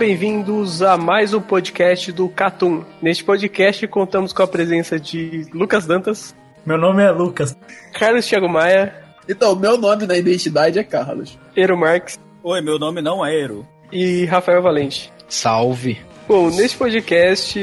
[0.00, 2.82] Bem-vindos a mais um podcast do Catum.
[3.02, 6.34] Neste podcast contamos com a presença de Lucas Dantas.
[6.64, 7.54] Meu nome é Lucas.
[7.92, 8.94] Carlos Thiago Maia.
[9.28, 11.38] Então, meu nome na identidade é Carlos.
[11.54, 12.18] Ero Marques.
[12.42, 13.68] Oi, meu nome não é Ero.
[13.92, 15.12] E Rafael Valente.
[15.28, 16.00] Salve.
[16.26, 17.60] Bom, neste podcast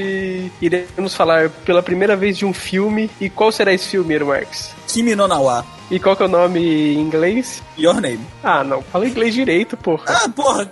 [0.61, 3.09] iremos falar pela primeira vez de um filme.
[3.19, 4.75] E qual será esse filme, Ero Marques?
[4.87, 5.65] Kimi no Nawa.
[5.89, 7.63] E qual que é o nome em inglês?
[7.79, 8.19] Your Name.
[8.43, 8.81] Ah, não.
[8.81, 10.03] Fala inglês direito, porra.
[10.07, 10.69] Ah, porra.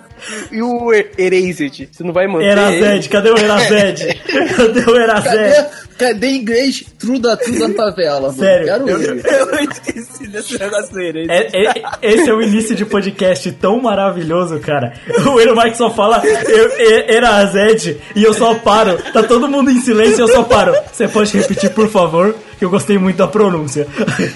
[0.52, 1.88] E o Erased?
[1.90, 4.14] Você não vai manter Erazed, cadê o Erazed?
[4.56, 5.30] cadê o Erazed?
[5.32, 8.30] Cadê, cadê inglês True da True da Favela?
[8.34, 9.24] Sério, Quero Eu, ver.
[9.26, 11.30] eu esqueci desse negócio do Erased.
[11.30, 14.92] É- é- esse é o início de podcast tão maravilhoso, cara.
[15.34, 18.98] O Ero Mike só fala eu, e- Erazed e eu só paro.
[19.14, 20.74] Tá todo mundo em silêncio e eu só paro.
[20.92, 22.34] Você pode repetir, por favor?
[22.58, 23.86] Que eu gostei muito da pronúncia.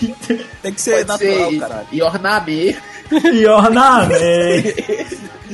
[0.62, 1.86] Tem que ser Pode natural, ser caralho.
[1.92, 2.76] Your Name.
[3.40, 4.74] Your name.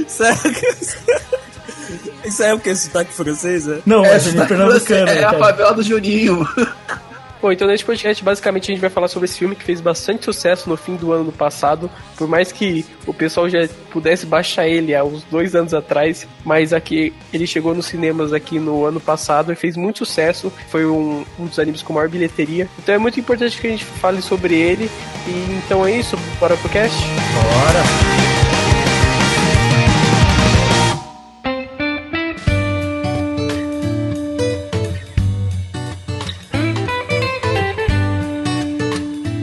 [0.08, 2.28] Sério que...
[2.28, 2.74] Isso é o que?
[2.74, 3.78] Sotaque francês, é?
[3.86, 5.38] Não, É, é pernambucano, é a cara.
[5.38, 6.46] favela do Juninho.
[7.46, 10.24] Bom, então neste podcast basicamente a gente vai falar sobre esse filme que fez bastante
[10.24, 14.92] sucesso no fim do ano passado, por mais que o pessoal já pudesse baixar ele
[14.92, 19.52] há uns dois anos atrás, mas aqui ele chegou nos cinemas aqui no ano passado
[19.52, 23.20] e fez muito sucesso, foi um, um dos animes com maior bilheteria, então é muito
[23.20, 24.90] importante que a gente fale sobre ele,
[25.28, 26.98] e então é isso, bora pro cast?
[26.98, 28.15] Bora.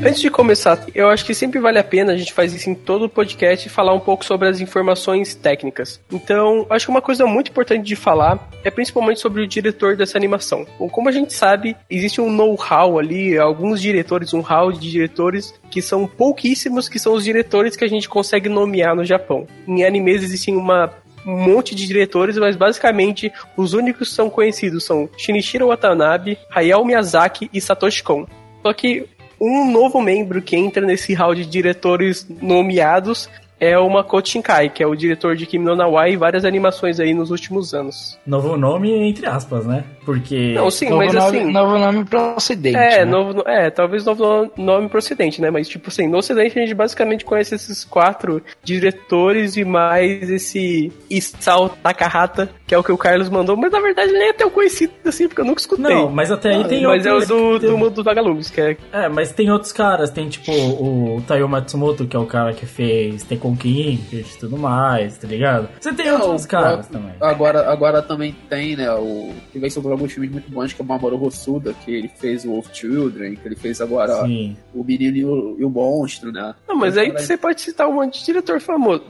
[0.06, 2.76] Antes de começar, eu acho que sempre vale a pena, a gente faz isso em
[2.76, 6.02] todo o podcast, falar um pouco sobre as informações técnicas.
[6.12, 10.18] Então, acho que uma coisa muito importante de falar é principalmente sobre o diretor dessa
[10.18, 10.68] animação.
[10.78, 15.54] Bom, como a gente sabe, existe um know-how ali, alguns diretores, um hall de diretores
[15.72, 19.48] que são pouquíssimos, que são os diretores que a gente consegue nomear no Japão.
[19.66, 20.92] Em animes existem uma
[21.26, 26.84] um monte de diretores, mas basicamente os únicos que são conhecidos são Shinichiro Watanabe, Hayao
[26.84, 28.28] Miyazaki e Satoshi Kon.
[28.62, 29.08] Só que
[29.40, 33.30] um novo membro que entra nesse hall de diretores nomeados
[33.64, 37.00] é o Makoto Shinkai, que é o diretor de Kimi no Nawa e várias animações
[37.00, 38.18] aí nos últimos anos.
[38.26, 39.84] Novo nome, entre aspas, né?
[40.06, 40.54] Porque.
[40.54, 41.52] Não, sim, novo, mas nome, assim...
[41.52, 42.76] novo nome pro ocidente.
[42.78, 43.06] É, né?
[43.06, 44.24] novo, é, talvez novo
[44.58, 45.50] no- nome pro ocidente, né?
[45.50, 50.92] Mas, tipo assim, no ocidente a gente basicamente conhece esses quatro diretores e mais esse
[51.10, 54.34] Isao Takahata, que é o que o Carlos mandou, mas na verdade ele nem é
[54.34, 55.84] tão conhecido assim, porque eu nunca escutei.
[55.96, 58.50] Não, mas até aí tem mas é o outros- do, tem- do mundo dos vagalumes,
[58.50, 62.26] que é É, mas tem outros caras, tem tipo o Taiyo Matsumoto, que é o
[62.26, 65.70] cara que fez Tekken King e tudo mais, tá ligado?
[65.80, 67.14] Você tem outros Não, caras o- também.
[67.22, 69.32] Agora, agora também tem, né, o...
[69.52, 72.46] Que vem sobre alguns filmes muito bons, que é o Mamoru Hosoda, que ele fez
[72.46, 74.56] o Wolf Children, que ele fez agora Sim.
[74.74, 76.54] o Menino e o, e o Monstro, né?
[76.68, 79.04] Não, mas aí você pode citar um monte de diretor famoso.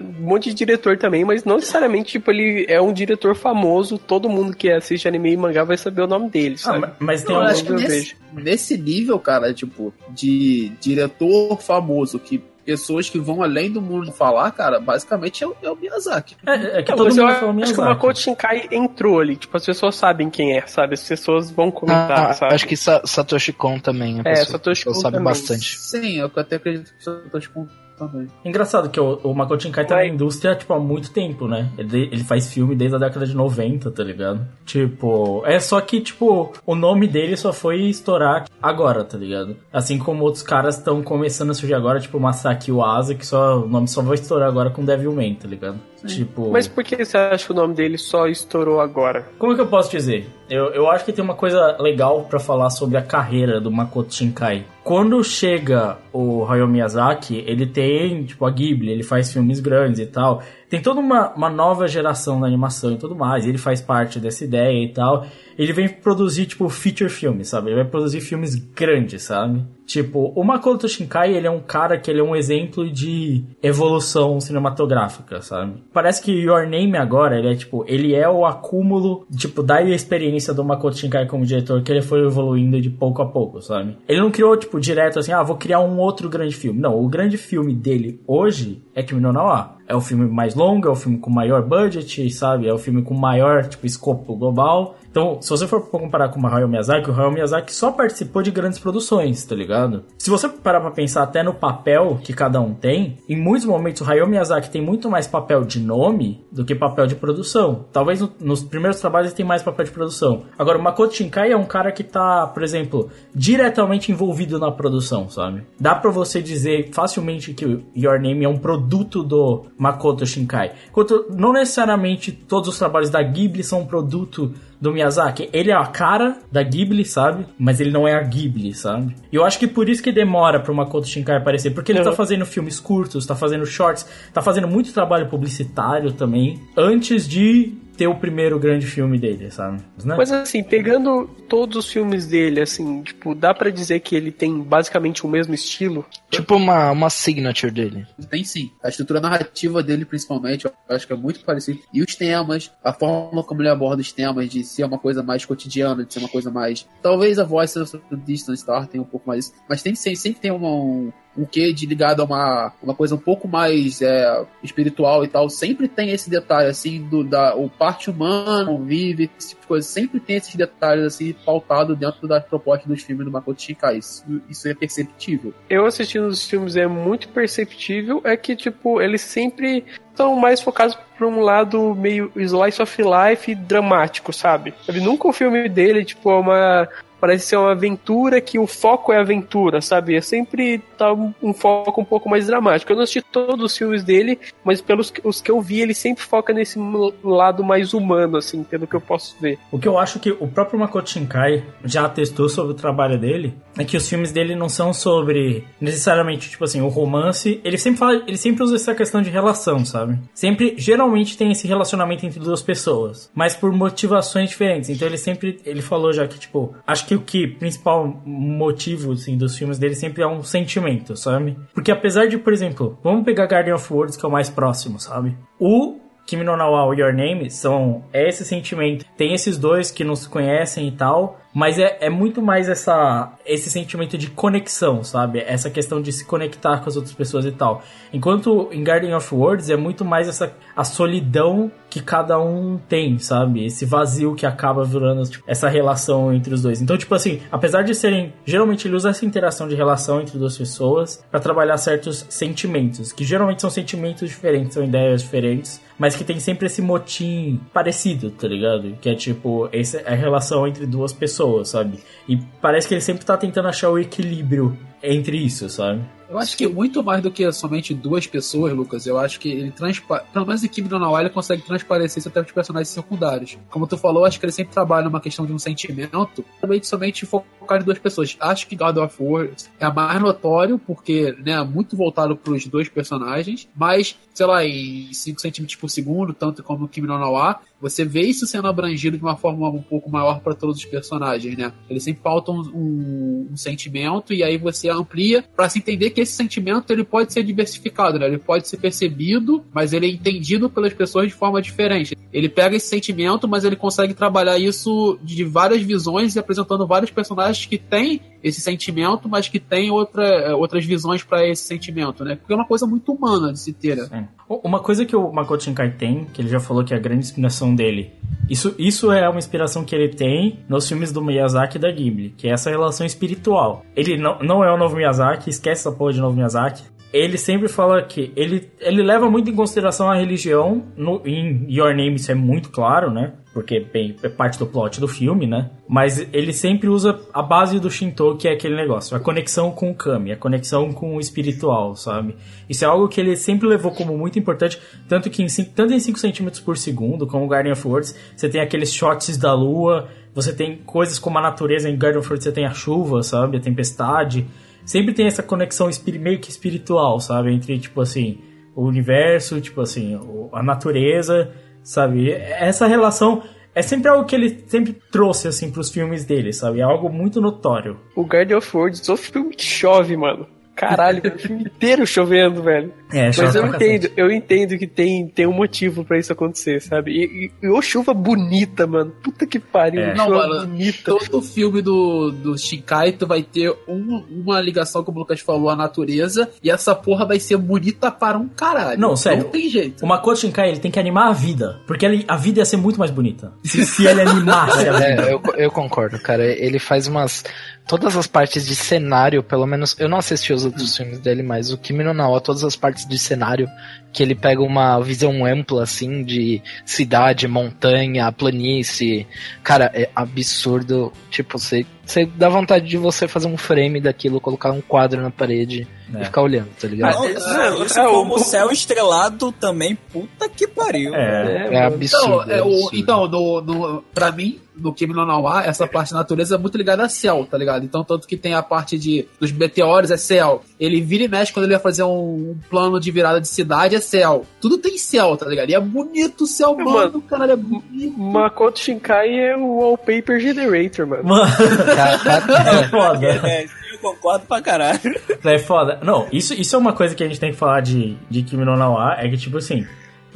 [0.00, 4.26] Um monte de diretor também, mas não necessariamente, tipo, ele é um diretor famoso, todo
[4.26, 6.78] mundo que assiste anime e mangá vai saber o nome dele, Ah, sabe?
[6.80, 8.16] ma- mas tem acho que eu nesse, vejo.
[8.32, 14.50] nesse nível, cara, tipo, de diretor famoso, que pessoas que vão além do mundo falar,
[14.50, 16.36] cara, basicamente é o, é o Miyazaki.
[16.46, 17.80] É, é que Não, todo mundo eu fala acho que o Miyazaki.
[17.80, 20.94] Makoto Shinkai entrou ali, tipo, as pessoas sabem quem é, sabe?
[20.94, 22.54] As pessoas vão comentar, Ah, sabe?
[22.54, 24.16] acho que Sa- Satoshi Kon também.
[24.18, 25.24] a É, pessoa- Satoshi Kon sabe também.
[25.32, 25.78] bastante.
[25.78, 28.26] Sim, eu até acredito que tô tipo também.
[28.44, 31.70] Engraçado que o, o Makoto Shinkai tá na indústria, tipo, há muito tempo, né?
[31.76, 34.46] Ele, ele faz filme desde a década de 90, tá ligado?
[34.64, 39.56] Tipo, é só que, tipo, o nome dele só foi estourar agora, tá ligado?
[39.72, 43.68] Assim como outros caras estão começando a surgir agora, tipo, Masaki Uasa, que só, o
[43.68, 45.78] nome só vai estourar agora com Devilman, tá ligado?
[46.04, 46.50] Tipo...
[46.50, 49.28] Mas por que você acha que o nome dele só estourou agora?
[49.38, 50.28] Como é que eu posso dizer?
[50.48, 54.14] Eu, eu acho que tem uma coisa legal pra falar sobre a carreira do Makoto
[54.14, 54.64] Shinkai.
[54.84, 60.06] Quando chega o Hayao Miyazaki, ele tem, tipo, a Ghibli, ele faz filmes grandes e
[60.06, 60.42] tal.
[60.68, 63.46] Tem toda uma, uma nova geração da animação e tudo mais.
[63.46, 65.26] Ele faz parte dessa ideia e tal.
[65.58, 67.68] Ele vem produzir, tipo, feature filmes, sabe?
[67.68, 69.64] Ele vai produzir filmes grandes, sabe?
[69.86, 74.40] Tipo, o Makoto Shinkai, ele é um cara que ele é um exemplo de evolução
[74.40, 75.84] cinematográfica, sabe?
[75.92, 80.52] Parece que Your Name agora, ele é tipo, ele é o acúmulo, tipo, da experiência
[80.52, 83.96] do Makoto Shinkai como diretor, que ele foi evoluindo de pouco a pouco, sabe?
[84.08, 86.80] Ele não criou, tipo, direto assim, ah, vou criar um outro grande filme.
[86.80, 89.75] Não, o grande filme dele hoje é Kimi no Nawa.
[89.88, 92.66] É o filme mais longo, é o filme com maior budget, sabe?
[92.66, 94.96] É o filme com maior, tipo, escopo global.
[95.16, 98.50] Então, se você for comparar com o Hayao Miyazaki, o Hayao Miyazaki só participou de
[98.50, 100.04] grandes produções, tá ligado?
[100.18, 104.02] Se você parar pra pensar até no papel que cada um tem, em muitos momentos
[104.02, 107.86] o Hayao Miyazaki tem muito mais papel de nome do que papel de produção.
[107.90, 110.42] Talvez no, nos primeiros trabalhos ele tem mais papel de produção.
[110.58, 115.30] Agora, o Makoto Shinkai é um cara que tá, por exemplo, diretamente envolvido na produção,
[115.30, 115.62] sabe?
[115.80, 120.72] Dá pra você dizer facilmente que o Your Name é um produto do Makoto Shinkai.
[120.90, 125.74] Enquanto não necessariamente todos os trabalhos da Ghibli são um produto do Miyazaki, ele é
[125.74, 127.46] a cara da Ghibli, sabe?
[127.58, 129.14] Mas ele não é a Ghibli, sabe?
[129.32, 132.12] E eu acho que por isso que demora pro Makoto Shinkai aparecer, porque ele tá
[132.12, 138.06] fazendo filmes curtos, tá fazendo shorts, tá fazendo muito trabalho publicitário também, antes de ter
[138.06, 139.82] o primeiro grande filme dele, sabe?
[140.04, 140.14] Né?
[140.16, 144.60] Mas assim, pegando todos os filmes dele, assim, tipo, dá pra dizer que ele tem
[144.60, 146.04] basicamente o mesmo estilo?
[146.30, 148.06] Tipo uma, uma signature dele.
[148.30, 148.70] Tem sim.
[148.82, 151.80] A estrutura narrativa dele, principalmente, eu acho que é muito parecido.
[151.92, 155.44] E os temas, a forma como ele aborda os temas, de ser uma coisa mais
[155.44, 156.86] cotidiana, de ser uma coisa mais.
[157.02, 159.52] Talvez a voz do Distance Star tenha um pouco mais.
[159.68, 163.18] Mas tem sempre tem uma, um, um quê de ligado a uma, uma coisa um
[163.18, 168.10] pouco mais é, espiritual e tal, sempre tem esse detalhe, assim, do da, o parte
[168.10, 172.88] humano vive, esse tipo de coisa, sempre tem esses detalhes, assim, pautado dentro das propostas
[172.88, 175.52] dos filmes do Makoto Shinkai, isso, isso é perceptível.
[175.68, 179.84] Eu assistindo os filmes é muito perceptível, é que, tipo, eles sempre
[180.14, 184.74] são mais focados para um lado meio slice of life dramático, sabe?
[185.02, 186.88] Nunca o filme dele, tipo, é uma
[187.20, 190.14] parece ser uma aventura que o foco é aventura, sabe?
[190.14, 192.90] É sempre tá um foco um pouco mais dramático.
[192.90, 196.22] Eu não assisti todos os filmes dele, mas pelos os que eu vi, ele sempre
[196.22, 196.78] foca nesse
[197.22, 199.58] lado mais humano, assim, pelo que eu posso ver.
[199.70, 203.54] O que eu acho que o próprio Makoto Shinkai já atestou sobre o trabalho dele
[203.76, 207.60] é que os filmes dele não são sobre necessariamente, tipo assim, o romance.
[207.62, 210.18] Ele sempre fala, ele sempre usa essa questão de relação, sabe?
[210.34, 214.90] Sempre, geralmente tem esse relacionamento entre duas pessoas, mas por motivações diferentes.
[214.90, 219.36] Então ele sempre, ele falou já que, tipo, acho que o que principal motivo, assim,
[219.36, 220.85] dos filmes dele sempre é um sentimento,
[221.16, 221.56] sabe?
[221.74, 224.98] Porque apesar de, por exemplo, vamos pegar Guardian of Words, que é o mais próximo,
[224.98, 225.36] sabe?
[225.58, 229.04] O Kimi no Nawa Your Name são é esse sentimento.
[229.16, 233.32] Tem esses dois que não se conhecem e tal, mas é, é muito mais essa
[233.46, 235.38] esse sentimento de conexão, sabe?
[235.38, 237.82] Essa questão de se conectar com as outras pessoas e tal.
[238.12, 243.18] Enquanto em Garden of Words é muito mais essa a solidão que cada um tem,
[243.18, 243.64] sabe?
[243.64, 246.82] Esse vazio que acaba virando tipo, essa relação entre os dois.
[246.82, 248.34] Então, tipo assim, apesar de serem.
[248.44, 253.24] Geralmente ele usa essa interação de relação entre duas pessoas para trabalhar certos sentimentos, que
[253.24, 258.46] geralmente são sentimentos diferentes, são ideias diferentes, mas que tem sempre esse motim parecido, tá
[258.46, 258.96] ligado?
[259.00, 261.98] Que é tipo, essa é a relação entre duas pessoas, sabe?
[262.28, 266.02] E parece que ele sempre tá tentando achar o equilíbrio entre isso, sabe?
[266.28, 269.06] Eu acho que muito mais do que somente duas pessoas, Lucas.
[269.06, 270.24] Eu acho que ele transpa...
[270.32, 273.58] Pelo menos em Kimi no Nawa, ele consegue transparecer isso até os personagens secundários.
[273.70, 277.26] Como tu falou, acho que ele sempre trabalha numa questão de um sentimento, somente, somente
[277.26, 278.36] focar em duas pessoas.
[278.40, 282.88] Acho que God of War é mais notório, porque né, é muito voltado pros dois
[282.88, 288.04] personagens, mas, sei lá, em 5 centímetros por segundo, tanto como Kimi no Nawa, você
[288.04, 291.72] vê isso sendo abrangido de uma forma um pouco maior para todos os personagens, né?
[291.88, 296.32] Eles sempre pautam um, um, sentimento e aí você amplia para se entender que esse
[296.32, 298.24] sentimento ele pode ser diversificado, né?
[298.26, 302.16] Ele pode ser percebido, mas ele é entendido pelas pessoas de forma diferente.
[302.32, 307.10] Ele pega esse sentimento, mas ele consegue trabalhar isso de várias visões e apresentando vários
[307.10, 312.36] personagens que têm esse sentimento, mas que têm outra, outras visões para esse sentimento, né?
[312.36, 313.96] Porque é uma coisa muito humana de se ter.
[314.08, 314.28] Né?
[314.48, 317.20] Uma coisa que o Makoto Shinkai tem, que ele já falou que é a grande
[317.20, 318.12] inspiração dele,
[318.48, 322.30] isso, isso é uma inspiração que ele tem nos filmes do Miyazaki e da Ghibli,
[322.36, 323.84] que é essa relação espiritual.
[323.96, 326.82] Ele não, não é o novo Miyazaki, esquece essa porra de novo Miyazaki.
[327.16, 330.84] Ele sempre fala que ele, ele leva muito em consideração a religião.
[330.96, 333.32] No, em Your Name isso é muito claro, né?
[333.52, 335.70] Porque bem, é parte do plot do filme, né?
[335.88, 339.90] Mas ele sempre usa a base do Shinto, que é aquele negócio, a conexão com
[339.90, 342.36] o Kami, a conexão com o espiritual, sabe?
[342.68, 345.98] Isso é algo que ele sempre levou como muito importante, tanto que em, tanto em
[345.98, 350.52] 5 centímetros por segundo, como Guardian of Words, você tem aqueles shots da lua, você
[350.52, 353.56] tem coisas como a natureza, em Guardian of Words você tem a chuva, sabe?
[353.56, 354.46] A tempestade.
[354.86, 357.52] Sempre tem essa conexão meio que espiritual, sabe?
[357.52, 358.38] Entre, tipo assim,
[358.74, 360.18] o universo, tipo assim,
[360.52, 361.52] a natureza,
[361.82, 362.30] sabe?
[362.30, 363.42] Essa relação
[363.74, 366.80] é sempre algo que ele sempre trouxe, assim, pros filmes dele, sabe?
[366.80, 367.98] É algo muito notório.
[368.14, 370.46] O Guardian of Words, o filme que chove, mano.
[370.76, 372.92] Caralho, o filme inteiro chovendo, velho.
[373.12, 377.12] É, Mas eu entendo, eu entendo que tem, tem um motivo pra isso acontecer, sabe?
[377.12, 379.10] E, e, e ô chuva bonita, mano.
[379.22, 380.16] Puta que pariu, É.
[380.16, 381.02] chuva Não, mano, bonita.
[381.04, 385.70] Todo filme do, do Shinkai, tu vai ter um- uma ligação, como o Lucas falou,
[385.70, 389.00] à natureza, e essa porra vai ser bonita para um caralho.
[389.00, 389.44] Não, sério.
[389.44, 390.04] Não tem jeito.
[390.04, 391.80] O Makoto Shinkai, ele tem que animar a vida.
[391.86, 393.52] Porque ele- a vida ia ser muito mais bonita.
[393.64, 395.22] Se, se ele animasse a vida.
[395.26, 396.44] É, eu, eu concordo, cara.
[396.44, 397.44] Ele faz umas.
[397.86, 399.94] Todas as partes de cenário, pelo menos.
[399.98, 403.06] Eu não assisti os outros filmes dele, mas o Kimi no Nawa, todas as partes
[403.06, 403.68] de cenário,
[404.12, 409.26] que ele pega uma visão ampla, assim, de cidade, montanha, planície.
[409.62, 411.12] Cara, é absurdo.
[411.30, 415.30] Tipo, você, você dá vontade de você fazer um frame daquilo, colocar um quadro na
[415.30, 416.22] parede É.
[416.22, 417.14] e ficar olhando, tá ligado?
[417.16, 421.14] Não, é, isso é, como o- céu estrelado também, puta que pariu.
[421.14, 421.68] É.
[421.74, 422.26] É absurdo.
[422.26, 422.96] Então, é, é o, absurdo.
[422.96, 426.76] então no, no, pra mim, no Kimi no Nawa, essa parte da natureza é muito
[426.76, 427.82] ligada a céu, tá ligado?
[427.84, 430.62] Então, tanto que tem a parte de, dos meteoros é céu.
[430.78, 433.96] Ele vira e mexe quando ele vai fazer um, um plano de virada de cidade,
[433.96, 434.44] é céu.
[434.60, 435.70] Tudo tem céu, tá ligado?
[435.70, 437.22] E é bonito o céu, Mano, mano.
[437.22, 438.18] Caralho, é bonito.
[438.18, 441.24] Makoto Shinkai é o wallpaper generator, mano.
[441.24, 441.50] Mano,
[442.00, 443.26] é foda.
[443.48, 445.00] É, eu concordo pra caralho.
[445.44, 445.98] É foda.
[446.02, 448.64] Não, isso, isso é uma coisa que a gente tem que falar de, de Kimi
[448.64, 449.86] no Nawa, é que, tipo assim,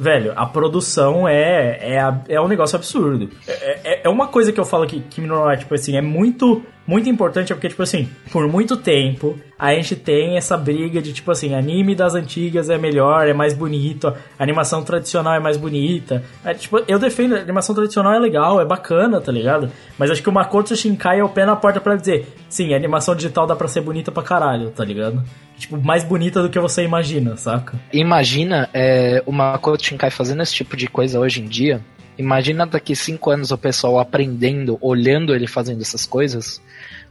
[0.01, 3.29] velho, a produção é, é, é um negócio absurdo.
[3.47, 6.01] É, é, é uma coisa que eu falo que Kimi no Nawa, tipo assim, é
[6.01, 10.99] muito, muito importante, é porque, tipo assim, por muito tempo, a gente tem essa briga
[11.03, 15.55] de, tipo assim, anime das antigas é melhor, é mais bonito, animação tradicional é mais
[15.55, 16.23] bonita.
[16.43, 19.69] É, tipo, eu defendo, animação tradicional é legal, é bacana, tá ligado?
[19.99, 23.15] Mas acho que o Makoto Shinkai é o pé na porta pra dizer, sim, animação
[23.15, 25.23] digital dá pra ser bonita pra caralho, tá ligado?
[25.61, 27.79] Tipo, mais bonita do que você imagina, saca?
[27.93, 31.79] Imagina é, o Makoto Shinkai fazendo esse tipo de coisa hoje em dia.
[32.17, 36.59] Imagina daqui cinco anos o pessoal aprendendo, olhando ele fazendo essas coisas.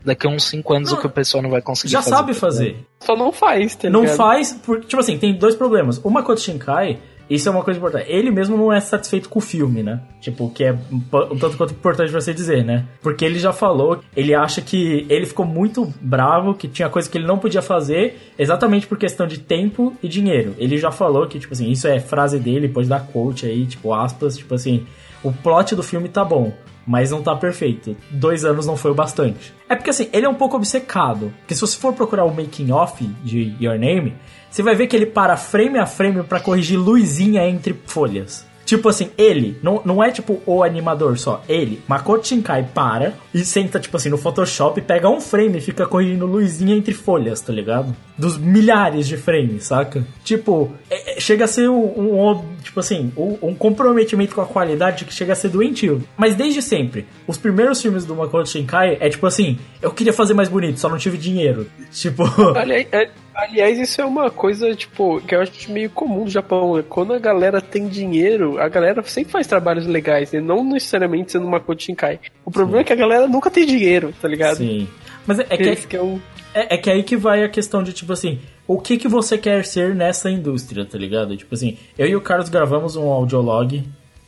[0.05, 2.17] Daqui a uns cinco anos Não, o que o pessoal não vai conseguir Já fazer.
[2.17, 2.77] sabe tá fazer.
[2.99, 6.01] Só não faz, tá Não faz, porque, tipo assim, tem dois problemas.
[6.03, 6.99] O Makoto Shinkai,
[7.31, 8.11] isso é uma coisa importante.
[8.11, 10.01] Ele mesmo não é satisfeito com o filme, né?
[10.21, 12.87] Tipo, que é um tanto quanto importante você dizer, né?
[13.01, 17.17] Porque ele já falou, ele acha que ele ficou muito bravo, que tinha coisa que
[17.17, 20.57] ele não podia fazer, exatamente por questão de tempo e dinheiro.
[20.59, 23.95] Ele já falou que, tipo assim, isso é frase dele, pode dar quote aí, tipo,
[23.95, 24.85] aspas, tipo assim,
[25.23, 26.53] o plot do filme tá bom.
[26.87, 27.95] Mas não tá perfeito.
[28.11, 29.55] Dois anos não foi o bastante.
[29.69, 31.33] É porque assim, ele é um pouco obcecado.
[31.41, 34.15] Porque se você for procurar o making off de Your Name,
[34.51, 38.49] você vai ver que ele para frame a frame pra corrigir luzinha entre folhas.
[38.71, 43.45] Tipo assim, ele, não, não é tipo o animador só, ele, Makoto Shinkai para e
[43.45, 47.53] senta, tipo assim, no Photoshop, pega um frame e fica corrigindo luzinha entre folhas, tá
[47.53, 47.95] ligado?
[48.21, 50.05] Dos milhares de frames, saca?
[50.23, 51.85] Tipo, é- é- chega a ser um,
[52.31, 56.03] um- tipo assim, um, um comprometimento com a qualidade que chega a ser doentio.
[56.17, 60.35] Mas desde sempre, os primeiros filmes do Makoto Shinkai é tipo assim, eu queria fazer
[60.35, 61.67] mais bonito, só não tive dinheiro.
[61.91, 62.23] Tipo,
[62.57, 66.77] Aliás, é- aliás, isso é uma coisa, tipo, que eu acho meio comum no Japão.
[66.77, 66.85] né?
[66.89, 70.41] Quando a galera tem dinheiro, a galera sempre faz trabalhos legais, né?
[70.41, 72.21] Não necessariamente sendo uma Makoto Shinkai.
[72.45, 74.59] O problema é que a galera nunca tem dinheiro, tá ligado?
[74.59, 74.87] sim.
[75.27, 76.19] Mas é, é que Esse que é um...
[76.55, 79.39] É, é que aí que vai a questão de, tipo assim, o que que você
[79.39, 81.37] quer ser nessa indústria, tá ligado?
[81.37, 83.85] Tipo assim, eu e o Carlos gravamos um audiolog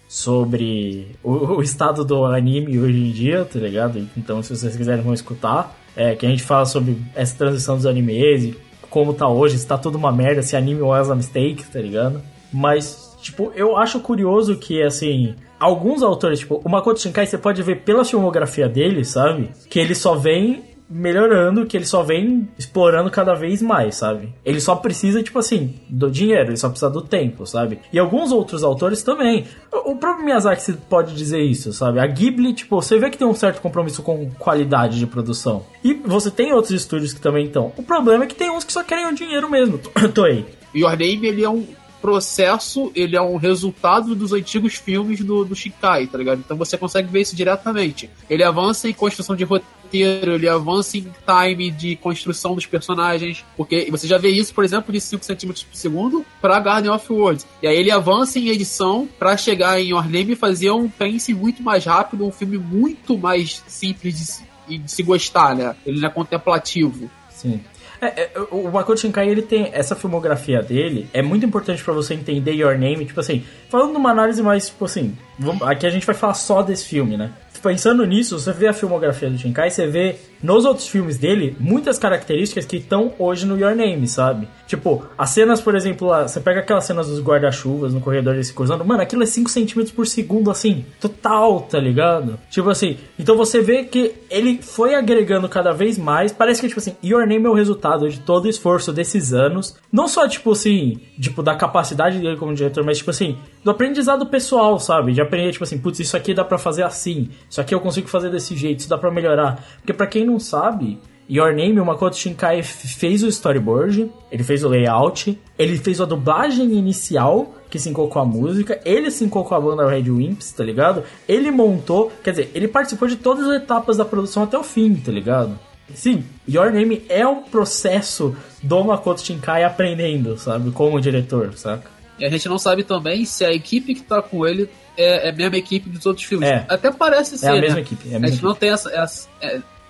[0.09, 4.07] sobre o, o estado do anime hoje em dia, tá ligado?
[4.17, 5.79] Então, se vocês quiserem, vão escutar.
[5.95, 8.57] É, que a gente fala sobre essa transição dos animes e
[8.89, 12.23] como tá hoje, se tá tudo uma merda, se anime was a mistake, tá ligado?
[12.53, 17.63] Mas, tipo, eu acho curioso que, assim, alguns autores, tipo, o Makoto Shinkai, você pode
[17.63, 19.51] ver pela filmografia dele, sabe?
[19.71, 24.33] Que ele só vem melhorando, que ele só vem explorando cada vez mais, sabe?
[24.45, 27.79] Ele só precisa, tipo assim, do dinheiro, ele só precisa do tempo, sabe?
[27.93, 29.47] E alguns outros autores também.
[29.73, 32.01] O o próprio Miyazaki pode dizer isso, sabe?
[32.01, 35.65] A Ghibli, tipo, você vê que tem um certo compromisso com qualidade de produção.
[35.85, 37.73] E você tem outros estúdios que também estão.
[37.77, 39.79] O problema é que tem uns que só querem o dinheiro mesmo.
[40.15, 40.47] Toei.
[40.75, 41.67] Your Name, ele é um
[42.01, 46.41] processo, ele é um resultado dos antigos filmes do, do Shikai, tá ligado?
[46.45, 48.11] Então você consegue ver isso diretamente.
[48.29, 53.89] Ele avança em construção de roteiro, ele avança em time de construção dos personagens, porque
[53.91, 57.47] você já vê isso, por exemplo, de 5 centímetros por segundo para Garden of Words.
[57.63, 61.35] E aí ele avança em edição para chegar em Your Name e fazer um pense
[61.35, 65.75] muito mais rápido, um filme muito mais simples de se, de se gostar, né?
[65.85, 67.11] Ele não é contemplativo.
[67.31, 67.61] Sim.
[68.03, 72.15] É, é, o Makoto Shinkai, ele tem essa filmografia dele, é muito importante para você
[72.15, 76.05] entender Your Name, tipo assim, falando numa análise mais, tipo assim, vamos, aqui a gente
[76.05, 77.31] vai falar só desse filme, né?
[77.63, 81.99] Pensando nisso, você vê a filmografia do Shinkai, você vê nos outros filmes dele muitas
[81.99, 84.49] características que estão hoje no Your Name, sabe?
[84.67, 88.53] Tipo, as cenas, por exemplo, lá, você pega aquelas cenas dos guarda-chuvas no corredor desse
[88.53, 92.39] cruzando, mano, aquilo é 5 centímetros por segundo, assim, total, tá ligado?
[92.51, 96.81] Tipo assim, então você vê que ele foi agregando cada vez mais, parece que, tipo
[96.81, 100.53] assim, Your Name é o resultado de todo o esforço desses anos, não só, tipo
[100.53, 105.13] assim, tipo, da capacidade dele como diretor, mas, tipo assim, do aprendizado pessoal, sabe?
[105.13, 108.09] De aprender, tipo assim, putz, isso aqui dá para fazer assim, isso aqui eu consigo
[108.09, 109.65] fazer desse jeito, isso dá para melhorar.
[109.79, 110.99] Porque para quem não sabe,
[111.31, 116.05] Your Name, o Makoto Shinkai fez o storyboard, ele fez o layout, ele fez a
[116.05, 120.65] dublagem inicial, que sinkou com a música, ele sinkou com a banda Red Wimps, tá
[120.65, 121.05] ligado?
[121.29, 124.95] Ele montou, quer dizer, ele participou de todas as etapas da produção até o fim,
[124.95, 125.59] tá ligado?
[125.95, 130.71] Sim, Your Name é um processo do Makoto Shinkai aprendendo, sabe?
[130.71, 131.92] Como diretor, saca?
[132.23, 135.31] E a gente não sabe também se a equipe que tá com ele é, é
[135.31, 136.49] a mesma equipe dos outros filmes.
[136.49, 136.65] É.
[136.69, 137.47] Até parece ser.
[137.47, 137.81] É a mesma né?
[137.81, 138.09] equipe.
[138.09, 138.47] É a, a mesma gente equipe.
[138.47, 138.91] não tem essa.
[138.95, 139.29] essa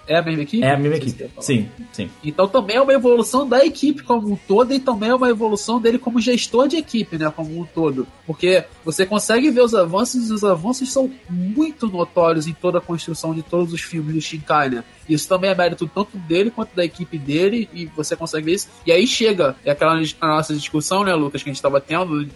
[0.06, 0.64] é, a mesma equipe?
[0.64, 1.30] É a mesma equipe.
[1.40, 2.10] Sim, sim.
[2.24, 5.80] Então também é uma evolução da equipe como um todo e também é uma evolução
[5.80, 8.06] dele como gestor de equipe, né, como um todo.
[8.26, 12.80] Porque você consegue ver os avanços e os avanços são muito notórios em toda a
[12.80, 14.84] construção de todos os filmes do Shinkai, né?
[15.08, 18.68] Isso também é mérito tanto dele quanto da equipe dele e você consegue ver isso.
[18.86, 22.26] E aí chega, é aquela a nossa discussão, né, Lucas, que a gente estava tendo,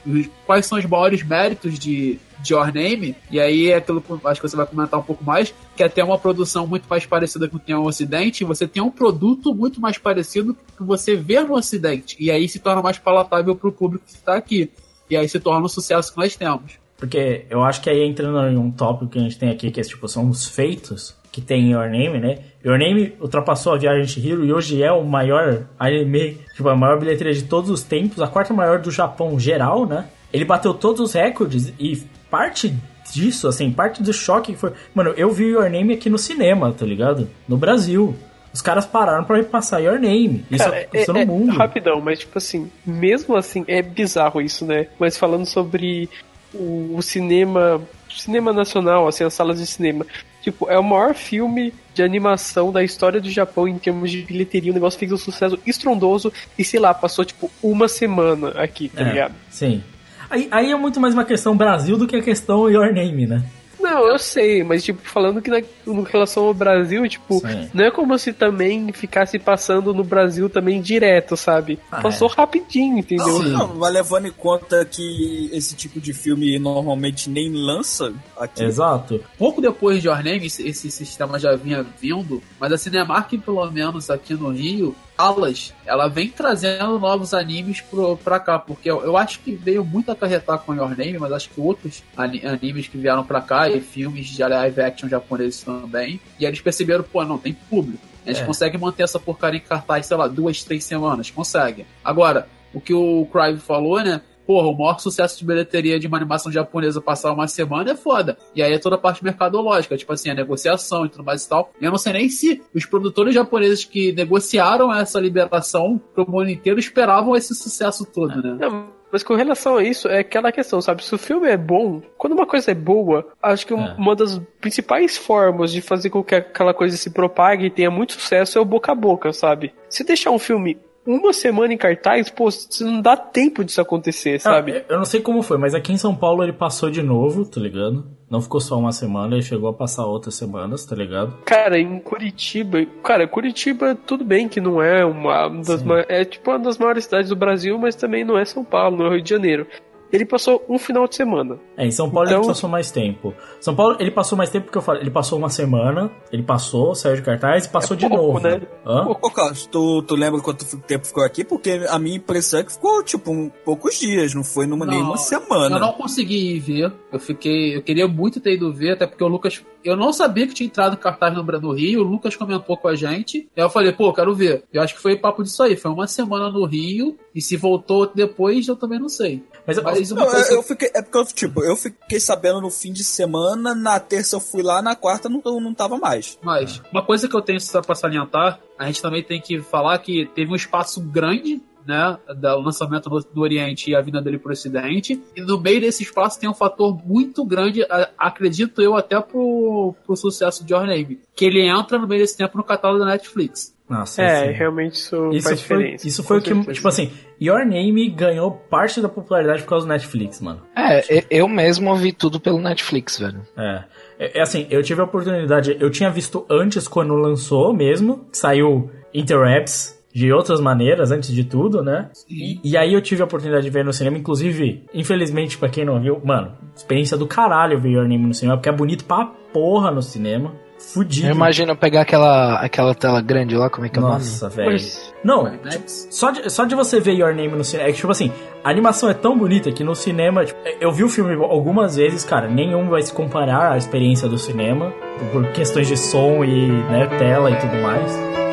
[0.45, 2.19] quais são os maiores méritos de
[2.53, 5.55] Your Name, e aí é aquilo que acho que você vai comentar um pouco mais,
[5.77, 8.67] que é ter uma produção muito mais parecida com o que tem no Ocidente, você
[8.67, 12.83] tem um produto muito mais parecido que você vê no Ocidente, e aí se torna
[12.83, 14.71] mais palatável para o público que está aqui.
[15.09, 16.79] E aí se torna um sucesso que nós temos.
[16.97, 19.81] Porque eu acho que aí entrando em um tópico que a gente tem aqui, que
[19.81, 22.39] é, tipo, são os feitos que tem em Your Name, né?
[22.65, 26.75] Your Name ultrapassou a Viagem de Chihiro e hoje é o maior anime, tipo, a
[26.75, 30.09] maior bilheteria de todos os tempos, a quarta maior do Japão geral, né?
[30.33, 31.97] Ele bateu todos os recordes e
[32.31, 32.75] parte
[33.13, 34.73] disso, assim, parte do choque que foi...
[34.95, 37.29] Mano, eu vi Your Name aqui no cinema, tá ligado?
[37.49, 38.17] No Brasil.
[38.53, 40.45] Os caras pararam pra passar Your Name.
[40.51, 41.57] Isso Cara, aconteceu é, no é mundo.
[41.57, 44.87] rapidão, mas tipo assim, mesmo assim, é bizarro isso, né?
[44.99, 46.09] Mas falando sobre
[46.55, 50.07] o, o cinema, cinema nacional, assim, as salas de cinema.
[50.43, 54.71] Tipo, é o maior filme de animação da história do Japão em termos de bilheteria.
[54.71, 59.03] O negócio fez um sucesso estrondoso e, sei lá, passou tipo uma semana aqui, tá
[59.03, 59.35] É, ligado?
[59.51, 59.83] Sim.
[60.29, 63.45] Aí, aí é muito mais uma questão Brasil do que a questão Your Name, né?
[63.87, 67.71] Não, eu sei, mas tipo, falando que na, em relação ao Brasil, tipo, Sim.
[67.73, 71.79] não é como se também ficasse passando no Brasil também direto, sabe?
[71.91, 73.43] Ah, Passou rapidinho, entendeu?
[73.45, 78.65] Não, não, mas levando em conta que esse tipo de filme normalmente nem lança aqui.
[78.65, 79.21] Exato.
[79.39, 83.71] Pouco depois de Your Name, esse, esse sistema já vinha vindo, mas a Cinemark, pelo
[83.71, 89.03] menos aqui no Rio, Alas, ela vem trazendo novos animes pro, pra cá, porque eu,
[89.03, 92.87] eu acho que veio muito acarretar com Your Name, mas acho que outros ani- animes
[92.87, 97.25] que vieram pra cá e filmes de live action japoneses também, e eles perceberam, pô,
[97.25, 98.03] não, tem público.
[98.25, 98.45] A gente É.
[98.45, 101.87] consegue manter essa porcaria em cartaz, sei lá, duas, três semanas, consegue.
[102.05, 104.21] Agora, o que o Crive falou, né?
[104.47, 108.37] Porra, o maior sucesso de bilheteria de uma animação japonesa passar uma semana é foda.
[108.55, 111.49] E aí é toda a parte mercadológica, tipo assim, a negociação e tudo mais e
[111.49, 111.71] tal.
[111.81, 116.51] E eu não sei nem se os produtores japoneses que negociaram essa liberação pro mundo
[116.51, 118.57] inteiro esperavam esse sucesso todo, né?
[118.61, 121.05] Não, mas com relação a isso, é aquela questão, sabe?
[121.05, 123.77] Se o filme é bom, quando uma coisa é boa, acho que É.
[123.77, 128.13] uma das principais formas de fazer com que aquela coisa se propague e tenha muito
[128.15, 129.73] sucesso é o boca a boca, sabe?
[129.89, 134.41] Se deixar um filme uma semana em cartaz, pô, você não dá tempo disso acontecer,
[134.41, 134.85] sabe?
[134.89, 137.61] Eu não sei como foi, mas aqui em São Paulo ele passou de novo, tá
[137.61, 138.05] ligado?
[138.29, 141.39] Não ficou só uma semana, ele chegou a passar outras semanas, tá ligado?
[141.45, 145.87] Cara, em Curitiba, cara, Curitiba tudo bem que não é uma das Sim.
[145.87, 148.97] ma- é tipo uma das maiores cidades do Brasil, mas também não é São Paulo,
[148.97, 149.67] não é Rio de Janeiro.
[150.13, 151.59] Ele passou um final de semana.
[151.77, 153.35] É, em São Paulo Então- ele passou mais tempo.
[153.61, 156.95] São Paulo ele passou mais tempo porque eu falei, ele passou uma semana, ele passou,
[156.95, 158.41] saiu de cartaz e passou de pouco, novo.
[158.41, 158.61] né?
[158.85, 159.07] Hã?
[159.09, 161.45] Ô, Carlos, tu, tu lembra quanto tempo ficou aqui?
[161.45, 165.01] Porque a minha impressão é que ficou, tipo, um, poucos dias, não foi numa, nem
[165.03, 165.77] uma semana.
[165.77, 166.93] Eu não consegui ir ver.
[167.13, 167.77] Eu fiquei.
[167.77, 169.65] Eu queria muito ter ido ver, até porque o Lucas.
[169.85, 172.01] Eu não sabia que tinha entrado cartaz no no Rio.
[172.01, 173.49] O Lucas comentou com a gente.
[173.57, 174.65] Aí eu falei, pô, quero ver.
[174.73, 175.77] Eu acho que foi papo disso aí.
[175.77, 177.17] Foi uma semana no Rio.
[177.37, 179.45] E se voltou depois, eu também não sei.
[179.67, 180.51] Mas, Mas uma Não, coisa.
[180.51, 184.01] eu, eu fiquei, é porque eu, tipo, eu fiquei sabendo no fim de semana, na
[184.01, 186.39] terça eu fui lá, na quarta não, não tava mais.
[186.43, 189.99] Mas uma coisa que eu tenho só pra salientar, a gente também tem que falar
[189.99, 194.39] que teve um espaço grande, né, do lançamento do, do Oriente e a vinda dele
[194.39, 198.97] pro Ocidente, e no meio desse espaço tem um fator muito grande, a- acredito eu,
[198.97, 202.65] até pro, pro sucesso de Your Name, que ele entra no meio desse tempo no
[202.65, 203.76] catálogo da Netflix.
[203.89, 206.09] Nossa, É, assim, realmente isso, Isso faz foi, diferença.
[206.09, 206.73] isso foi o que, certeza.
[206.73, 210.61] tipo assim, Your Name ganhou parte da popularidade por causa do Netflix, mano.
[210.77, 213.41] É, eu mesmo vi tudo pelo Netflix, velho.
[213.57, 213.85] É.
[214.19, 218.91] É, é assim, eu tive a oportunidade, eu tinha visto antes quando lançou mesmo, saiu
[219.15, 222.09] Interapps de outras maneiras, antes de tudo, né?
[222.29, 225.85] E, e aí eu tive a oportunidade de ver no cinema, inclusive, infelizmente, pra quem
[225.85, 229.27] não viu, mano, experiência do caralho ver Your Name no cinema, porque é bonito pra
[229.53, 230.55] porra no cinema.
[230.79, 231.29] Fudido.
[231.29, 234.15] Eu imagino pegar aquela, aquela tela grande lá, como é que é o nome?
[234.15, 234.79] Nossa, velho.
[235.25, 236.09] Não, IMAX.
[236.11, 238.31] só de, só de você ver Your Name no cinema, é que, tipo assim,
[238.63, 242.25] a animação é tão bonita que no cinema, tipo, eu vi o filme algumas vezes,
[242.25, 244.93] cara, nenhum vai se comparar à experiência do cinema,
[245.33, 248.46] por questões de som e, né, tela e tudo mais.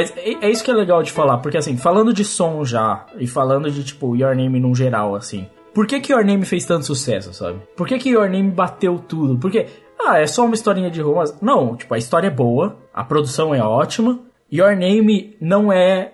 [0.00, 3.04] Mas é, é isso que é legal de falar, porque assim, falando de som já,
[3.18, 6.64] e falando de, tipo, Your Name num geral, assim, por que que Your Name fez
[6.64, 7.60] tanto sucesso, sabe?
[7.76, 9.36] Por que que Your Name bateu tudo?
[9.36, 9.66] Porque,
[10.02, 11.34] ah, é só uma historinha de romance?
[11.42, 16.12] Não, tipo, a história é boa, a produção é ótima, Your Name não é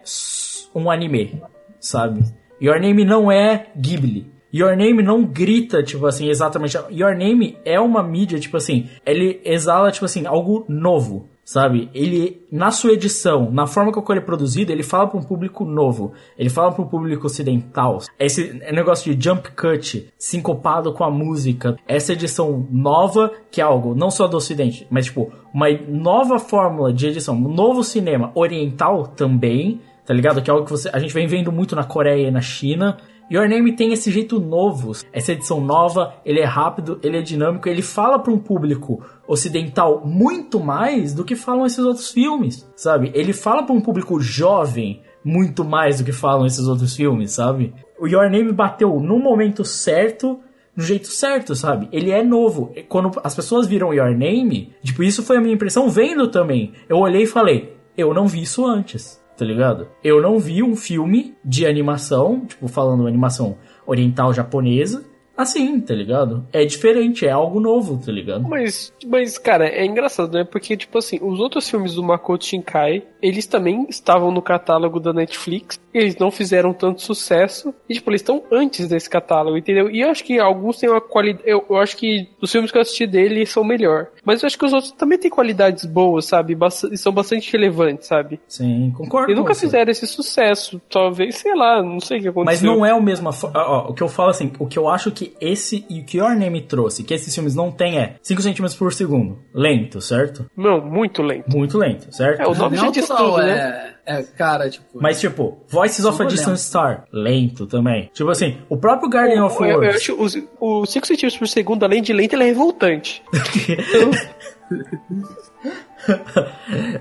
[0.75, 1.41] um anime,
[1.79, 2.25] sabe?
[2.61, 4.27] Your Name não é Ghibli.
[4.53, 6.77] Your Name não grita, tipo assim, exatamente.
[6.91, 11.89] Your Name é uma mídia, tipo assim, ele exala, tipo assim, algo novo, sabe?
[11.95, 15.65] Ele, na sua edição, na forma como ele é produzido, ele fala para um público
[15.65, 16.13] novo.
[16.37, 18.01] Ele fala para um público ocidental.
[18.19, 21.77] Esse negócio de jump cut, sincopado com a música.
[21.87, 26.93] Essa edição nova, que é algo não só do ocidente, mas tipo, uma nova fórmula
[26.93, 30.43] de edição, um novo cinema oriental também, tá ligado?
[30.43, 32.99] Que é algo que você, a gente vem vendo muito na Coreia e na China.
[33.31, 37.69] Your Name tem esse jeito novo, essa edição nova, ele é rápido, ele é dinâmico,
[37.69, 43.11] ele fala para um público ocidental muito mais do que falam esses outros filmes, sabe?
[43.15, 47.75] Ele fala para um público jovem muito mais do que falam esses outros filmes, sabe?
[47.99, 50.39] O Your Name bateu no momento certo,
[50.77, 51.89] no jeito certo, sabe?
[51.91, 52.73] Ele é novo.
[52.89, 56.75] Quando as pessoas viram Your Name, tipo, isso foi a minha impressão vendo também.
[56.89, 59.89] Eu olhei e falei, eu não vi isso antes, tá ligado?
[60.03, 65.05] Eu não vi um filme de animação, tipo, falando animação oriental japonesa,
[65.37, 66.47] assim, tá ligado?
[66.53, 68.43] É diferente, é algo novo, tá ligado?
[68.49, 70.45] Mas, mas, cara, é engraçado, né?
[70.45, 75.13] Porque, tipo assim, os outros filmes do Makoto Shinkai, eles também estavam no catálogo da
[75.13, 79.91] Netflix, eles não fizeram tanto sucesso, e, tipo, eles estão antes desse catálogo, entendeu?
[79.91, 81.43] E eu acho que alguns têm uma qualidade.
[81.49, 84.09] Eu, eu acho que os filmes que eu assisti dele são melhor.
[84.25, 86.55] Mas eu acho que os outros também têm qualidades boas, sabe?
[86.55, 88.39] Bast- E são bastante relevantes, sabe?
[88.47, 89.33] Sim, concordo.
[89.33, 90.81] E nunca fizeram esse sucesso.
[90.91, 92.45] Talvez, sei lá, não sei o que aconteceu.
[92.71, 93.29] Mas não é o mesmo.
[93.31, 96.05] ó, ó, o que eu falo assim, o que eu acho que esse e o
[96.05, 99.39] que Your Name trouxe, que esses filmes não tem é 5 centímetros por segundo.
[99.55, 100.47] Lento, certo?
[100.57, 101.45] Não, muito lento.
[101.55, 102.41] Muito lento, certo?
[102.43, 103.95] É, o nome já diz não, tudo, né?
[104.07, 104.85] é, é, cara, tipo.
[104.95, 106.57] Mas, tipo, Voices of a Distant.
[106.59, 108.11] Star, lento também.
[108.13, 109.97] Tipo assim, o próprio Guardian of Eu, eu Worlds.
[109.97, 113.23] acho os, os 5 centímetros por segundo, além de lento, ele é revoltante.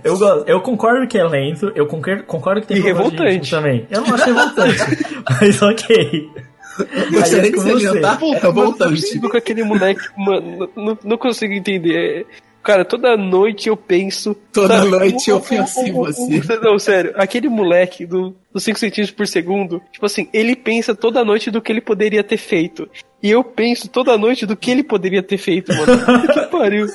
[0.04, 3.50] eu, gosto- eu concordo que é lento, eu concordo, concordo que tem E revoltante.
[3.52, 3.86] também.
[3.90, 4.78] Eu não acho revoltante,
[5.42, 6.30] mas ok.
[6.80, 7.88] É de com se você.
[7.88, 9.02] adiantar, é não voltante.
[9.02, 12.26] consigo com aquele moleque, mano, não, não consigo entender.
[12.66, 14.36] Cara, toda noite eu penso.
[14.52, 16.42] Toda sabe, noite eu penso em você.
[16.64, 21.24] Não, sério, aquele moleque do, dos 5 centímetros por segundo, tipo assim, ele pensa toda
[21.24, 22.90] noite do que ele poderia ter feito.
[23.22, 25.86] E eu penso toda noite do que ele poderia ter feito, mano.
[26.34, 26.88] que pariu.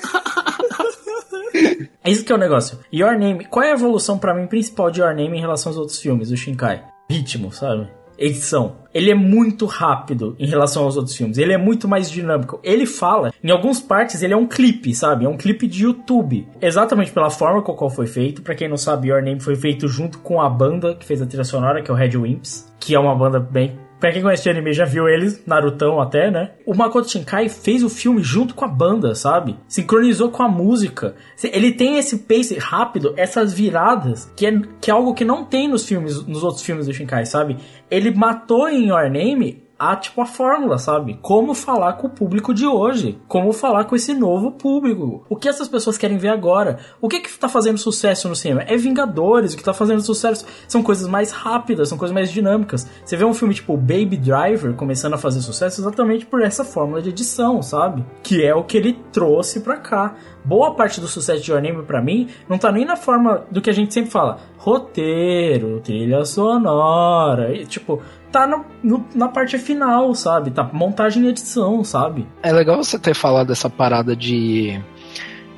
[2.03, 2.81] É isso que é o negócio.
[2.93, 5.79] Your Name, qual é a evolução pra mim principal de Your Name em relação aos
[5.79, 6.83] outros filmes do Shinkai?
[7.09, 7.88] Ritmo, sabe?
[8.20, 8.76] Edição.
[8.92, 11.38] Ele é muito rápido em relação aos outros filmes.
[11.38, 12.61] Ele é muito mais dinâmico.
[12.62, 15.24] Ele fala, em algumas partes, ele é um clipe, sabe?
[15.24, 16.46] É um clipe de YouTube.
[16.61, 18.42] Exatamente pela forma com a qual foi feito.
[18.42, 21.26] Pra quem não sabe, Your Name foi feito junto com a banda que fez a
[21.26, 24.45] trilha sonora, que é o Red Wimps, que é uma banda bem Pra quem conhece
[24.45, 26.53] de anime já viu eles, Narutão até, né?
[26.65, 29.59] O Makoto Shinkai fez o filme junto com a banda, sabe?
[29.69, 31.15] Sincronizou com a música.
[31.45, 35.69] Ele tem esse pace rápido, essas viradas, que é, que é algo que não tem
[35.69, 37.59] nos filmes, nos outros filmes do Shinkai, sabe?
[37.91, 41.19] Ele matou em Your Name a, tipo, a fórmula, sabe?
[41.23, 43.19] Como falar com o público de hoje.
[43.27, 45.25] Como falar com esse novo público.
[45.27, 46.81] O que essas pessoas querem ver agora?
[47.01, 48.61] O que que tá fazendo sucesso no cinema?
[48.66, 49.55] É Vingadores.
[49.55, 52.87] O que tá fazendo sucesso são coisas mais rápidas, são coisas mais dinâmicas.
[53.03, 57.01] Você vê um filme tipo Baby Driver começando a fazer sucesso exatamente por essa fórmula
[57.01, 58.05] de edição, sabe?
[58.23, 60.14] Que é o que ele trouxe pra cá.
[60.44, 63.61] Boa parte do sucesso de Your Name pra mim não tá nem na forma do
[63.61, 64.38] que a gente sempre fala.
[64.57, 67.55] Roteiro, trilha sonora.
[67.55, 70.50] E, tipo, tá no, no, na parte final, sabe?
[70.50, 72.26] Tá montagem e edição, sabe?
[72.42, 74.81] É legal você ter falado dessa parada de,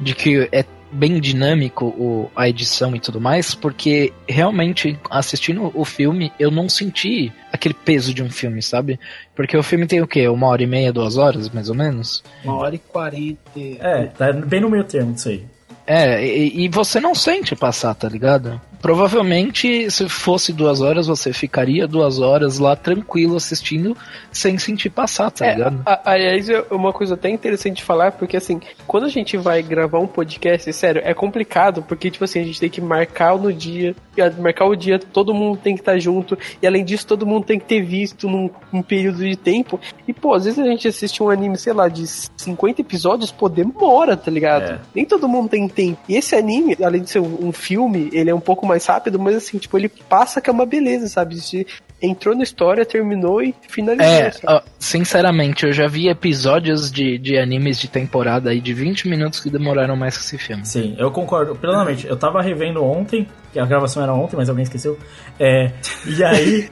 [0.01, 5.85] de que é bem dinâmico o, a edição e tudo mais, porque realmente assistindo o
[5.85, 9.01] filme eu não senti aquele peso de um filme, sabe?
[9.35, 10.29] Porque o filme tem o quê?
[10.29, 12.23] Uma hora e meia, duas horas, mais ou menos?
[12.45, 13.41] Uma hora e quarenta.
[13.57, 15.45] É, tá bem no meio termo disso aí.
[15.87, 18.61] É, e, e, você não sente passar, tá ligado?
[18.83, 23.97] Provavelmente, se fosse duas horas, você ficaria duas horas lá tranquilo assistindo,
[24.33, 25.83] sem sentir passar, tá é, ligado?
[26.05, 30.01] aliás, é uma coisa até interessante de falar, porque assim, quando a gente vai gravar
[30.01, 33.95] um podcast, sério, é complicado, porque, tipo assim, a gente tem que marcar no dia,
[34.41, 37.45] marcar o dia, todo mundo tem que estar tá junto, e além disso, todo mundo
[37.45, 39.79] tem que ter visto num, num período de tempo.
[40.09, 43.49] E, pô, às vezes a gente assiste um anime, sei lá, de 50 episódios, pô,
[43.49, 44.73] demora, tá ligado?
[44.73, 44.81] É.
[44.93, 46.01] Nem todo mundo tem tempo.
[46.09, 49.19] E esse anime, além de ser um, um filme, ele é um pouco mais rápido,
[49.19, 51.41] mas assim, tipo, ele passa que é uma beleza, sabe?
[51.41, 51.67] Se
[52.03, 54.13] entrou na história, terminou e finalizou.
[54.13, 59.09] É, ó, sinceramente, eu já vi episódios de, de animes de temporada aí de 20
[59.09, 60.67] minutos que demoraram mais que esse filme.
[60.67, 62.07] Sim, eu concordo plenamente.
[62.07, 64.99] Eu tava revendo ontem, que a gravação era ontem, mas alguém esqueceu.
[65.39, 65.71] É,
[66.07, 66.69] e aí.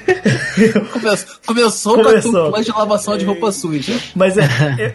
[0.93, 2.51] começou, começou, começou.
[2.51, 3.95] com a de lavação de roupa suja.
[4.17, 4.45] Mas é,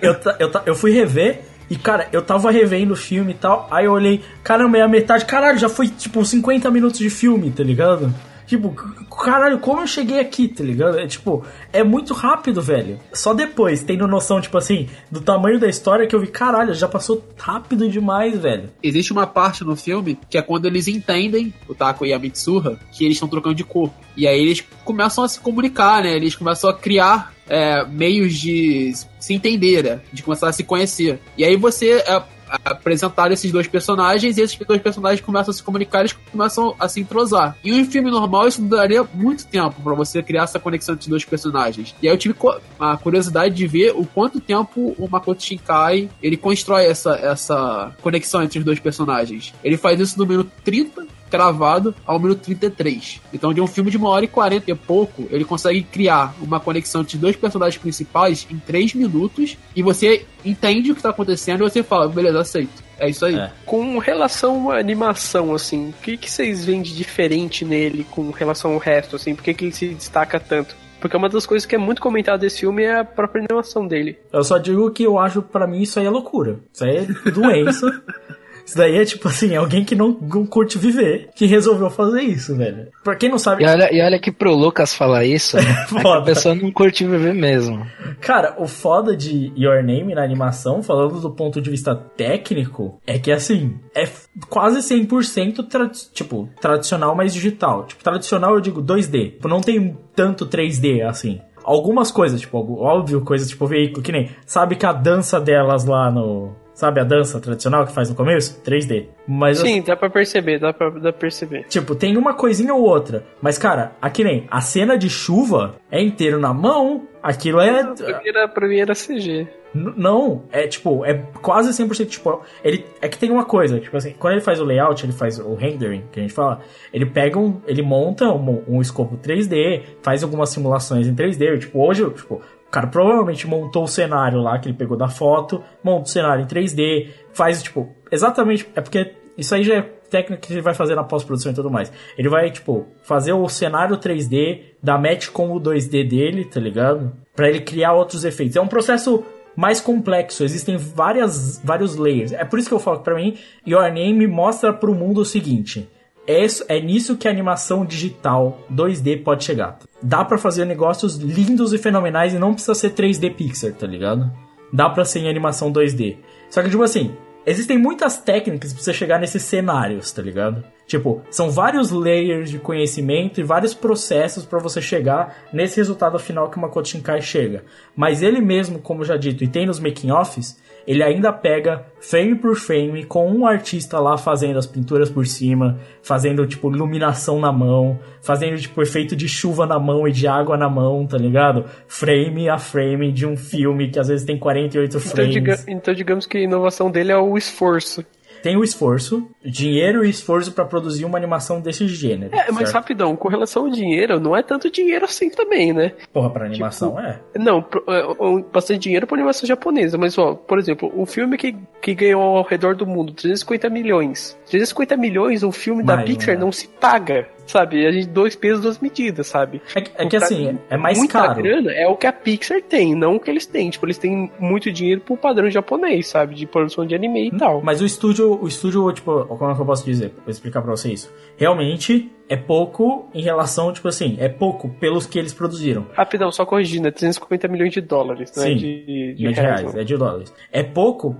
[0.01, 1.41] eu, eu, eu, eu fui rever.
[1.69, 4.87] E, cara, eu tava revendo o filme e tal, aí eu olhei, caramba, é a
[4.87, 8.13] metade, caralho, já foi, tipo, 50 minutos de filme, tá ligado?
[8.45, 8.75] Tipo,
[9.23, 10.99] caralho, como eu cheguei aqui, tá ligado?
[10.99, 12.99] É tipo, é muito rápido, velho.
[13.11, 16.87] Só depois, tendo noção, tipo assim, do tamanho da história que eu vi, caralho, já
[16.87, 18.69] passou rápido demais, velho.
[18.83, 22.79] Existe uma parte no filme que é quando eles entendem, o Taco e a Mitsuha,
[22.91, 23.95] que eles estão trocando de corpo.
[24.15, 26.15] E aí eles começam a se comunicar, né?
[26.15, 29.99] Eles começam a criar é, meios de se entender, né?
[30.11, 31.19] de começar a se conhecer.
[31.37, 32.23] E aí você é,
[32.63, 36.87] apresentar esses dois personagens e esses dois personagens começam a se comunicar, eles começam a
[36.87, 37.57] se entrosar.
[37.63, 41.09] E um filme normal isso daria muito tempo para você criar essa conexão entre os
[41.09, 41.95] dois personagens.
[42.01, 42.35] E aí eu tive
[42.79, 48.43] a curiosidade de ver o quanto tempo o Makoto Shinkai ele constrói essa, essa conexão
[48.43, 49.53] entre os dois personagens.
[49.63, 53.21] Ele faz isso no minuto 30 cravado ao minuto 33.
[53.33, 56.59] Então, de um filme de uma hora e 40 e pouco, ele consegue criar uma
[56.59, 61.65] conexão entre dois personagens principais em 3 minutos e você entende o que está acontecendo
[61.65, 62.83] e você fala, beleza, aceito.
[62.97, 63.35] É isso aí.
[63.35, 63.51] É.
[63.65, 68.71] Com relação à animação, assim, o que, que vocês veem de diferente nele com relação
[68.71, 69.35] ao resto, assim?
[69.35, 70.75] Por que, que ele se destaca tanto?
[70.99, 74.17] Porque uma das coisas que é muito comentada desse filme é a própria animação dele.
[74.31, 76.59] Eu só digo que eu acho, para mim, isso aí é loucura.
[76.73, 77.87] Isso aí é doença.
[78.65, 82.55] Isso daí é tipo assim, alguém que não, não curte viver, que resolveu fazer isso,
[82.55, 82.87] velho.
[83.03, 83.63] Pra quem não sabe.
[83.63, 85.63] E olha, e olha que pro Lucas falar isso, né?
[86.03, 87.85] é a pessoa não curte viver mesmo.
[88.19, 93.19] Cara, o foda de Your Name na animação, falando do ponto de vista técnico, é
[93.19, 94.07] que assim, é
[94.49, 97.85] quase 100% tra tipo, tradicional, mas digital.
[97.85, 99.33] Tipo, tradicional eu digo 2D.
[99.33, 104.29] Tipo, não tem tanto 3D assim algumas coisas, tipo, óbvio, coisas tipo veículo, que nem.
[104.45, 108.61] Sabe que a dança delas lá no, Sabe a dança tradicional que faz no começo?
[108.61, 109.07] 3D.
[109.25, 111.63] Mas Sim, dá pra perceber, dá pra, dá pra perceber.
[111.69, 113.23] Tipo, tem uma coisinha ou outra.
[113.41, 117.07] Mas, cara, aqui nem a cena de chuva é inteiro na mão.
[117.23, 117.79] Aquilo é.
[118.25, 119.47] Era, pra mim era CG.
[119.73, 124.13] Não, é tipo, é quase 100% tipo, ele é que tem uma coisa, tipo assim,
[124.17, 126.61] quando ele faz o layout, ele faz o rendering, que a gente fala,
[126.93, 131.85] ele pega um, ele monta um, um escopo 3D, faz algumas simulações em 3D, tipo,
[131.85, 132.41] hoje, tipo,
[132.75, 136.45] cara provavelmente montou o cenário lá que ele pegou da foto, monta o cenário em
[136.45, 138.67] 3D, faz, tipo, exatamente.
[138.75, 141.71] É porque isso aí já é técnica que ele vai fazer na pós-produção e tudo
[141.71, 141.89] mais.
[142.17, 147.13] Ele vai, tipo, fazer o cenário 3D, dar match com o 2D dele, tá ligado?
[147.33, 148.57] Pra ele criar outros efeitos.
[148.57, 149.23] É um processo
[149.55, 152.33] mais complexo, existem várias, vários layers.
[152.33, 155.25] É por isso que eu falo que pra mim, Your Name mostra pro mundo o
[155.25, 155.89] seguinte.
[156.27, 159.79] É, é nisso que a animação digital 2D pode chegar.
[160.01, 164.31] Dá para fazer negócios lindos e fenomenais e não precisa ser 3D Pixar, tá ligado?
[164.73, 166.17] Dá pra ser em animação 2D.
[166.49, 170.63] Só que, tipo assim, existem muitas técnicas pra você chegar nesses cenários, tá ligado?
[170.87, 176.49] Tipo, são vários layers de conhecimento e vários processos para você chegar nesse resultado final
[176.49, 177.63] que Makoto Shinkai chega.
[177.95, 182.35] Mas ele mesmo, como já dito, e tem nos making offs, ele ainda pega frame
[182.35, 187.51] por frame com um artista lá fazendo as pinturas por cima, fazendo tipo iluminação na
[187.51, 191.65] mão, fazendo tipo efeito de chuva na mão e de água na mão, tá ligado?
[191.87, 195.33] Frame a frame de um filme que às vezes tem 48 Então, frames.
[195.33, 198.05] diga- então digamos que a inovação dele é o esforço.
[198.43, 202.35] Tem o esforço, dinheiro e esforço pra produzir uma animação desse gênero.
[202.35, 202.73] É, mas certo?
[202.73, 205.93] rapidão, com relação ao dinheiro, não é tanto dinheiro assim também, né?
[206.11, 207.19] Porra, pra animação é.
[207.37, 211.55] Não, pro- é, bastante dinheiro pra animação japonesa, mas ó, por exemplo, um filme que,
[211.81, 214.37] que ganhou ao redor do mundo 350 milhões.
[214.47, 216.41] 350 milhões, um filme da Pixar né?
[216.41, 217.85] não se paga, sabe?
[217.85, 219.61] A gente dois pesos, duas medidas, sabe?
[219.75, 221.41] É, que- é que assim, é mais Muita caro.
[221.41, 223.69] grana é o que a Pixar tem, não o que eles têm.
[223.69, 226.35] Tipo, eles têm muito dinheiro pro padrão japonês, sabe?
[226.35, 227.61] De produção de anime e tal.
[227.63, 230.11] Mas o estúdio, o estúdio, tipo, como é que eu posso dizer?
[230.23, 231.11] Vou explicar pra você isso.
[231.37, 235.85] Realmente é pouco em relação, tipo assim, é pouco pelos que eles produziram.
[235.93, 239.37] Rapidão, só corrigindo, é 350 milhões de dólares, não é Sim, de, de de reais.
[239.37, 239.81] reais, não.
[239.81, 240.33] é de dólares.
[240.51, 241.15] É pouco,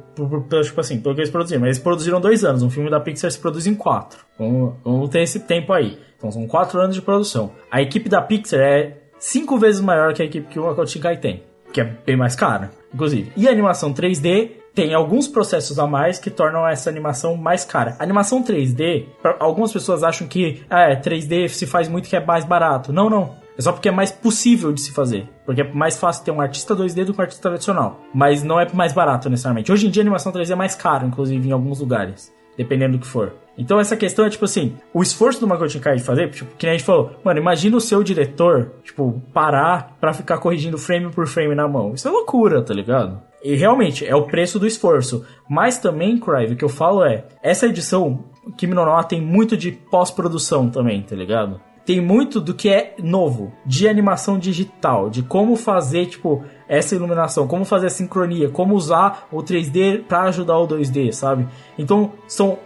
[0.64, 1.62] tipo assim, pelo que eles produziram.
[1.62, 2.64] Mas eles produziram dois anos.
[2.64, 4.26] Um filme da Pixar se produz em quatro.
[4.40, 5.98] Vamos, vamos ter esse tempo aí.
[6.18, 7.52] Então são quatro anos de produção.
[7.70, 11.18] A equipe da Pixar é cinco vezes maior que a equipe que o Makoto Shinkai
[11.18, 11.44] tem.
[11.72, 13.32] Que é bem mais cara, inclusive.
[13.36, 17.96] E a animação 3D tem alguns processos a mais que tornam essa animação mais cara.
[17.98, 22.16] A animação 3D, pra- algumas pessoas acham que ah, é, 3D se faz muito que
[22.16, 22.92] é mais barato.
[22.92, 23.34] Não, não.
[23.58, 25.30] É só porque é mais possível de se fazer.
[25.46, 28.02] Porque é mais fácil ter um artista 2D do que um artista tradicional.
[28.14, 29.72] Mas não é mais barato necessariamente.
[29.72, 32.34] Hoje em dia a animação 3D é mais caro, inclusive, em alguns lugares.
[32.58, 33.34] Dependendo do que for.
[33.58, 36.68] Então essa questão é tipo assim, o esforço do Makoto Shinkai de fazer, tipo, que
[36.68, 41.26] a gente falou, mano, imagina o seu diretor, tipo, parar pra ficar corrigindo frame por
[41.26, 41.94] frame na mão.
[41.94, 43.22] Isso é loucura, tá ligado?
[43.46, 45.24] E realmente, é o preço do esforço.
[45.48, 48.24] Mas também, Crive, o que eu falo é, essa edição,
[48.58, 51.62] Kimi no Na tem muito de pós-produção também, tá ligado?
[51.86, 57.48] Tem muito do que é novo, de animação digital, de como fazer, tipo, essa iluminação,
[57.48, 61.48] como fazer a sincronia, como usar o 3D pra ajudar o 2D, sabe?
[61.78, 62.58] Então, são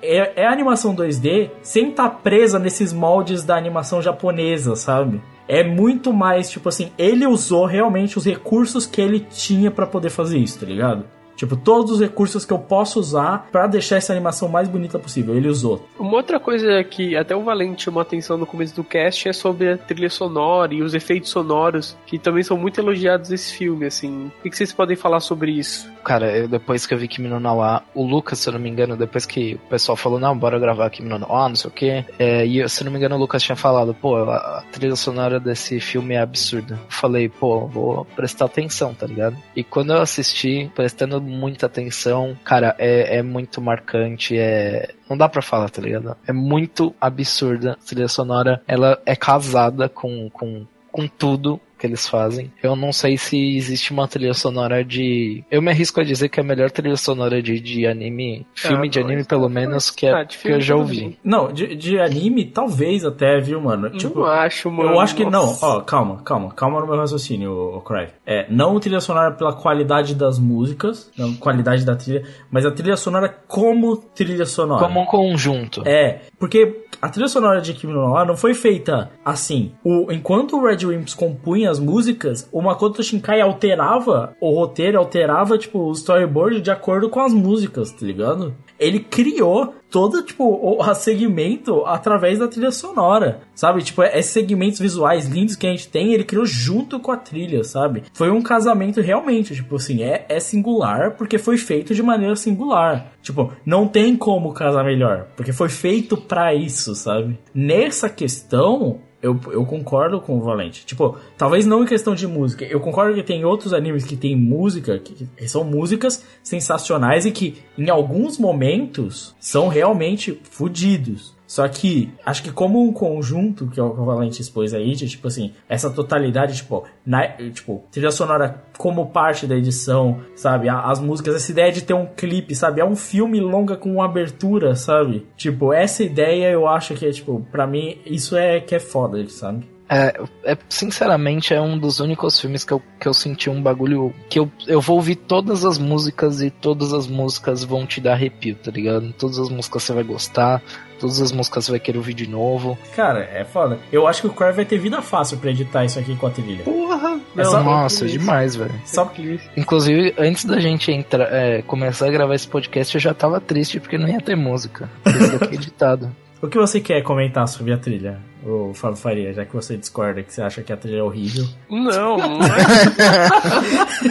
[0.00, 5.20] é, é animação 2D sem estar presa nesses moldes da animação japonesa, sabe?
[5.52, 10.08] É muito mais, tipo assim, ele usou realmente os recursos que ele tinha pra poder
[10.08, 11.04] fazer isso, tá ligado?
[11.40, 15.34] Tipo, todos os recursos que eu posso usar pra deixar essa animação mais bonita possível,
[15.34, 15.88] ele usou.
[15.98, 19.72] Uma outra coisa que até o Valente chamou atenção no começo do cast é sobre
[19.72, 24.30] a trilha sonora e os efeitos sonoros, que também são muito elogiados nesse filme, assim.
[24.38, 25.90] O que vocês podem falar sobre isso?
[26.04, 28.60] Cara, eu, depois que eu vi Kimi no Na wa, o Lucas, se eu não
[28.60, 31.56] me engano, depois que o pessoal falou, não, bora gravar Kimi no Na wa, não
[31.56, 34.16] sei o que, e eu, se eu não me engano o Lucas tinha falado, pô,
[34.16, 36.74] a, a trilha sonora desse filme é absurda.
[36.74, 39.36] Eu falei, pô, vou prestar atenção, tá ligado?
[39.54, 44.94] E quando eu assisti, prestando muita atenção, cara, é, é muito marcante, é...
[45.08, 46.16] Não dá pra falar, tá ligado?
[46.26, 47.72] É muito absurda.
[47.72, 52.52] A trilha sonora, ela é casada com, com, com tudo que eles fazem.
[52.62, 55.42] Eu não sei se existe uma trilha sonora de.
[55.50, 58.88] Eu me arrisco a dizer que é a melhor trilha sonora de, de anime, filme
[58.88, 61.18] de não, anime, pelo menos, que, é, Ah, de que eu já ouvi.
[61.24, 63.90] Não, de, de anime, talvez até, viu, mano?
[63.90, 64.90] Tipo, não acho, mano.
[64.90, 65.56] Eu acho que não.
[65.60, 68.08] Ó, calma, calma, calma no meu raciocínio, o Cry.
[68.26, 72.96] É, não trilha sonora pela qualidade das músicas, não qualidade da trilha, mas a trilha
[72.96, 74.84] sonora como trilha sonora.
[74.84, 75.82] Como um conjunto.
[75.86, 79.72] É, porque a trilha sonora de Kimi no Na não foi feita assim.
[79.84, 85.58] O, enquanto o Red Wimps compunha as músicas, o Makoto Shinkai alterava o roteiro, alterava,
[85.58, 88.54] tipo, o storyboard de acordo com as músicas, tá ligado?
[88.80, 93.82] Ele criou todo, tipo, o segmento através da trilha sonora, sabe?
[93.82, 97.62] Tipo, esses segmentos visuais lindos que a gente tem, ele criou junto com a trilha,
[97.64, 98.04] sabe?
[98.14, 103.12] Foi um casamento realmente, tipo assim, é, é singular porque foi feito de maneira singular.
[103.20, 107.38] Tipo, não tem como casar melhor, porque foi feito pra isso, sabe?
[107.54, 110.84] Nessa questão, eu, eu concordo com o Valente.
[110.86, 112.64] Tipo, talvez não em questão de música.
[112.64, 117.30] Eu concordo que tem outros animes que tem música, que, que são músicas sensacionais e
[117.30, 121.34] que, em alguns momentos, são realmente fodidos.
[121.50, 124.94] Só que, acho que como um conjunto, que é o que o Valente expôs aí,
[124.94, 130.68] de, tipo assim, essa totalidade, tipo, na, tipo, trilha sonora como parte da edição, sabe?
[130.68, 132.80] As músicas, essa ideia de ter um clipe, sabe?
[132.80, 135.26] É um filme longa com uma abertura, sabe?
[135.36, 139.28] Tipo, essa ideia eu acho que é, tipo, pra mim, isso é que é foda,
[139.28, 139.66] sabe?
[139.92, 144.14] É, é, sinceramente, é um dos únicos filmes que eu, que eu senti um bagulho.
[144.28, 148.12] Que eu, eu vou ouvir todas as músicas e todas as músicas vão te dar
[148.12, 149.12] arrepio, tá ligado?
[149.14, 150.62] Todas as músicas você vai gostar,
[151.00, 152.78] todas as músicas você vai querer ouvir de novo.
[152.94, 153.78] Cara, é foda.
[153.90, 156.30] Eu acho que o Cry vai ter vida fácil pra editar isso aqui com a
[156.30, 156.62] trilha.
[156.64, 157.18] Porra!
[157.36, 158.74] É só- Nossa, demais, velho.
[158.84, 159.10] Só
[159.56, 163.80] Inclusive, antes da gente entrar, é, começar a gravar esse podcast, eu já tava triste
[163.80, 164.88] porque não ia ter música.
[165.06, 166.10] Isso daqui é editado.
[166.42, 170.22] O que você quer comentar sobre a trilha, o Fábio Faria, já que você discorda
[170.22, 171.44] que você acha que a trilha é horrível?
[171.68, 172.50] Não, não é.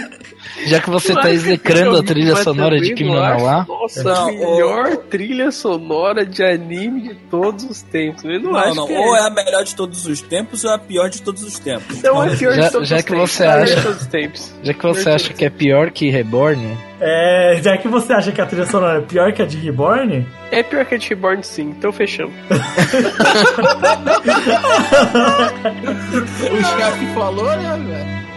[0.68, 3.66] Já que você tá execrando a trilha sonora de Kimi no Nawa.
[3.68, 8.24] Nossa, Não, a melhor trilha sonora de anime de todos os tempos.
[8.26, 8.88] Eu não, Não, acho não.
[8.88, 11.44] que Ou é a melhor de todos os tempos ou é a pior de todos
[11.44, 12.02] os tempos.
[12.02, 13.32] Não é pior Já- de todos já os que tempos.
[13.32, 14.54] você é acha- de todos os tempos.
[14.64, 18.42] Já que você acha que é pior que Reborn, É, já que você acha que
[18.42, 21.44] a trilha sonora é pior que a de Reborn, É pior que a de Reborn,
[21.44, 21.70] sim.
[21.78, 22.34] Então fechamos.
[26.52, 28.29] O chefe falou, né, velho?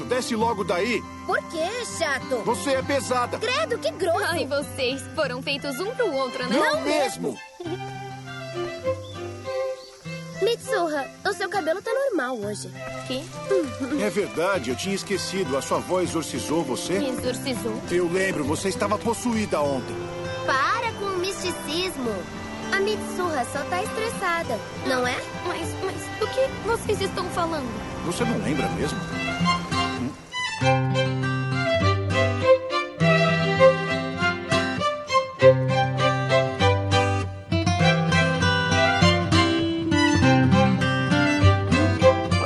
[0.00, 0.04] Isso?
[0.04, 1.02] Desce logo daí.
[1.26, 2.42] Por que, chato?
[2.44, 3.38] Você é pesada.
[3.38, 4.24] Credo, que grosso.
[4.24, 6.56] Ai, vocês foram feitos um pro outro, né?
[6.56, 7.38] Não mesmo.
[10.42, 12.70] Mitsuha, o seu cabelo tá normal hoje.
[13.06, 13.22] Que?
[14.02, 15.54] É verdade, eu tinha esquecido.
[15.54, 16.98] A sua avó exorcizou você?
[16.98, 17.78] Me exorcizou.
[17.90, 19.94] Eu lembro, você estava possuída ontem.
[20.46, 22.10] Para com o misticismo.
[22.72, 25.16] A Mitsuha só tá estressada, não é?
[25.46, 27.68] Mas, mas, do que vocês estão falando?
[28.06, 28.98] Você não lembra mesmo?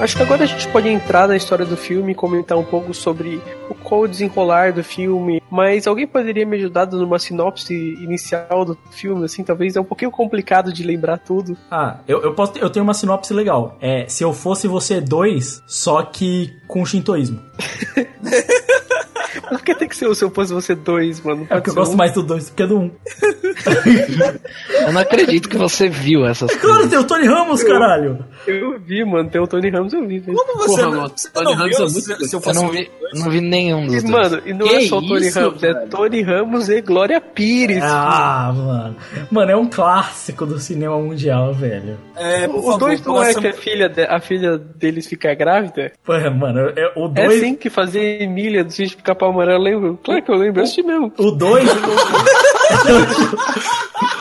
[0.04, 2.92] Acho que agora a gente pode entrar na história do filme e comentar um pouco
[2.92, 3.40] sobre
[3.70, 5.42] o qual desenrolar do filme.
[5.50, 9.24] Mas alguém poderia me ajudar dando uma sinopse inicial do filme?
[9.24, 11.56] Assim, talvez é um pouquinho complicado de lembrar tudo.
[11.70, 13.78] Ah, eu, eu, posso, eu tenho uma sinopse legal.
[13.80, 17.40] É, se eu fosse você dois, só que com shintoísmo.
[19.40, 21.46] Por que tem que ser o se eu fosse você dois, mano?
[21.50, 21.96] É porque eu gosto um.
[21.96, 22.90] mais do dois do que do um.
[24.86, 26.90] eu não acredito que você viu essas Claro, coisas.
[26.90, 28.24] tem o Tony Ramos, caralho.
[28.46, 29.28] Eu vi, mano.
[29.30, 30.18] Tem o Tony Ramos, eu vi.
[30.18, 30.36] velho.
[30.36, 32.38] Como você Porra, não, mano, você Tony não Ramos viu é muito se, se eu
[32.38, 34.10] Eu fosse não vi, não vi nenhum dos E, dois.
[34.30, 35.88] mano, e não Que é só o Tony isso, Ramos, é velho?
[35.88, 37.82] Tony Ramos e Glória Pires.
[37.82, 38.96] Ah, mano.
[39.30, 41.98] Mano, é um clássico do cinema mundial, velho.
[42.16, 45.34] É, por o favor, dois não é que a filha, de- a filha deles fica
[45.34, 45.92] grávida?
[46.04, 47.38] Pô, mano, é, o É dois.
[47.42, 49.98] assim que fazia Emília do Sítio Pica-Pau Amarelo, eu lembro.
[50.04, 51.12] Claro que eu lembro, eu assisti mesmo.
[51.18, 51.68] O dois.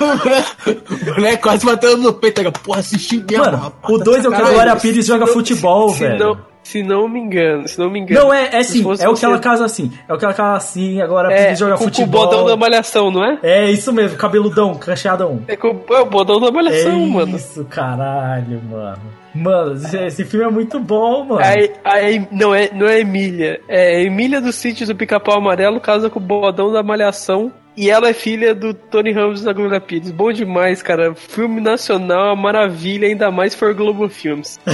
[0.03, 2.35] O moleque quase batendo no peito.
[2.35, 3.93] Pega, Porra, assisti mesmo, Mano, rapaz.
[3.93, 4.51] o tá dois é o que a.
[4.51, 6.19] Glória Pires joga futebol, se velho.
[6.19, 8.21] Não, se não me engano, se não me engano.
[8.27, 9.91] Não, é, é Se sim, é o que ela casa assim.
[10.07, 12.25] É o que ela casa assim, agora a É, Pires joga com, com o futebol.
[12.25, 13.37] bodão da malhação, não é?
[13.43, 15.41] É isso mesmo, cabeludão, cacheadão.
[15.47, 17.35] É com é o bodão da É malhação, mano.
[17.37, 19.22] isso, caralho, mano.
[19.33, 21.41] Mano, esse, filme é muito bom, mano.
[21.43, 23.59] Aí, aí, não, é, não é Emília.
[23.67, 27.51] É Emília do Sítio do Pica-Pau Amarelo casa com o bodão da malhação.
[27.75, 30.11] E ela é filha do Tony Ramos da Glória Pires.
[30.11, 31.15] Bom demais, cara.
[31.15, 34.59] Filme nacional, uma maravilha, ainda mais se for Globo Filmes.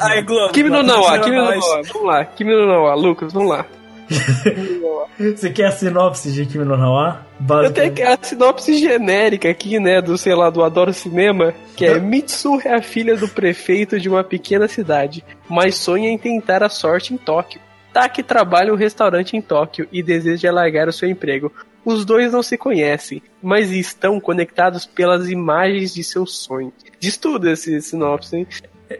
[0.00, 0.54] Ai, Globo.
[0.54, 1.44] Kimi no Nawa, pra Kimi no.
[1.44, 1.82] Nawa.
[1.92, 2.94] Vamos lá, Kimi no Nawa.
[2.94, 3.66] Lucas, vamos lá.
[5.18, 7.26] Você quer a sinopse de Kimi no Nawa?
[7.62, 11.84] Eu tenho aqui a sinopse genérica aqui, né, do, sei lá, do Adoro Cinema, que
[11.84, 16.62] é Mitsu é a filha do prefeito de uma pequena cidade, mas sonha em tentar
[16.62, 17.60] a sorte em Tóquio.
[17.92, 21.52] Taki trabalha em um restaurante em Tóquio e deseja largar o seu emprego.
[21.84, 26.74] Os dois não se conhecem, mas estão conectados pelas imagens de seus sonhos.
[27.00, 28.46] Diz tudo esse sinopse, hein?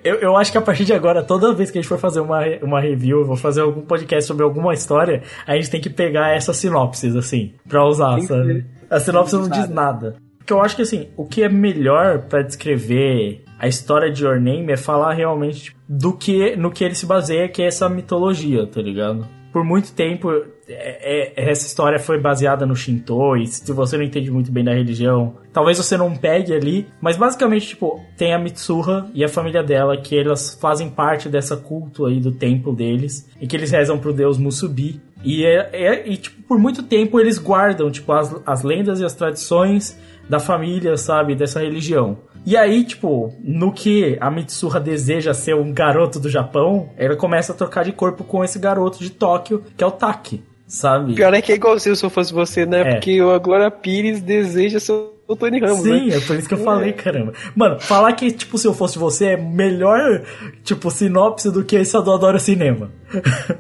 [0.05, 2.21] Eu, eu acho que a partir de agora, toda vez que a gente for fazer
[2.21, 6.35] uma, uma review, vou fazer algum podcast sobre alguma história, a gente tem que pegar
[6.35, 8.67] essas sinopses, assim, pra usar, sabe?
[8.91, 10.17] A sinopse não diz nada.
[10.39, 14.41] Porque eu acho que, assim, o que é melhor pra descrever a história de Your
[14.41, 17.89] Name é falar realmente tipo, do que, no que ele se baseia, que é essa
[17.89, 19.27] mitologia, tá ligado?
[19.53, 20.31] Por muito tempo,
[20.69, 24.65] é- é- essa história foi baseada no Shinto, e se você não entende muito bem
[24.65, 29.29] da religião, talvez você não pegue ali, mas basicamente, tipo, tem a Mitsuha e a
[29.29, 33.71] família dela, que elas fazem parte dessa culto aí do templo deles, e que eles
[33.71, 35.01] rezam pro deus Musubi.
[35.25, 39.05] E, é, é- e, tipo, por muito tempo eles guardam, tipo, as, as lendas e
[39.05, 39.99] as tradições
[40.29, 42.19] da família, sabe, dessa religião.
[42.47, 47.53] E aí, tipo, no que a Mitsuha deseja ser um garoto do Japão, ela começa
[47.53, 51.15] a trocar de corpo com esse garoto de Tóquio, que é o Taki, sabe?
[51.15, 52.81] Pior é que é igualzinho se eu fosse você, né?
[52.83, 52.93] É.
[52.93, 54.93] Porque a Glória Pires deseja ser
[55.27, 56.17] o Tony Ramos, Sim, né?
[56.17, 57.35] é por isso que eu falei, caramba.
[57.55, 60.23] Mano, falar que, tipo, se eu fosse você é melhor,
[60.65, 62.91] tipo, sinopse do que esse eu adoro cinema.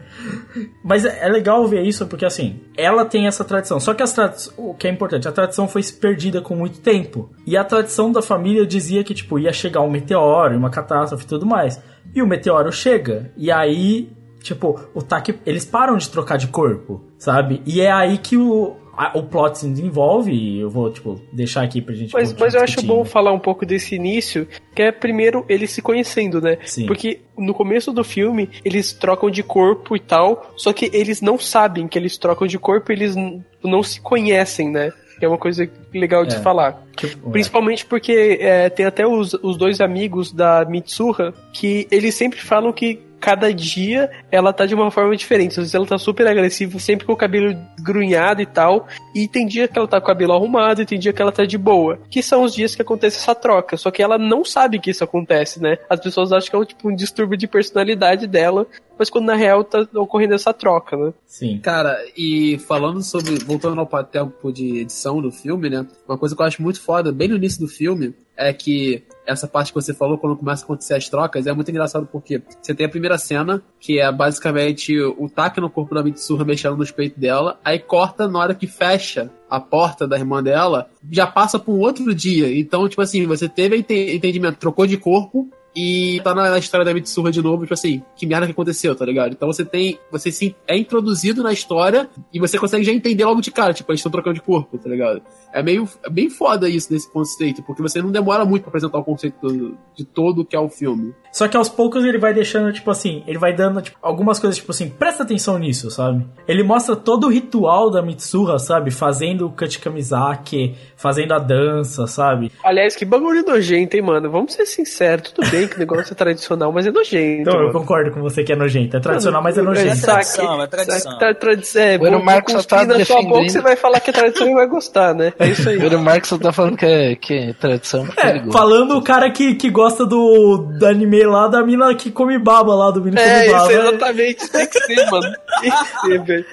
[0.82, 3.78] Mas é é legal ver isso porque, assim, ela tem essa tradição.
[3.80, 7.30] Só que as tradi- o que é importante, a tradição foi perdida com muito tempo.
[7.46, 11.28] E a tradição da família dizia que, tipo, ia chegar um meteoro, uma catástrofe e
[11.28, 11.78] tudo mais.
[12.14, 13.30] E o meteoro chega.
[13.36, 14.08] E aí,
[14.48, 17.62] tipo, o Taki, eles param de trocar de corpo, sabe?
[17.66, 20.32] E é aí que o, a- o plot se desenvolve.
[20.32, 23.38] E eu vou, tipo, deixar aqui pra gente Mas, mas eu acho bom falar um
[23.38, 26.58] pouco desse início, que é primeiro eles se conhecendo, né?
[26.64, 26.86] Sim.
[26.86, 31.38] Porque no começo do filme eles trocam de corpo e tal, só que eles não
[31.38, 33.14] sabem que eles trocam de corpo, eles
[33.62, 34.92] não se conhecem, né?
[35.18, 36.38] Que é uma coisa legal de É.
[36.38, 36.80] falar.
[36.96, 42.38] Tipo, Principalmente porque é, tem até os, os dois amigos da Mitsuha que eles sempre
[42.40, 45.52] falam que cada dia ela tá de uma forma diferente.
[45.52, 48.86] Às vezes ela tá super agressiva, sempre com o cabelo grunhado e tal.
[49.14, 51.32] E tem dia que ela tá com o cabelo arrumado e tem dia que ela
[51.32, 52.00] tá de boa.
[52.10, 53.76] Que são os dias que acontece essa troca.
[53.76, 55.78] Só que ela não sabe que isso acontece, né?
[55.88, 58.66] As pessoas acham que é um, tipo, um distúrbio de personalidade dela.
[58.98, 61.12] Mas quando na real tá ocorrendo essa troca, né?
[61.26, 61.58] Sim.
[61.58, 63.36] Cara, e falando sobre.
[63.44, 65.86] Voltando ao tempo de edição do filme, né?
[66.08, 69.46] Uma coisa que eu acho muito foda, bem no início do filme, é que essa
[69.46, 72.74] parte que você falou, quando começa a acontecer as trocas, é muito engraçado porque você
[72.74, 76.90] tem a primeira cena, que é basicamente o taque no corpo da Mitsuha mexendo nos
[76.90, 81.58] peitos dela, aí corta na hora que fecha a porta da irmã dela, já passa
[81.58, 82.58] por um outro dia.
[82.58, 85.48] Então, tipo assim, você teve ente- entendimento, trocou de corpo,
[85.80, 89.04] e tá na história da Mitsuha de novo, tipo assim, que merda que aconteceu, tá
[89.06, 89.30] ligado?
[89.30, 89.96] Então você tem.
[90.10, 94.00] Você é introduzido na história e você consegue já entender logo de cara, tipo, eles
[94.00, 95.22] estão trocando de corpo, tá ligado?
[95.52, 98.98] É meio é bem foda isso desse conceito, porque você não demora muito pra apresentar
[98.98, 101.14] o conceito de todo o que é o filme.
[101.32, 104.56] Só que aos poucos ele vai deixando, tipo assim, ele vai dando tipo, algumas coisas,
[104.56, 106.26] tipo assim, presta atenção nisso, sabe?
[106.46, 108.90] Ele mostra todo o ritual da Mitsuha, sabe?
[108.90, 112.50] Fazendo o Cut Kamizake, fazendo a dança, sabe?
[112.64, 114.30] Aliás, que bagulho nojento, hein, mano?
[114.30, 117.42] Vamos ser sinceros, tudo bem que o negócio é tradicional, mas é nojento.
[117.42, 117.72] Então eu mano.
[117.72, 118.96] concordo com você que é nojento.
[118.96, 120.00] É tradicional, mas é É nojento.
[120.02, 121.18] tradição, é tradição.
[121.18, 121.82] Tá, tradição.
[121.82, 124.54] É, O Marcos só tá na sua boca, você vai falar que é tradição e
[124.54, 125.32] vai gostar, né?
[125.38, 125.78] É isso aí.
[125.78, 128.06] O Marx só tá falando que é, que é tradição.
[128.16, 132.38] É, falando o cara que, que gosta do, do anime lá, da mina que come
[132.38, 133.72] baba lá, do menino É, come isso baba.
[133.72, 134.48] exatamente.
[134.50, 135.32] Tem que ser, mano.
[135.60, 136.46] Tem que ser, velho.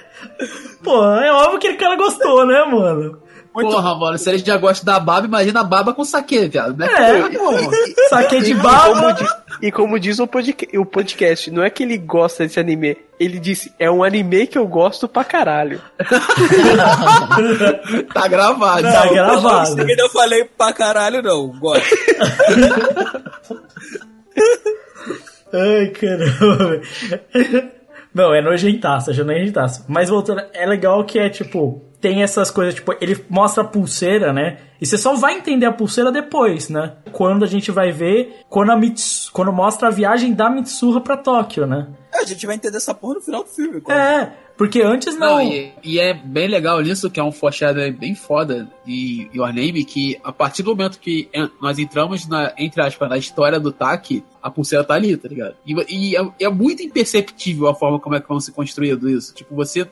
[0.82, 3.22] Pô, é óbvio que aquele cara gostou, né, mano?
[3.52, 6.76] Porra, mano, se eles já gostam da baba, imagina a baba com saque, viado.
[6.76, 6.86] Né?
[6.94, 7.58] É, Porra.
[8.10, 9.12] Saquei de E como, baba.
[9.14, 9.26] di-
[9.62, 12.98] e como diz o, podca- o podcast, não é que ele gosta desse anime.
[13.18, 15.80] Ele disse, é um anime que eu gosto pra caralho.
[18.12, 18.82] Tá gravado.
[18.82, 19.80] Tá gravado.
[19.90, 21.48] Eu falei pra caralho, não.
[21.48, 21.96] Gosto.
[25.52, 26.80] Ai, caramba.
[28.14, 29.84] Não, é nojentaço, é nojentaço.
[29.88, 34.32] Mas voltando, é legal que é tipo, tem essas coisas, tipo, ele mostra a pulseira,
[34.32, 34.58] né?
[34.80, 36.94] E você só vai entender a pulseira depois, né?
[37.12, 41.16] Quando a gente vai ver, quando, a Mits, quando mostra a viagem da Mitsuha pra
[41.16, 41.88] Tóquio, né?
[42.14, 43.80] A gente vai entender essa porra no final do filme.
[43.80, 44.00] quase.
[44.00, 45.36] É, porque antes não.
[45.36, 49.52] Não, e, e é bem legal nisso, que é um foreshadowing bem foda de Your
[49.52, 51.28] Name, que a partir do momento que
[51.60, 55.56] nós entramos na, entre aspas, na história do Taki, a pulseira tá ali, tá ligado?
[55.66, 59.34] E, e é, é muito imperceptível a forma como é que vão ser construído isso.
[59.34, 59.86] Tipo, você.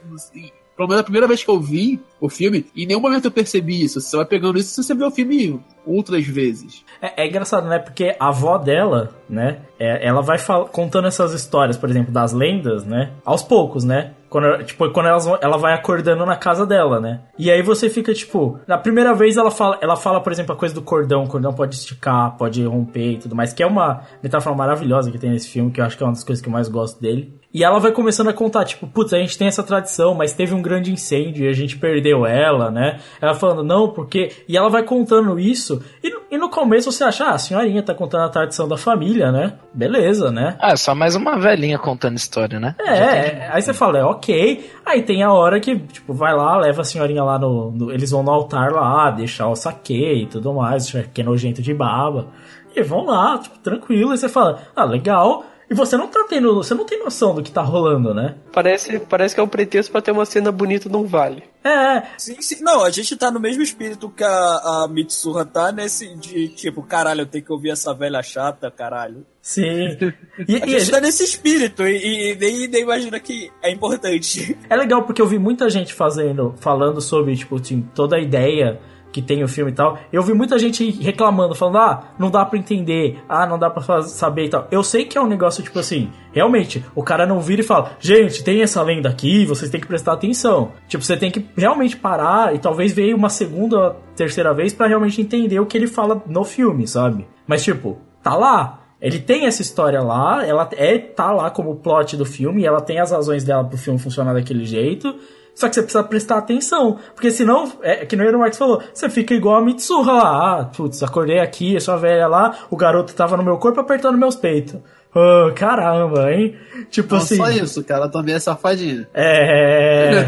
[0.76, 3.82] Pelo menos a primeira vez que eu vi o filme, em nenhum momento eu percebi
[3.84, 4.00] isso.
[4.00, 6.84] Você vai pegando isso se você vê o filme outras vezes.
[7.00, 7.78] É, é engraçado, né?
[7.78, 9.58] Porque a avó dela, né?
[9.78, 10.38] é- ela vai
[10.72, 13.10] contando essas histórias, por exemplo, das lendas, né?
[13.24, 14.12] Aos poucos, né?
[14.30, 17.20] Quando, tipo, quando elas ela vai acordando na casa dela, né?
[17.38, 18.58] E aí você fica, tipo...
[18.66, 21.22] Na primeira vez ela fala, ela fala, por exemplo, a coisa do cordão.
[21.22, 23.52] O cordão pode esticar, pode romper e tudo mais.
[23.52, 26.12] Que é uma metáfora maravilhosa que tem nesse filme, que eu acho que é uma
[26.12, 27.38] das coisas que eu mais gosto dele.
[27.54, 30.52] E ela vai começando a contar, tipo, putz, a gente tem essa tradição, mas teve
[30.52, 32.98] um grande incêndio e a gente perdeu ela, né?
[33.20, 34.32] Ela falando, não, porque.
[34.48, 37.80] E ela vai contando isso, e, no- e no começo você acha, ah, a senhorinha
[37.80, 39.52] tá contando a tradição da família, né?
[39.72, 40.56] Beleza, né?
[40.60, 42.74] Ah, é só mais uma velhinha contando história, né?
[42.84, 44.68] É, aí você fala, é ok.
[44.84, 47.70] Aí tem a hora que, tipo, vai lá, leva a senhorinha lá no.
[47.70, 51.62] no- eles vão no altar lá, deixar o saque e tudo mais, que é nojento
[51.62, 52.26] de baba.
[52.74, 54.12] E vão lá, tipo, tranquilo.
[54.12, 55.44] E você fala, ah, legal.
[55.74, 56.54] E você não tá tendo.
[56.54, 58.36] Você não tem noção do que tá rolando, né?
[58.52, 61.42] Parece, parece que é um pretexto pra ter uma cena bonita num vale.
[61.64, 62.62] É, Sim, sim.
[62.62, 66.82] Não, a gente tá no mesmo espírito que a, a Mitsuha tá nesse de tipo,
[66.82, 69.26] caralho, eu tenho que ouvir essa velha chata, caralho.
[69.40, 69.96] sim.
[70.46, 74.56] E, A e gente tá nesse espírito e, e nem, nem imagina que é importante.
[74.68, 78.78] é legal porque eu vi muita gente fazendo, falando sobre, tipo, assim, toda a ideia
[79.14, 82.44] que tem o filme e tal, eu vi muita gente reclamando, falando, ah, não dá
[82.44, 84.66] pra entender, ah, não dá pra saber e tal.
[84.72, 87.92] Eu sei que é um negócio, tipo assim, realmente, o cara não vira e fala,
[88.00, 90.72] gente, tem essa lenda aqui, vocês têm que prestar atenção.
[90.88, 95.20] Tipo, você tem que realmente parar e talvez ver uma segunda, terceira vez para realmente
[95.20, 97.24] entender o que ele fala no filme, sabe?
[97.46, 98.80] Mas, tipo, tá lá.
[99.00, 102.98] Ele tem essa história lá, ela é tá lá como plot do filme, ela tem
[102.98, 105.14] as razões dela pro filme funcionar daquele jeito.
[105.54, 106.98] Só que você precisa prestar atenção.
[107.14, 110.60] Porque senão, é que no Marx falou, você fica igual a Mitsuha lá.
[110.60, 114.34] Ah, putz, acordei aqui, sua velha lá, o garoto tava no meu corpo apertando meus
[114.34, 114.80] peitos.
[115.14, 116.56] Oh, caramba, hein?
[116.90, 117.36] Tipo Não assim.
[117.36, 119.08] só isso, cara, também é safadinha.
[119.14, 120.24] É.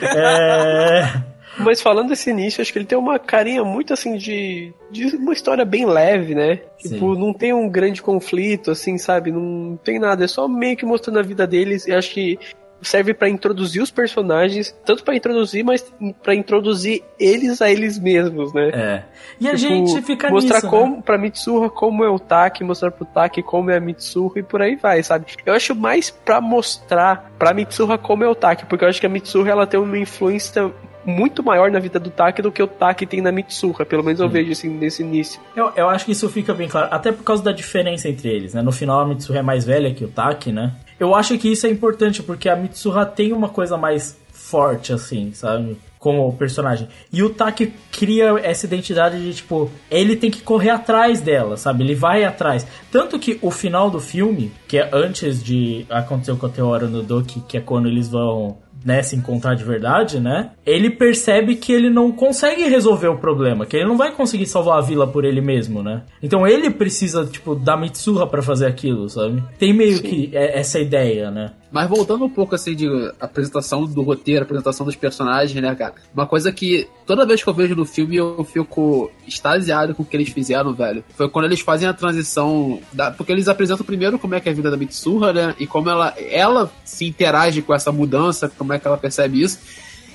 [0.16, 1.22] é.
[1.58, 5.32] Mas falando desse início, acho que ele tem uma carinha muito assim de, de uma
[5.32, 6.60] história bem leve, né?
[6.78, 7.20] Tipo, Sim.
[7.20, 9.30] não tem um grande conflito, assim, sabe?
[9.30, 11.86] Não tem nada, é só meio que mostrando a vida deles.
[11.86, 12.38] E acho que
[12.80, 15.84] serve pra introduzir os personagens, tanto pra introduzir, mas
[16.22, 18.68] pra introduzir eles a eles mesmos, né?
[18.68, 19.02] É.
[19.40, 20.70] E a Tipo, gente fica mostrar nisso, né?
[20.72, 24.42] como pra Mitsuha como é o Taki, mostrar pro Taki como é a Mitsuha e
[24.42, 25.26] por aí vai, sabe?
[25.44, 29.06] Eu acho mais pra mostrar pra Mitsuha como é o Taki, porque eu acho que
[29.06, 30.70] a Mitsuha ela tem uma influência
[31.04, 34.20] muito maior na vida do Taki do que o Taki tem na Mitsuha, pelo menos
[34.20, 35.40] eu vejo assim nesse início.
[35.56, 38.52] Eu, eu acho que isso fica bem claro, até por causa da diferença entre eles,
[38.54, 38.60] né?
[38.62, 40.72] No final a Mitsuha é mais velha que o Taki, né?
[40.98, 45.32] Eu acho que isso é importante porque a Mitsuha tem uma coisa mais forte, assim,
[45.32, 45.76] sabe?
[45.98, 46.88] Como personagem.
[47.12, 51.84] E o Taki cria essa identidade de, tipo, ele tem que correr atrás dela, sabe?
[51.84, 52.66] Ele vai atrás.
[52.90, 57.02] Tanto que o final do filme, que é antes de acontecer com a Teora no
[57.02, 60.50] Doki, que é quando eles vão né, se encontrar de verdade, né?
[60.64, 64.78] Ele percebe que ele não consegue resolver o problema, que ele não vai conseguir salvar
[64.78, 66.00] a vila por ele mesmo, né?
[66.22, 69.42] Então ele precisa, tipo, da Mitsuha pra fazer aquilo, sabe?
[69.58, 71.50] Tem meio que é- essa ideia, né?
[71.70, 72.86] Mas voltando um pouco assim de
[73.20, 75.94] apresentação do roteiro, apresentação dos personagens, né, cara?
[76.14, 80.06] Uma coisa que toda vez que eu vejo no filme eu fico extasiado com o
[80.06, 81.04] que eles fizeram, velho.
[81.16, 82.80] Foi quando eles fazem a transição.
[82.92, 85.54] Da, porque eles apresentam primeiro como é que é a vida da Mitsuha, né?
[85.58, 89.58] E como ela, ela se interage com essa mudança, como é que ela percebe isso.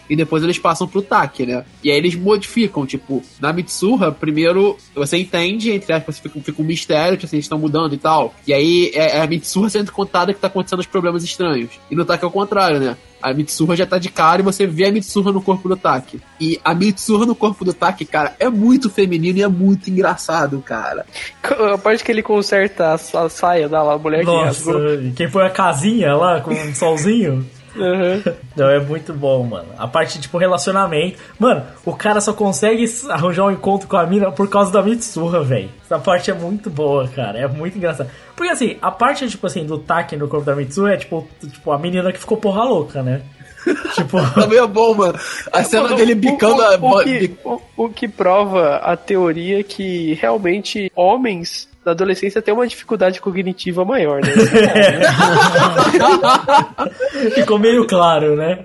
[0.09, 1.63] E depois eles passam pro Taki, né?
[1.83, 6.65] E aí eles modificam, tipo, na Mitsuha, primeiro você entende, entre aspas, fica, fica um
[6.65, 8.33] mistério, que assim, eles estão mudando e tal.
[8.45, 11.69] E aí é, é a Mitsuha sendo contada que tá acontecendo os problemas estranhos.
[11.89, 12.97] E no Taki é o contrário, né?
[13.21, 16.19] A Mitsuha já tá de cara e você vê a Mitsuha no corpo do Taki.
[16.41, 20.61] E a Mitsuha no corpo do Taki, cara, é muito feminino e é muito engraçado,
[20.61, 21.05] cara.
[21.73, 25.11] A parte que ele conserta a sa- saia da lá, mulher que Nossa, rasgou.
[25.15, 27.45] quem foi a casinha lá com um solzinho?
[27.75, 28.21] Uhum.
[28.55, 29.67] Não, é muito bom, mano.
[29.77, 31.17] A parte, tipo, relacionamento.
[31.39, 35.43] Mano, o cara só consegue arranjar um encontro com a mina por causa da Mitsuha,
[35.43, 35.69] velho.
[35.83, 37.39] Essa parte é muito boa, cara.
[37.39, 38.09] É muito engraçado.
[38.35, 41.71] Porque, assim, a parte, tipo assim, do Taki no corpo da Mitsuha é, tipo, tipo
[41.71, 43.21] a menina que ficou porra louca, né?
[43.95, 44.17] tipo...
[44.33, 45.17] Também é bom, mano.
[45.51, 46.75] A cena Mano, dele o- bicando o, a.
[46.75, 52.67] o, que, o, o que prova a teoria que realmente homens na adolescência têm uma
[52.67, 54.31] dificuldade cognitiva maior, né?
[57.35, 58.63] Ficou meio claro, né?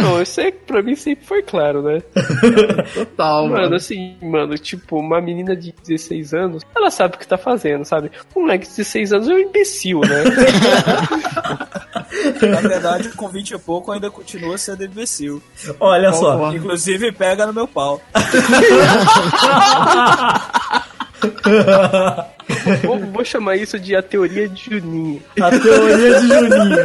[0.00, 2.00] Não, isso é, pra mim sempre foi claro, né?
[2.94, 3.76] Total, Mano, mano.
[3.76, 8.10] assim, mano, tipo, uma menina de 16 anos, ela sabe o que tá fazendo, sabe?
[8.34, 10.24] Um moleque de 16 anos é um imbecil, né?
[12.50, 15.42] Na verdade, com 20 e pouco ainda continua sendo imbecil.
[15.78, 16.52] Olha só.
[16.54, 18.00] Inclusive pega no meu pau.
[22.84, 25.22] vou, vou chamar isso de a teoria de Juninho.
[25.40, 26.84] A teoria de Juninho.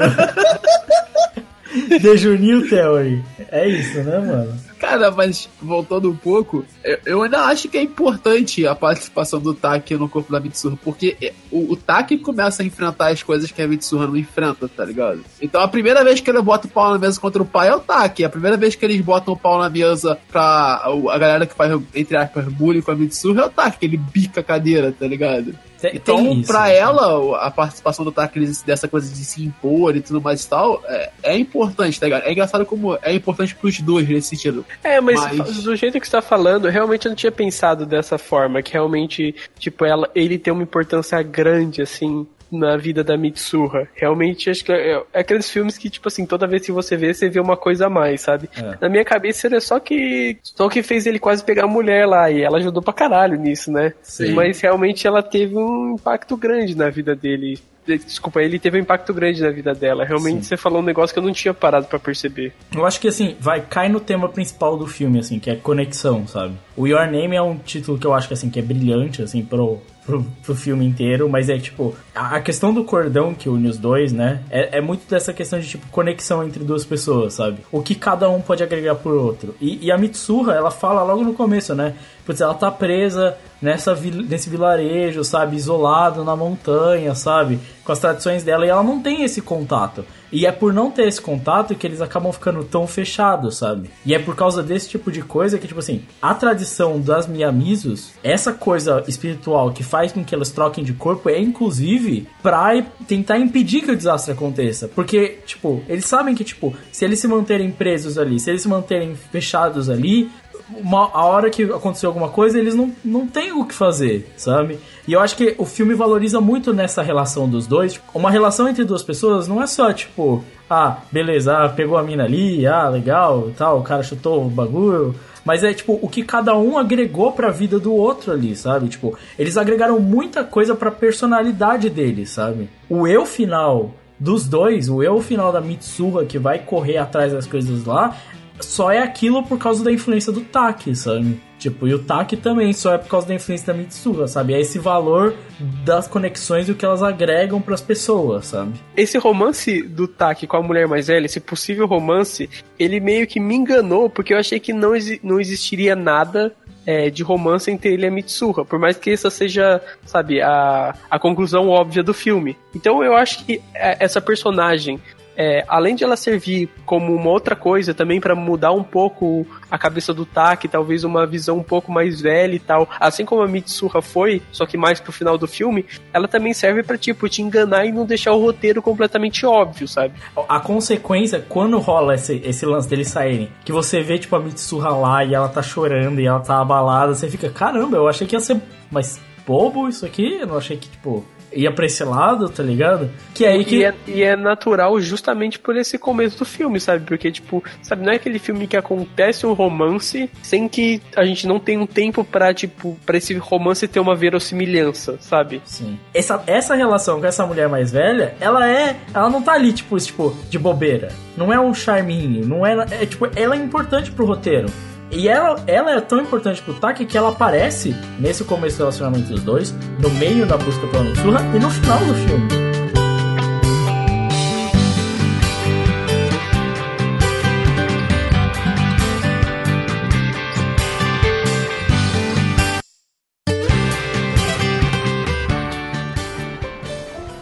[1.99, 3.23] De Juninho Theory.
[3.51, 4.66] É isso, né, mano?
[4.79, 6.63] Cara, mas voltando um pouco,
[7.05, 11.17] eu, ainda acho que é importante a participação do Taki no corpo da Mitsuha, porque
[11.21, 14.85] é, o, o Taki começa a enfrentar as coisas que a Mitsuha não enfrenta, tá
[14.85, 15.23] ligado?
[15.41, 17.75] Então a primeira vez que ele bota o pau na mesa contra o pai é
[17.75, 18.23] o Taki.
[18.23, 21.79] A primeira vez que eles botam o pau na mesa pra a galera que faz,
[21.95, 25.55] entre aspas, bullying com a Mitsuha é o Taki, ele bica a cadeira, tá ligado?
[25.79, 26.77] Tem- Então, tem isso, pra né?
[26.77, 30.81] ela, a participação do Taki dessa coisa de se impor e tudo mais e tal,
[30.85, 32.23] é, é importante, tá ligado?
[32.23, 34.65] É engraçado como é importante pros dois nesse sentido.
[34.83, 38.17] É, mas, Mas- do jeito que você tá falando, realmente eu não tinha pensado dessa
[38.17, 43.87] forma, que realmente, tipo, ela, ele tem uma importância grande, assim, na vida da Mitsuha.
[43.93, 47.13] Realmente, acho que é, é aqueles filmes que, tipo assim, toda vez que você vê,
[47.13, 48.49] você vê uma coisa a mais, sabe?
[48.55, 48.77] É.
[48.81, 50.37] Na minha cabeça era só que.
[50.43, 53.71] Só que fez ele quase pegar a mulher lá, e ela ajudou pra caralho nisso,
[53.71, 53.93] né?
[54.01, 54.33] Sim.
[54.33, 57.59] Mas realmente ela teve um impacto grande na vida dele.
[57.95, 60.03] Desculpa, ele teve um impacto grande na vida dela.
[60.03, 60.43] Realmente Sim.
[60.43, 62.53] você falou um negócio que eu não tinha parado pra perceber.
[62.75, 66.27] Eu acho que assim, vai, cai no tema principal do filme, assim, que é conexão,
[66.27, 66.55] sabe?
[66.75, 69.43] O Your Name é um título que eu acho que assim, que é brilhante, assim,
[69.43, 73.67] pro, pro, pro filme inteiro, mas é tipo, a, a questão do cordão que une
[73.67, 74.41] os dois, né?
[74.49, 77.59] É, é muito dessa questão de tipo conexão entre duas pessoas, sabe?
[77.71, 79.55] O que cada um pode agregar por outro.
[79.59, 81.93] E, e a Mitsuha, ela fala logo no começo, né?
[82.25, 85.55] Putz, ela tá presa nessa nesse vilarejo, sabe?
[85.55, 87.59] Isolado na montanha, sabe?
[87.83, 90.05] Com as tradições dela e ela não tem esse contato.
[90.31, 93.89] E é por não ter esse contato que eles acabam ficando tão fechados, sabe?
[94.05, 98.11] E é por causa desse tipo de coisa que, tipo assim, a tradição das Miyamisos,
[98.23, 103.37] essa coisa espiritual que faz com que elas troquem de corpo é inclusive pra tentar
[103.37, 104.89] impedir que o desastre aconteça.
[104.89, 108.67] Porque, tipo, eles sabem que, tipo, se eles se manterem presos ali, se eles se
[108.67, 110.29] manterem fechados ali,
[110.69, 114.79] uma, a hora que aconteceu alguma coisa, eles não, não têm o que fazer, sabe?
[115.07, 117.99] E eu acho que o filme valoriza muito nessa relação dos dois.
[118.13, 122.25] Uma relação entre duas pessoas não é só, tipo, ah, beleza, ah, pegou a mina
[122.25, 125.15] ali, ah, legal, tal, o cara chutou o bagulho.
[125.45, 128.89] Mas é, tipo, o que cada um agregou pra vida do outro ali, sabe?
[128.89, 132.69] Tipo, eles agregaram muita coisa pra personalidade deles, sabe?
[132.89, 137.47] O eu final dos dois, o eu final da Mitsuha que vai correr atrás das
[137.47, 138.13] coisas lá,
[138.59, 141.39] só é aquilo por causa da influência do Taki, sabe?
[141.59, 144.53] Tipo, e o Taki também só é por causa da influência da Mitsuha, sabe?
[144.53, 145.35] É esse valor
[145.83, 148.73] das conexões e o que elas agregam pras pessoas, sabe?
[148.95, 153.39] Esse romance do Taki com a mulher mais velha, esse possível romance, ele meio que
[153.39, 154.91] me enganou, porque eu achei que não,
[155.23, 156.53] não existiria nada
[156.85, 160.95] é, de romance entre ele e a Mitsuha, por mais que essa seja, sabe, a,
[161.09, 162.55] a conclusão óbvia do filme.
[162.73, 164.97] Então eu acho que é, essa personagem,
[165.37, 169.77] é, além de ela servir como uma outra coisa também pra mudar um pouco a
[169.77, 173.47] cabeça do Taki, talvez uma visão um pouco mais velha e tal, assim como a
[173.47, 177.43] Mitsuha foi, só que mais pro final do filme, ela também serve pra tipo te
[177.43, 180.15] enganar e não deixar o roteiro completamente óbvio, sabe?
[180.49, 184.89] A consequência, quando rola esse, esse lance deles saírem, que você vê, tipo, a Mitsuha
[184.89, 188.35] lá e ela tá chorando e ela tá abalada, você fica, caramba, eu achei que
[188.35, 188.59] ia ser
[188.89, 191.23] mais bobo isso aqui, eu não achei que, tipo,
[191.53, 193.09] ia pra esse lado, tá ligado?
[193.33, 193.77] Que é aí que...
[193.77, 197.05] E é, e é natural justamente por esse começo do filme, sabe?
[197.05, 201.47] Porque, tipo, sabe, não é aquele filme que acontece um romance sem que a gente
[201.47, 205.61] não tenha um tempo pra, tipo, pra esse romance ter uma verossimilhança, sabe?
[205.65, 205.97] Sim.
[206.13, 208.95] Essa, essa relação com essa mulher mais velha, ela é.
[209.13, 211.09] Ela não tá ali, tipo, tipo, de bobeira.
[211.35, 212.45] Não é um charminho.
[212.45, 213.05] Não é, é.
[213.05, 214.67] Tipo, ela é importante pro roteiro.
[215.11, 219.29] E ela, ela é tão importante pro Taki que ela aparece nesse começo do relacionamento
[219.29, 222.47] dos dois, no meio da busca pela Mitsuha e no final do filme.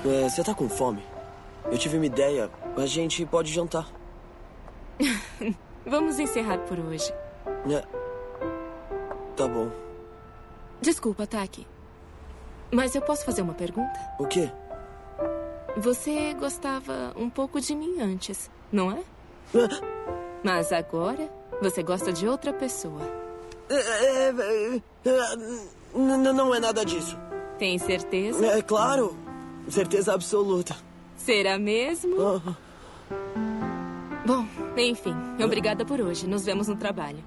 [0.05, 1.03] É, Você tá com fome?
[1.71, 2.49] Eu tive uma ideia.
[2.77, 3.87] A gente pode jantar.
[5.85, 7.11] Vamos encerrar por hoje.
[7.69, 7.83] É.
[9.35, 9.69] Tá bom.
[10.81, 11.67] Desculpa, Taki.
[12.71, 13.99] Mas eu posso fazer uma pergunta?
[14.19, 14.51] O quê?
[15.77, 19.03] Você gostava um pouco de mim antes, não é?
[20.43, 21.29] Mas agora
[21.61, 23.01] você gosta de outra pessoa.
[23.69, 25.35] É, é, é,
[25.95, 27.17] não é nada disso.
[27.57, 28.45] Tem certeza?
[28.45, 29.17] É claro.
[29.69, 30.75] Certeza absoluta.
[31.17, 32.15] Será mesmo?
[32.21, 32.55] Ah,
[34.25, 34.45] Bom,
[34.77, 36.27] enfim, obrigada por hoje.
[36.27, 37.23] Nos vemos no trabalho.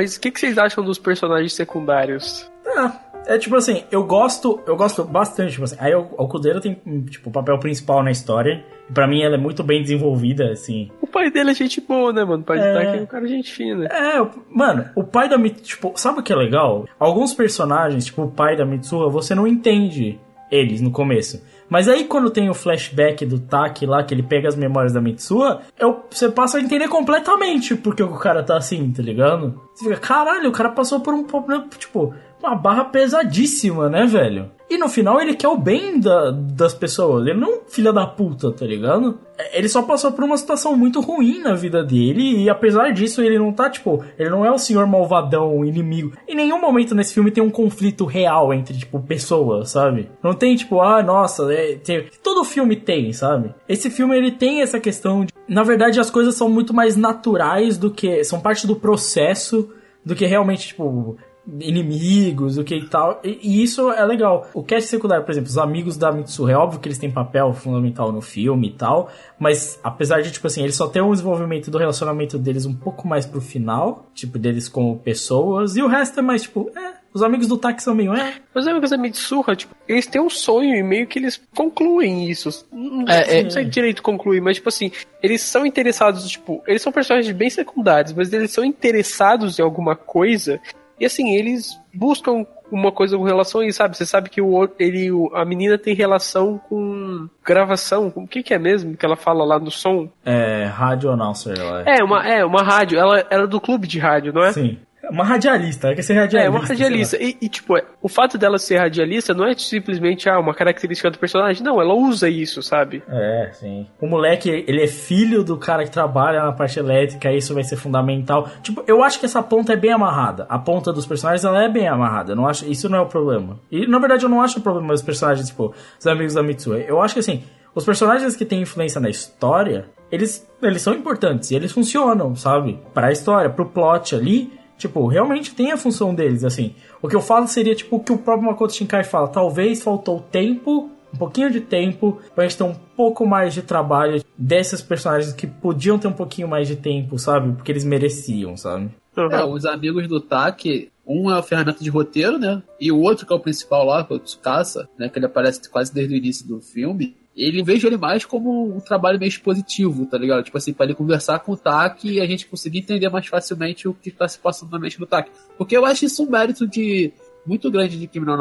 [0.00, 2.50] Mas o que, que vocês acham dos personagens secundários?
[2.66, 6.74] Ah, é tipo assim, eu gosto, eu gosto bastante, tipo assim, aí o, Kudera tem,
[7.10, 10.90] tipo, o papel principal na história, e pra mim ela é muito bem desenvolvida, assim.
[11.02, 12.42] O pai dele é gente boa, né, mano?
[12.42, 12.62] O pai É.
[12.62, 13.84] de Taki é um cara gente fina.
[13.88, 16.86] É, mano, o pai da Mitsuha, tipo, sabe o que é legal?
[16.98, 20.18] Alguns personagens, tipo o pai da Mitsuha, você não entende
[20.50, 21.44] eles no começo.
[21.70, 25.00] Mas aí quando tem o flashback do Taki lá, que ele pega as memórias da
[25.00, 29.58] Mitsuha, eu, você passa a entender completamente porque o cara tá assim, tá ligado?
[29.74, 32.12] Você fica, caralho, o cara passou por um problema, tipo,
[32.42, 34.50] uma barra pesadíssima, né, velho?
[34.68, 37.26] E no final ele quer o bem da- das pessoas.
[37.26, 39.18] Ele não é um filho da puta, tá ligado?
[39.36, 42.44] É, Ele só passou por uma situação muito ruim na vida dele.
[42.44, 46.12] E apesar disso, ele não tá, tipo, ele não é o senhor malvadão, o inimigo.
[46.28, 50.08] Em nenhum momento nesse filme tem um conflito real entre, tipo, pessoas, sabe?
[50.22, 53.54] Não tem, tipo, ah, nossa, é, tem- todo filme tem, sabe?
[53.68, 55.32] Esse filme ele tem essa questão de.
[55.48, 58.24] Na verdade, as coisas são muito mais naturais do que.
[58.24, 59.70] São parte do processo
[60.04, 61.16] do que realmente, tipo,
[61.60, 63.20] inimigos, o que e tal.
[63.24, 64.48] E, e, isso é legal.
[64.54, 67.52] O cast secundário, por exemplo, os amigos da Mitsuha, é óbvio que eles têm papel
[67.52, 71.70] fundamental no filme e tal, mas apesar de, tipo assim, eles só ter um desenvolvimento
[71.70, 76.20] do relacionamento deles um pouco mais pro final, tipo, deles como pessoas, e o resto
[76.20, 78.34] é mais, tipo, é, os amigos do Taki são meio, é.
[78.54, 82.66] Os amigos da Mitsuha, tipo, eles têm um sonho e meio que eles concluem isso.
[82.72, 84.92] Não, é, não sei é, direito concluir, mas, tipo assim,
[85.22, 89.96] eles são interessados, tipo, eles são personagens bem secundários, mas eles são interessados em alguma
[89.96, 90.60] coisa.
[91.00, 93.96] E assim, eles buscam uma coisa com relação a isso, sabe?
[93.96, 98.12] Você sabe que o, ele, a menina tem relação com gravação.
[98.14, 100.08] O que, que é mesmo que ela fala lá no som?
[100.24, 101.58] É, rádio announcer.
[101.58, 101.98] Ela é.
[101.98, 102.98] é, uma, é, uma rádio.
[102.98, 104.52] Ela era do clube de rádio, não é?
[104.52, 104.78] Sim.
[105.08, 106.46] Uma radialista, ela quer ser radialista.
[106.46, 107.16] É, uma radialista.
[107.16, 111.10] E, e, tipo, é, o fato dela ser radialista não é simplesmente ah, uma característica
[111.10, 111.62] do personagem.
[111.62, 113.02] Não, ela usa isso, sabe?
[113.08, 113.86] É, sim.
[114.00, 117.76] O moleque, ele é filho do cara que trabalha na parte elétrica, isso vai ser
[117.76, 118.48] fundamental.
[118.62, 120.46] Tipo, eu acho que essa ponta é bem amarrada.
[120.48, 122.32] A ponta dos personagens, ela é bem amarrada.
[122.32, 123.58] Eu não acho, isso não é o problema.
[123.70, 126.84] E, na verdade, eu não acho o problema dos personagens, tipo, os amigos da Mitsue.
[126.86, 127.42] Eu acho que, assim,
[127.74, 132.78] os personagens que têm influência na história, eles, eles são importantes e eles funcionam, sabe?
[132.92, 136.74] Para a história, pro plot ali, Tipo, realmente tem a função deles, assim.
[137.02, 139.28] O que eu falo seria, tipo, o que o próprio Makoto Shinkai fala.
[139.28, 144.24] Talvez faltou tempo, um pouquinho de tempo, pra gente ter um pouco mais de trabalho
[144.38, 147.52] desses personagens que podiam ter um pouquinho mais de tempo, sabe?
[147.52, 148.88] Porque eles mereciam, sabe?
[149.14, 152.62] É, os amigos do Taki, um é a ferramenta de roteiro, né?
[152.80, 155.10] E o outro, que é o principal lá, que é o Tsukasa, né?
[155.10, 158.80] Que ele aparece quase desde o início do filme ele vejo ele mais como um
[158.80, 160.42] trabalho meio expositivo, tá ligado?
[160.42, 163.88] Tipo assim, pra ele conversar com o Taki e a gente conseguir entender mais facilmente
[163.88, 165.30] o que tá se passando na mente do Taki.
[165.56, 167.12] Porque eu acho isso um mérito de
[167.46, 168.36] muito grande de Kimi no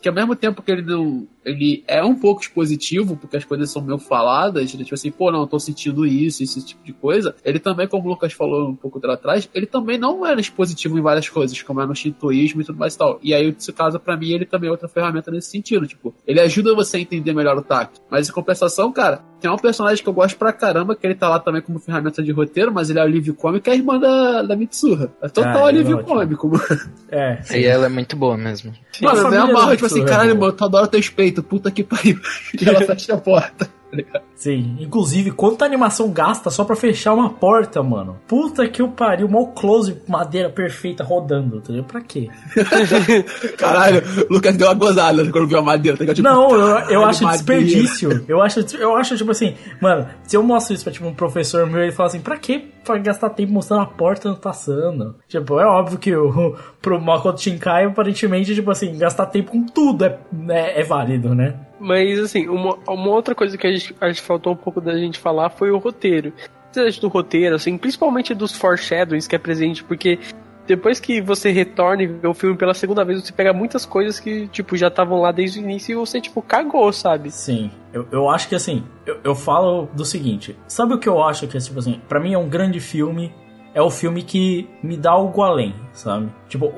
[0.00, 1.26] que ao mesmo tempo que ele não.
[1.44, 4.84] Ele é um pouco expositivo, porque as coisas são meio faladas, né?
[4.84, 7.34] tipo assim, pô, não, eu tô sentindo isso, esse tipo de coisa.
[7.42, 11.00] Ele também, como o Lucas falou um pouco atrás, ele também não era expositivo em
[11.00, 13.18] várias coisas, como é no shintoísmo e tudo mais e tal.
[13.22, 15.86] E aí, nesse caso, para mim, ele também é outra ferramenta nesse sentido.
[15.86, 17.98] Tipo, ele ajuda você a entender melhor o taque.
[18.10, 21.28] Mas em compensação, cara, tem um personagem que eu gosto pra caramba, que ele tá
[21.28, 24.42] lá também como ferramenta de roteiro, mas ele é alívio cômico, é a irmã da,
[24.42, 25.12] da Mitsuha.
[25.22, 26.64] É total ah, alívio é cômico, mano.
[27.08, 27.40] É.
[27.42, 27.58] Sim.
[27.58, 28.72] E ela é muito boa mesmo.
[29.00, 32.20] Mano, eu me amarro, tipo assim, caralho, mano, tu adora teu peito, puta que pariu.
[32.60, 33.68] E ela fecha a porta.
[34.12, 38.16] Tá Sim, inclusive, quanta animação gasta só pra fechar uma porta, mano?
[38.28, 41.82] Puta que o pariu, mal close, madeira perfeita rodando, entendeu?
[41.82, 42.28] Pra quê?
[43.58, 47.04] Caralho, o Lucas deu uma gozada quando viu a madeira, tá tipo, Não, eu, eu
[47.04, 47.62] acho madeira.
[47.64, 48.24] desperdício.
[48.28, 51.66] Eu acho, eu acho, tipo assim, mano, se eu mostro isso pra tipo, um professor
[51.66, 55.16] meu, ele fala assim, pra que pra gastar tempo mostrando a porta passando?
[55.26, 60.04] Tipo, é óbvio que o, pro Makoto Shinkai, aparentemente, tipo assim, gastar tempo com tudo
[60.04, 60.18] é,
[60.48, 61.54] é, é válido, né?
[61.78, 64.96] Mas, assim, uma, uma outra coisa que a gente, a gente faltou um pouco da
[64.96, 66.32] gente falar foi o roteiro.
[66.72, 70.18] Você do roteiro, assim, principalmente dos foreshadowings que é presente, porque
[70.66, 74.20] depois que você retorna e vê o filme pela segunda vez, você pega muitas coisas
[74.20, 77.30] que, tipo, já estavam lá desde o início e você, tipo, cagou, sabe?
[77.30, 77.70] Sim.
[77.90, 80.54] Eu, eu acho que, assim, eu, eu falo do seguinte.
[80.68, 83.32] Sabe o que eu acho que, é, tipo assim, pra mim é um grande filme
[83.74, 86.28] é o filme que me dá algo além, sabe?
[86.48, 86.72] Tipo,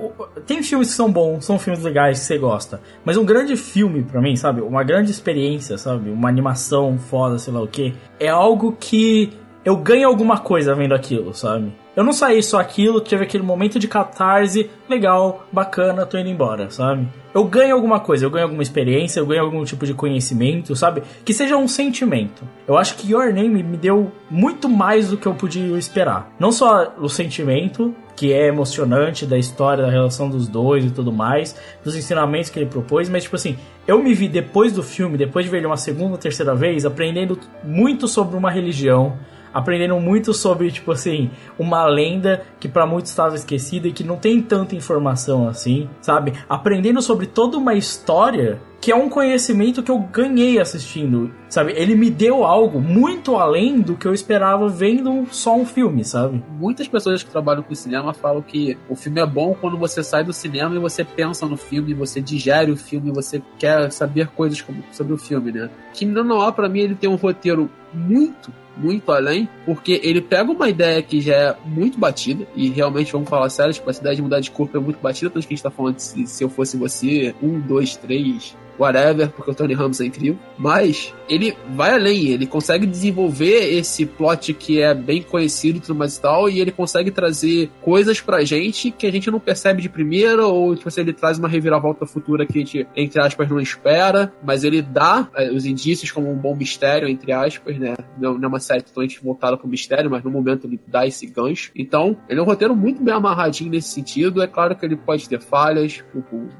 [0.47, 4.03] tem filmes que são bons, são filmes legais que você gosta, mas um grande filme
[4.03, 4.61] para mim, sabe?
[4.61, 6.11] Uma grande experiência, sabe?
[6.11, 9.32] Uma animação foda, sei lá o que, é algo que
[9.64, 11.72] eu ganho alguma coisa vendo aquilo, sabe?
[11.95, 16.70] Eu não saí só aquilo, tive aquele momento de catarse, legal, bacana, tô indo embora,
[16.70, 17.07] sabe?
[17.33, 21.03] Eu ganho alguma coisa, eu ganho alguma experiência, eu ganho algum tipo de conhecimento, sabe?
[21.24, 22.43] Que seja um sentimento.
[22.66, 26.33] Eu acho que Your Name me deu muito mais do que eu podia esperar.
[26.41, 31.12] Não só o sentimento, que é emocionante da história, da relação dos dois e tudo
[31.12, 33.57] mais, dos ensinamentos que ele propôs, mas tipo assim,
[33.87, 36.85] eu me vi depois do filme, depois de ver ele uma segunda ou terceira vez,
[36.85, 39.16] aprendendo muito sobre uma religião,
[39.53, 44.16] aprendendo muito sobre, tipo assim, uma lenda que para muitos estava esquecida e que não
[44.16, 46.32] tem tanta informação assim, sabe?
[46.48, 51.72] Aprendendo sobre toda uma história que é um conhecimento que eu ganhei assistindo, sabe?
[51.76, 56.42] Ele me deu algo muito além do que eu esperava vendo só um filme, sabe?
[56.59, 60.24] Muitas pessoas que trabalham com cinema falam que o filme é bom quando você sai
[60.24, 64.64] do cinema e você pensa no filme, você digere o filme, você quer saber coisas
[64.92, 65.68] sobre o filme, né?
[65.92, 68.51] Que não há para mim ele tem um roteiro muito
[68.81, 73.28] muito além, porque ele pega uma ideia que já é muito batida, e realmente vamos
[73.28, 75.57] falar sério, tipo, essa ideia de mudar de corpo é muito batida, tanto que a
[75.57, 79.55] gente tá falando de se, se eu fosse você, um, dois, três, whatever, porque o
[79.55, 80.39] Tony Ramos é incrível.
[80.59, 85.95] Mas ele vai além, ele consegue desenvolver esse plot que é bem conhecido e tudo
[85.95, 89.81] mais e tal, e ele consegue trazer coisas pra gente que a gente não percebe
[89.83, 93.49] de primeira, ou tipo assim, ele traz uma reviravolta futura que a gente, entre aspas,
[93.49, 97.95] não espera, mas ele dá é, os indícios como um bom mistério, entre aspas, né?
[98.18, 101.70] Não, é uma série totalmente voltada pro mistério, mas no momento ele dá esse gancho.
[101.76, 104.43] Então, ele é um roteiro muito bem amarradinho nesse sentido.
[104.43, 106.03] É claro que ele pode ter falhas,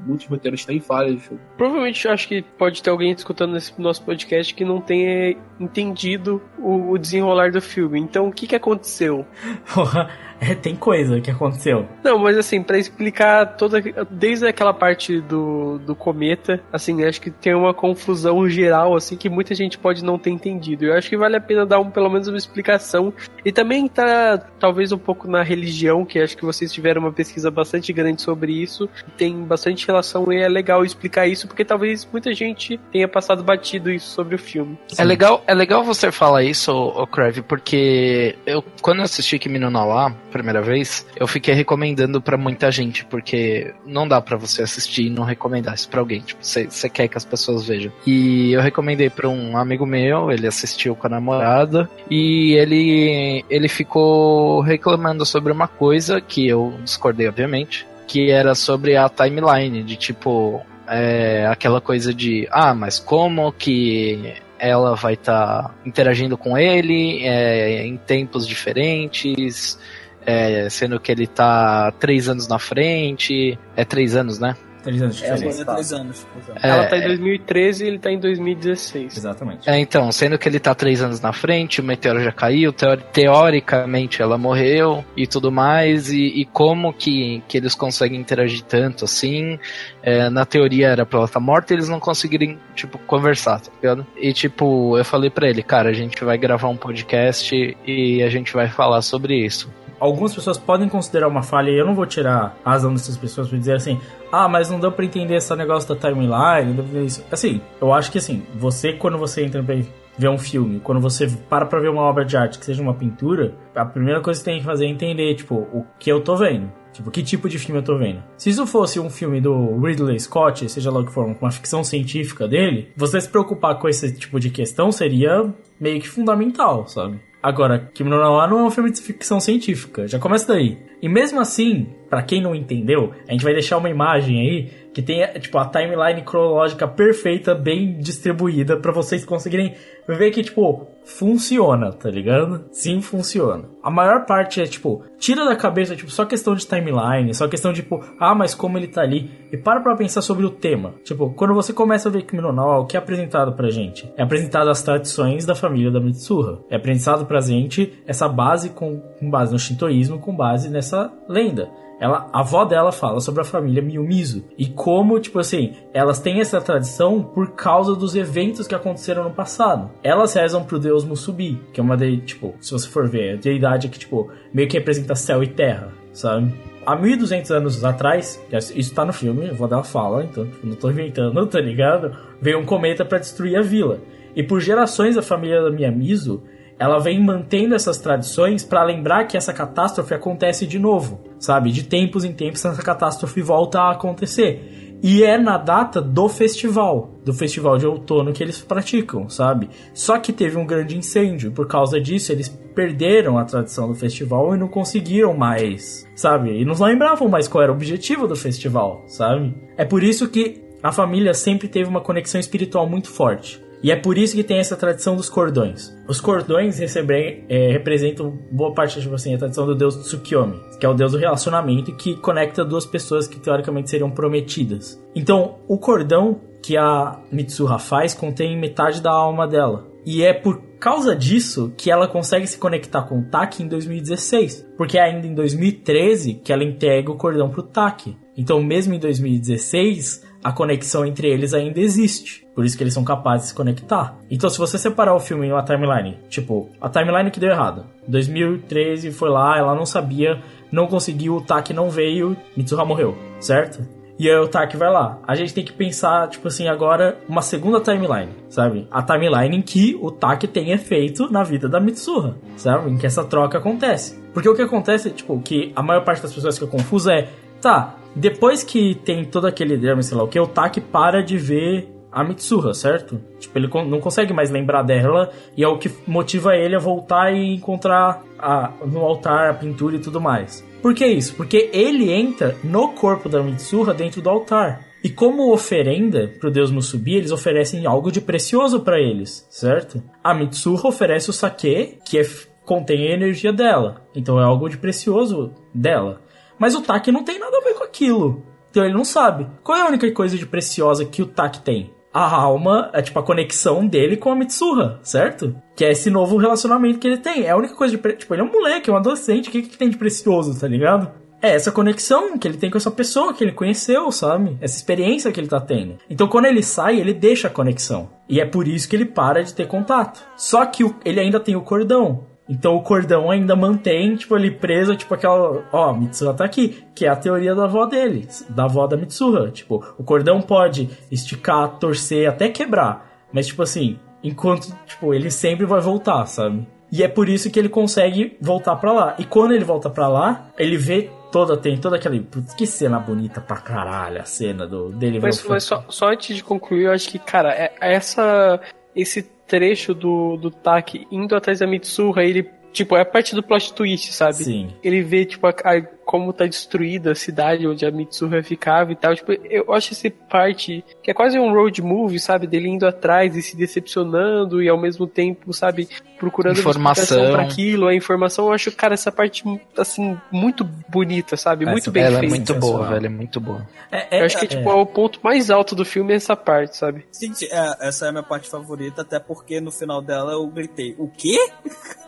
[0.07, 1.21] muitos roteiros têm falhas.
[1.57, 6.91] Provavelmente acho que pode ter alguém escutando nesse nosso podcast que não tenha entendido o,
[6.91, 7.99] o desenrolar do filme.
[8.01, 9.27] Então, o que, que aconteceu?
[10.51, 11.87] É, tem coisa que aconteceu.
[12.03, 13.81] Não, mas assim, para explicar toda.
[14.11, 19.29] Desde aquela parte do, do cometa, assim, acho que tem uma confusão geral, assim, que
[19.29, 20.87] muita gente pode não ter entendido.
[20.87, 23.13] Eu acho que vale a pena dar um, pelo menos uma explicação.
[23.45, 27.51] E também tá, talvez, um pouco na religião, que acho que vocês tiveram uma pesquisa
[27.51, 28.89] bastante grande sobre isso.
[29.17, 33.91] Tem bastante relação e é legal explicar isso, porque talvez muita gente tenha passado batido
[33.91, 34.79] isso sobre o filme.
[34.97, 39.59] É legal, é legal você falar isso, o Crave, porque eu, quando eu assisti Kimi
[39.59, 44.63] no Nawa, primeira vez, eu fiquei recomendando para muita gente, porque não dá para você
[44.63, 46.21] assistir e não recomendar isso pra alguém.
[46.21, 47.93] Tipo, você quer que as pessoas vejam.
[48.07, 53.69] E eu recomendei para um amigo meu, ele assistiu com a namorada, e ele, ele
[53.69, 59.97] ficou reclamando sobre uma coisa que eu discordei, obviamente, que era sobre a timeline, de
[59.97, 66.57] tipo, é, aquela coisa de, ah, mas como que ela vai estar tá interagindo com
[66.57, 69.79] ele é, em tempos diferentes,
[70.27, 73.59] é, sendo que ele tá três anos na frente.
[73.77, 74.57] É três anos, né?
[74.83, 75.61] Três anos de É, diferença.
[75.61, 76.27] é três anos.
[76.63, 79.15] É, Ela tá em 2013 e ele tá em 2016.
[79.15, 79.69] Exatamente.
[79.69, 83.03] É, então, sendo que ele tá três anos na frente, o meteoro já caiu, teori-
[83.13, 89.05] teoricamente ela morreu e tudo mais, e, e como que, que eles conseguem interagir tanto
[89.05, 89.59] assim?
[90.03, 93.71] É, na teoria era pra ela estar morta e eles não conseguirem, tipo, conversar, tá
[93.83, 94.07] ligado?
[94.17, 98.31] E tipo, eu falei pra ele, cara, a gente vai gravar um podcast e a
[98.31, 99.71] gente vai falar sobre isso.
[100.01, 103.49] Algumas pessoas podem considerar uma falha e eu não vou tirar a razão dessas pessoas
[103.49, 104.01] pra dizer assim,
[104.33, 107.23] ah, mas não deu pra entender esse negócio da timeline, não deu isso.
[107.31, 109.77] Assim, eu acho que assim, você quando você entra pra
[110.17, 112.95] ver um filme, quando você para pra ver uma obra de arte que seja uma
[112.95, 116.21] pintura, a primeira coisa que você tem que fazer é entender, tipo, o que eu
[116.21, 116.71] tô vendo.
[116.93, 118.23] Tipo, que tipo de filme eu tô vendo?
[118.37, 121.85] Se isso fosse um filme do Ridley Scott, seja lá o que for, uma ficção
[121.85, 127.21] científica dele, você se preocupar com esse tipo de questão seria meio que fundamental, sabe?
[127.43, 130.79] Agora, Kimi no Nawa não é um filme de ficção científica, já começa daí.
[131.01, 135.03] E mesmo assim, pra quem não entendeu, a gente vai deixar uma imagem aí que
[135.03, 139.75] tem, tipo, a timeline cronológica perfeita, bem distribuída, pra vocês conseguirem
[140.09, 142.65] ver que, tipo, funciona, tá ligado?
[142.73, 143.65] Sim, funciona.
[143.83, 147.73] A maior parte é, tipo, tira da cabeça, tipo, só questão de timeline, só questão
[147.73, 149.31] de, tipo, ah, mas como ele tá ali.
[149.53, 150.95] E para pra pensar sobre o tema.
[151.05, 154.13] Tipo, quando você começa a ver Kimi no Nawa, o que é apresentado pra gente?
[154.17, 156.65] É apresentado as tradições da família da Mitsuha.
[156.69, 161.69] É apresentado pra gente essa base com, com base no shintoísmo, com base nessa lenda.
[162.01, 166.41] Ela, a avó dela fala sobre a família Miyumizu e como, tipo assim, elas têm
[166.41, 169.91] essa tradição por causa dos eventos que aconteceram no passado.
[170.03, 173.37] Elas rezam pro deus Musubi, que é uma de, tipo, se você for ver, a
[173.37, 176.51] deidade que, tipo, meio que representa céu e terra, sabe?
[176.87, 178.43] Há 1200 anos atrás,
[178.75, 182.17] isso tá no filme, a avó dela fala, então, tipo, não tô inventando, tá ligado?
[182.41, 184.01] Veio um cometa para destruir a vila.
[184.35, 186.43] E por gerações a família da Miyamizu
[186.81, 191.71] ela vem mantendo essas tradições para lembrar que essa catástrofe acontece de novo, sabe?
[191.71, 194.97] De tempos em tempos essa catástrofe volta a acontecer.
[195.03, 199.69] E é na data do festival, do festival de outono que eles praticam, sabe?
[199.93, 204.55] Só que teve um grande incêndio, por causa disso eles perderam a tradição do festival
[204.55, 206.63] e não conseguiram mais, sabe?
[206.63, 209.55] E não lembravam mais qual era o objetivo do festival, sabe?
[209.77, 213.63] É por isso que a família sempre teve uma conexão espiritual muito forte.
[213.83, 215.97] E é por isso que tem essa tradição dos cordões.
[216.07, 220.89] Os cordões é, representam boa parte, tipo assim, a tradição do deus Tsukiyomi, que é
[220.89, 225.01] o deus do relacionamento que conecta duas pessoas que teoricamente seriam prometidas.
[225.15, 229.89] Então, o cordão que a Mitsuha faz contém metade da alma dela.
[230.05, 234.67] E é por causa disso que ela consegue se conectar com o Taki em 2016.
[234.77, 238.17] Porque é ainda em 2013 que ela entrega o cordão pro Taki.
[238.37, 242.47] Então, mesmo em 2016, a conexão entre eles ainda existe.
[242.55, 244.17] Por isso que eles são capazes de se conectar.
[244.31, 247.85] Então, se você separar o filme em uma timeline, tipo, a timeline que deu errado.
[248.09, 253.87] 2013 foi lá, ela não sabia, não conseguiu, o Taki não veio, Mitsuha morreu, certo?
[254.19, 255.19] E aí o Taki vai lá.
[255.27, 258.87] A gente tem que pensar, tipo assim, agora uma segunda timeline, sabe?
[258.91, 262.91] A timeline em que o Taki tem efeito na vida da Mitsuha, sabe?
[262.91, 264.23] Em que essa troca acontece.
[264.35, 267.29] Porque o que acontece, tipo, que a maior parte das pessoas fica confusa é,
[267.63, 271.39] tá, depois que tem todo aquele drama, sei lá o que, o Taki para de
[271.39, 273.21] ver a Mitsuha, certo?
[273.39, 277.33] Tipo, ele não consegue mais lembrar dela e é o que motiva ele a voltar
[277.33, 280.65] e encontrar a, no altar a pintura e tudo mais.
[280.83, 281.35] Por que isso?
[281.35, 284.87] Porque ele entra no corpo da Mitsuha dentro do altar.
[285.03, 290.03] E como oferenda pro deus Musubi, eles oferecem algo de precioso para eles, certo?
[290.23, 292.27] A Mitsuha oferece o sake, que é,
[292.65, 294.03] contém a energia dela.
[294.15, 296.21] Então é algo de precioso dela.
[296.59, 298.43] Mas o Taki não tem nada a ver aquilo.
[298.71, 299.47] Então ele não sabe.
[299.63, 301.93] Qual é a única coisa de preciosa que o Taki tem?
[302.13, 305.55] A alma, é tipo a conexão dele com a Mitsuha, certo?
[305.77, 307.45] Que é esse novo relacionamento que ele tem.
[307.45, 308.17] É a única coisa de.
[308.17, 309.49] Tipo, ele é um moleque, é um adolescente.
[309.49, 311.09] O que, que tem de precioso, tá ligado?
[311.43, 314.59] É essa conexão que ele tem com essa pessoa que ele conheceu, sabe?
[314.61, 315.99] Essa experiência que ele tá tendo.
[316.11, 318.11] Então quando ele sai, ele deixa a conexão.
[318.29, 320.21] E é por isso que ele para de ter contato.
[320.37, 322.27] Só que ele ainda tem o cordão.
[322.51, 325.65] Então o cordão ainda mantém, tipo, ele preso, tipo, aquela.
[325.73, 326.85] Ó, Mitsuha tá aqui.
[326.93, 329.53] Que é a teoria da avó dele, da avó da Mitsuha.
[329.53, 333.09] Tipo, o cordão pode esticar, torcer, até quebrar.
[333.33, 336.67] Mas, tipo assim, enquanto, tipo, ele sempre vai voltar, sabe?
[336.91, 339.15] E é por isso que ele consegue voltar para lá.
[339.17, 342.19] E quando ele volta para lá, ele vê toda, tem toda aquela.
[342.19, 345.21] Putz, que cena bonita pra caralho a cena do, dele.
[345.21, 348.61] Mas, mas só, só antes de concluir, eu acho que, cara, é, essa.
[348.93, 353.43] Esse trecho do, do Taki indo atrás da Mitsuha, ele, tipo, é a parte do
[353.43, 354.35] plot twist, sabe?
[354.35, 354.69] Sim.
[354.83, 358.97] Ele vê, tipo, a, a como tá destruída a cidade onde a Mitsuha ficava e
[358.97, 359.15] tal.
[359.15, 362.49] Tipo, eu acho essa parte que é quase um road movie, sabe?
[362.49, 365.89] Dele indo atrás e se decepcionando e ao mesmo tempo, sabe,
[366.19, 368.47] procurando informação para aquilo, a informação.
[368.47, 369.45] Eu acho, cara, essa parte
[369.79, 371.63] assim muito bonita, sabe?
[371.63, 372.35] Essa, muito bem ela é feita.
[372.35, 373.69] é muito boa, velho, é muito boa.
[373.93, 376.35] É, é, eu acho que tipo é o ponto mais alto do filme é essa
[376.35, 377.07] parte, sabe?
[377.13, 380.97] Sim, é, essa é a minha parte favorita, até porque no final dela eu gritei:
[380.99, 381.39] "O quê?"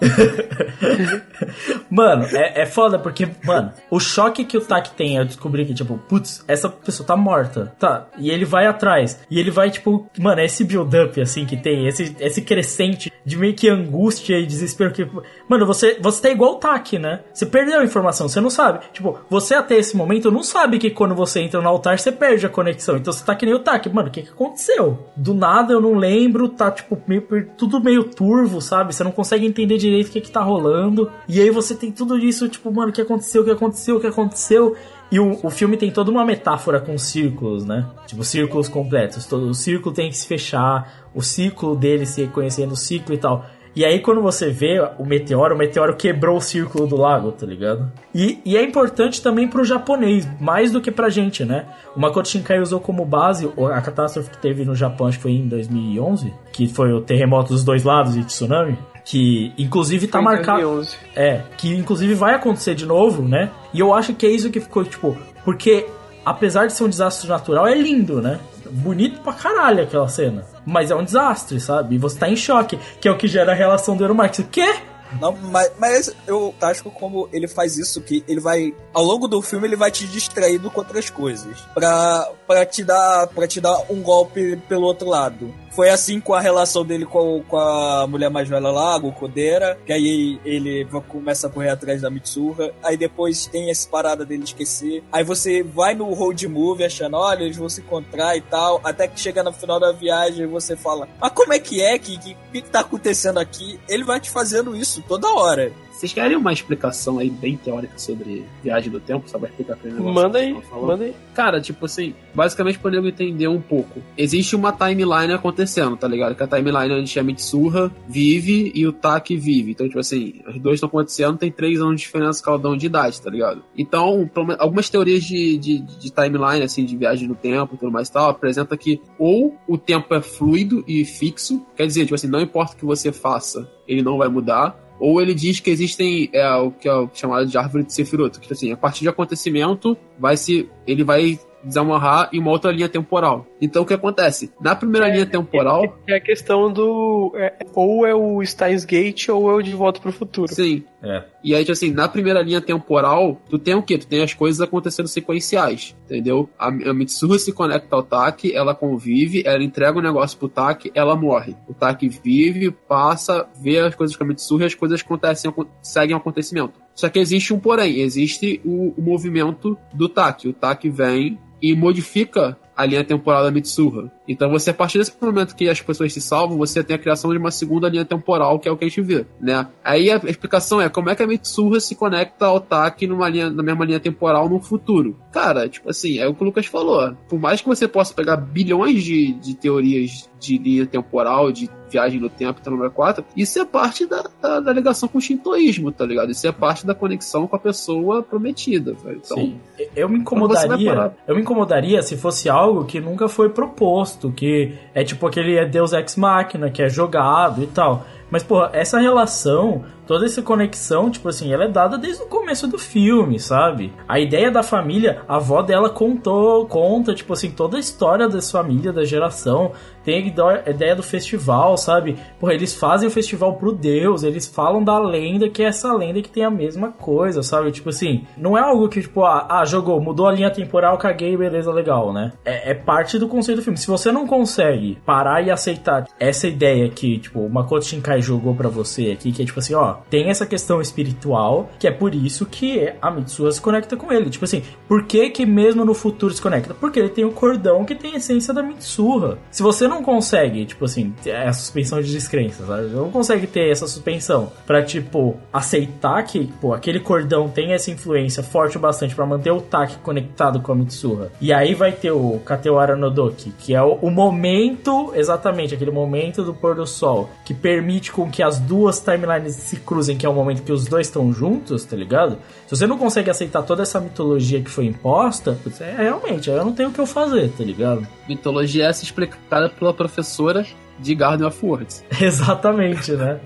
[1.88, 5.74] mano, é, é foda porque, mano, o choque que o Tak tem é descobrir que,
[5.74, 7.74] tipo, putz, essa pessoa tá morta.
[7.78, 8.06] Tá.
[8.16, 9.20] E ele vai atrás.
[9.30, 13.36] E ele vai, tipo, mano, é esse build-up, assim, que tem, esse, esse crescente de
[13.36, 15.06] meio que angústia e desespero que.
[15.46, 17.20] Mano, você, você tá igual o Tak, né?
[17.34, 18.80] Você perdeu a informação, você não sabe.
[18.94, 22.46] Tipo, você até esse momento não sabe que quando você entra no altar, você perde
[22.46, 22.96] a conexão.
[22.96, 23.90] Então você tá que nem o Tak.
[23.90, 25.06] Mano, o que que aconteceu?
[25.14, 27.26] Do nada eu não lembro, tá, tipo, meio,
[27.58, 28.94] tudo meio turvo, sabe?
[28.94, 31.12] Você não consegue entender direito o que que tá rolando.
[31.28, 33.81] E aí você tem tudo isso, tipo, mano, o que aconteceu, o que aconteceu?
[33.82, 34.76] Aconteceu, o que aconteceu.
[35.10, 37.86] E o, o filme tem toda uma metáfora com círculos, né?
[38.06, 39.26] Tipo, círculos completos.
[39.26, 43.18] Todo, o círculo tem que se fechar, o ciclo dele se reconhecendo o ciclo e
[43.18, 43.44] tal.
[43.74, 47.46] E aí, quando você vê o meteoro, o meteoro quebrou o círculo do lago, tá
[47.46, 47.90] ligado?
[48.14, 51.66] E, e é importante também pro japonês, mais do que pra gente, né?
[51.96, 55.32] O Makoto Shinkai usou como base a catástrofe que teve no Japão, acho que foi
[55.32, 60.86] em 2011, que foi o terremoto dos dois lados e tsunami que inclusive tá marcado.
[61.14, 63.50] É, que inclusive vai acontecer de novo, né?
[63.72, 65.86] E eu acho que é isso que ficou, tipo, porque
[66.24, 68.38] apesar de ser um desastre natural, é lindo, né?
[68.70, 70.46] Bonito pra caralho aquela cena.
[70.64, 71.96] Mas é um desastre, sabe?
[71.96, 74.38] E você tá em choque, que é o que gera a relação do Euromax.
[74.38, 74.74] O quê?
[75.20, 78.74] Não, mas, mas eu acho como ele faz isso, que ele vai.
[78.94, 81.60] Ao longo do filme, ele vai te distraindo com outras coisas.
[81.74, 85.52] Pra, pra, te, dar, pra te dar um golpe pelo outro lado.
[85.74, 89.78] Foi assim com a relação dele com, com a mulher mais velha lá, a Gokodeira,
[89.86, 94.44] que aí ele começa a correr atrás da Mitsuha, aí depois tem essa parada dele
[94.44, 98.80] esquecer, aí você vai no road movie achando, olha, eles vão se encontrar e tal,
[98.84, 101.98] até que chega no final da viagem e você fala, mas como é que é,
[101.98, 103.80] que, que, que tá acontecendo aqui?
[103.88, 105.72] Ele vai te fazendo isso toda hora.
[106.02, 109.30] Vocês querem uma explicação aí bem teórica sobre viagem do tempo?
[109.30, 110.12] Só vai explicar aquele negócio?
[110.12, 111.14] Manda aí, manda aí.
[111.32, 114.02] Cara, tipo assim, basicamente podemos entender um pouco.
[114.18, 116.34] Existe uma timeline acontecendo, tá ligado?
[116.34, 119.70] Que a timeline onde a Mitsuha vive e o Taki vive.
[119.70, 122.86] Então, tipo assim, os dois estão acontecendo, tem três anos de diferença cada um de
[122.86, 123.62] idade, tá ligado?
[123.78, 124.28] Então,
[124.58, 128.12] algumas teorias de, de, de timeline, assim, de viagem no tempo e tudo mais e
[128.12, 132.40] tal, apresenta que ou o tempo é fluido e fixo, quer dizer, tipo assim, não
[132.40, 136.48] importa o que você faça, ele não vai mudar, ou ele diz que existem é,
[136.54, 140.36] o que é chamado de árvore de Sephiroth, que assim, a partir de acontecimento vai
[140.36, 143.44] se ele vai desamarrar em uma outra linha temporal.
[143.60, 144.52] Então o que acontece?
[144.60, 145.98] Na primeira é, linha temporal.
[146.06, 147.32] É, é a questão do.
[147.34, 150.54] É, ou é o Steins Gate ou é o De Volta para o Futuro.
[150.54, 150.84] Sim.
[151.02, 151.24] É.
[151.42, 153.98] E aí, tipo assim, na primeira linha temporal, tu tem o quê?
[153.98, 156.48] Tu tem as coisas acontecendo sequenciais, entendeu?
[156.56, 160.92] A, a se conecta ao Taki, ela convive, ela entrega o um negócio pro Taki,
[160.94, 161.56] ela morre.
[161.68, 166.14] O Taki vive, passa, vê as coisas com a Mitsuha e as coisas acontecem, seguem
[166.14, 166.80] o acontecimento.
[166.94, 170.48] Só que existe um porém, existe o, o movimento do Taki.
[170.48, 174.10] O Taki vem e modifica a linha temporal da Mitsuha.
[174.26, 177.30] Então você, a partir desse momento que as pessoas se salvam, você tem a criação
[177.30, 179.66] de uma segunda linha temporal, que é o que a gente vê, né?
[179.84, 183.50] Aí a explicação é como é que a Mitsuha se conecta ao Taki numa linha,
[183.50, 185.16] na mesma linha temporal no futuro.
[185.30, 187.14] Cara, tipo assim, é o que o Lucas falou.
[187.28, 192.18] Por mais que você possa pegar bilhões de, de teorias de linha temporal, de viagem
[192.18, 195.92] no tempo, tá número 4, isso é parte da, da, da, ligação com o shintoísmo,
[195.92, 196.30] tá ligado?
[196.30, 199.20] Isso é parte da conexão com a pessoa prometida, velho.
[199.24, 199.60] Então, Sim.
[199.94, 201.14] Eu me incomodaria.
[201.26, 205.66] Eu me incomodaria se fosse algo que nunca foi proposto, que é tipo aquele é
[205.66, 208.04] Deus Ex Machina, que é jogado e tal.
[208.30, 212.66] Mas, porra, essa relação toda essa conexão, tipo assim, ela é dada desde o começo
[212.66, 213.92] do filme, sabe?
[214.08, 218.52] A ideia da família, a avó dela contou, conta, tipo assim, toda a história dessa
[218.58, 219.72] família, da geração.
[220.04, 222.16] Tem a ideia do festival, sabe?
[222.40, 226.20] Porra, eles fazem o festival pro Deus, eles falam da lenda, que é essa lenda
[226.20, 227.70] que tem a mesma coisa, sabe?
[227.70, 231.36] Tipo assim, não é algo que, tipo, ah, ah jogou, mudou a linha temporal, caguei,
[231.36, 232.32] beleza, legal, né?
[232.44, 233.78] É, é, parte do conceito do filme.
[233.78, 238.54] Se você não consegue parar e aceitar essa ideia que, tipo, o Makoto Shinkai jogou
[238.54, 242.14] para você aqui, que é tipo assim, ó, tem essa questão espiritual, que é por
[242.14, 244.30] isso que a Mitsuha se conecta com ele.
[244.30, 246.74] Tipo assim, por que que mesmo no futuro se conecta?
[246.74, 249.38] Porque ele tem o cordão que tem a essência da Mitsuha.
[249.50, 251.14] Se você não consegue, tipo assim,
[251.46, 252.88] a suspensão de descrença, sabe?
[252.88, 258.42] Não consegue ter essa suspensão para tipo, aceitar que, pô, aquele cordão tem essa influência
[258.42, 261.30] forte o bastante para manter o Taki conectado com a Mitsuha.
[261.40, 266.42] E aí vai ter o Katewara Nodoki, que é o, o momento, exatamente, aquele momento
[266.42, 270.28] do pôr do sol, que permite com que as duas timelines se cruzem, que é
[270.28, 272.38] o momento que os dois estão juntos, tá ligado?
[272.66, 276.72] Se você não consegue aceitar toda essa mitologia que foi imposta, é realmente, eu não
[276.72, 278.06] tenho o que eu fazer, tá ligado?
[278.28, 280.66] Mitologia essa explicada pela professora
[280.98, 282.04] de Garden of Words.
[282.20, 283.40] Exatamente, né?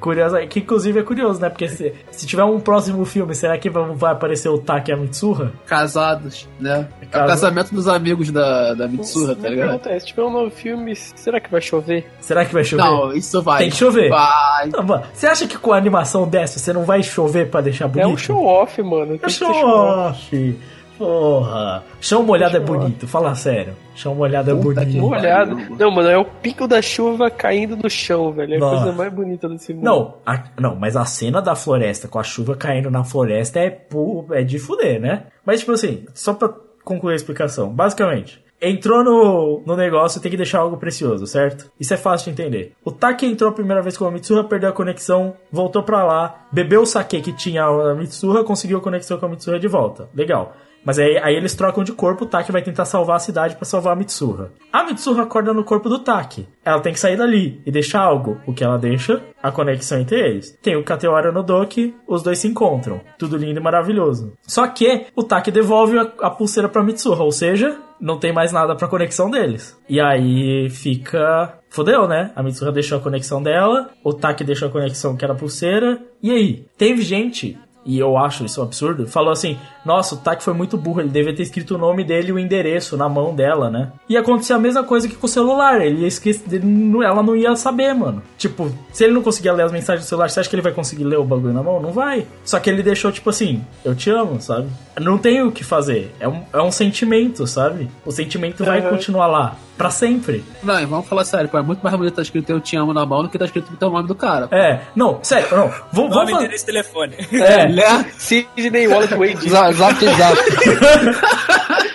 [0.00, 1.48] Curioso, que inclusive é curioso, né?
[1.48, 4.96] Porque se, se tiver um próximo filme, será que vai aparecer o Taki e a
[4.96, 5.52] Mitsuha?
[5.66, 6.88] Casados, né?
[7.00, 9.70] É o casamento dos amigos da, da Mitsuha, tá ligado?
[9.70, 12.06] Acontece, se tiver um novo filme, será que vai chover?
[12.20, 12.84] Será que vai chover?
[12.84, 13.60] Não, isso vai.
[13.60, 14.08] Tem que chover.
[14.10, 14.70] Vai.
[15.12, 18.04] você acha que com a animação dessa você não vai chover pra deixar bonito?
[18.04, 19.18] É um show off, mano.
[19.22, 20.56] É show off.
[20.98, 21.84] Porra.
[22.00, 23.74] Chão molhado é bonito, fala sério.
[23.94, 24.96] Chão molhado é bonito.
[24.98, 25.56] Molhado.
[25.78, 28.54] Não, mano, é o pico da chuva caindo no chão, velho.
[28.54, 28.76] É a Nossa.
[28.76, 29.84] coisa mais bonita desse mundo.
[29.84, 33.86] Não, a, não, mas a cena da floresta com a chuva caindo na floresta é,
[34.32, 35.24] é de fuder, né?
[35.44, 36.50] Mas, tipo assim, só pra
[36.84, 37.68] concluir a explicação.
[37.68, 41.70] Basicamente, entrou no, no negócio tem que deixar algo precioso, certo?
[41.78, 42.72] Isso é fácil de entender.
[42.84, 46.46] O Taki entrou a primeira vez com a Mitsuha, perdeu a conexão, voltou pra lá,
[46.50, 50.08] bebeu o sake que tinha a Mitsuha, conseguiu a conexão com a Mitsuha de volta.
[50.14, 50.54] Legal.
[50.86, 53.64] Mas aí, aí eles trocam de corpo, o Taki vai tentar salvar a cidade para
[53.64, 54.52] salvar a Mitsuha.
[54.72, 56.46] A Mitsuha acorda no corpo do Taki.
[56.64, 58.40] Ela tem que sair dali e deixar algo.
[58.46, 59.20] O que ela deixa?
[59.42, 60.56] A conexão entre eles.
[60.62, 63.00] Tem o Kateora no Doki, os dois se encontram.
[63.18, 64.34] Tudo lindo e maravilhoso.
[64.46, 68.52] Só que o Taki devolve a, a pulseira pra Mitsuha, ou seja, não tem mais
[68.52, 69.76] nada pra conexão deles.
[69.88, 71.58] E aí fica.
[71.68, 72.30] Fodeu, né?
[72.36, 76.00] A Mitsuha deixou a conexão dela, o Taki deixou a conexão que era a pulseira.
[76.22, 76.64] E aí?
[76.78, 80.76] Teve gente e eu acho isso um absurdo, falou assim: Nossa, o Taki foi muito
[80.76, 83.92] burro, ele devia ter escrito o nome dele e o endereço na mão dela, né?
[84.08, 86.60] E aconteceu a mesma coisa que com o celular, ele ia esquecer,
[87.04, 88.22] ela não ia saber, mano.
[88.36, 90.72] Tipo, se ele não conseguia ler as mensagens do celular, você acha que ele vai
[90.72, 91.80] conseguir ler o bagulho na mão?
[91.80, 92.26] Não vai.
[92.44, 94.68] Só que ele deixou, tipo assim: Eu te amo, sabe?
[95.00, 96.12] Não tem o que fazer.
[96.18, 97.88] É um, é um sentimento, sabe?
[98.04, 98.90] O sentimento vai uhum.
[98.90, 99.56] continuar lá.
[99.76, 100.42] Pra sempre.
[100.62, 103.04] Não, vamos falar sério, pô, é muito mais bonito tá escrito Eu Te Amo na
[103.04, 104.48] mão do que tá escrito o nome do cara.
[104.50, 105.70] É, não, sério, não.
[105.92, 107.14] Vou, nome, endereço telefone.
[107.32, 108.06] É, né?
[108.16, 109.48] Sidney Wallace Wade.
[109.48, 110.36] Zap, zap.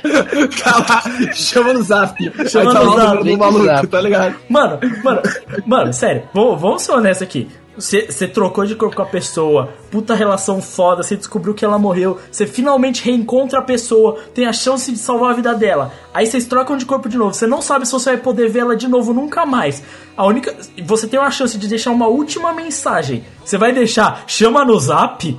[0.61, 2.49] Cala, chama no zap.
[2.49, 3.37] Chama no tá zap.
[3.37, 4.35] maluco, tá ligado?
[4.47, 5.21] Mano, mano,
[5.65, 7.49] mano, sério, vamos ser honestos aqui.
[7.75, 12.19] Você trocou de corpo com a pessoa, puta relação foda, você descobriu que ela morreu,
[12.29, 15.93] você finalmente reencontra a pessoa, tem a chance de salvar a vida dela.
[16.13, 18.59] Aí vocês trocam de corpo de novo, você não sabe se você vai poder ver
[18.59, 19.81] ela de novo nunca mais.
[20.17, 20.53] A única.
[20.85, 23.23] Você tem uma chance de deixar uma última mensagem.
[23.51, 25.37] Você vai deixar, chama no zap?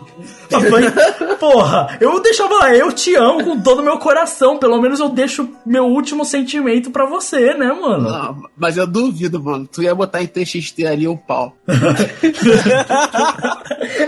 [1.41, 4.59] Porra, eu deixava lá, eu te amo com todo o meu coração.
[4.59, 8.11] Pelo menos eu deixo meu último sentimento para você, né, mano?
[8.11, 9.67] Não, mas eu duvido, mano.
[9.67, 11.57] Tu ia botar em TXT ali o um pau.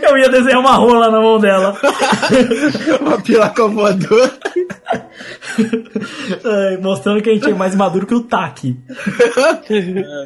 [0.03, 1.75] eu ia desenhar uma rola na mão dela.
[3.01, 4.39] uma piroca voadora.
[6.83, 8.77] mostrando que a gente é mais maduro que o Taki.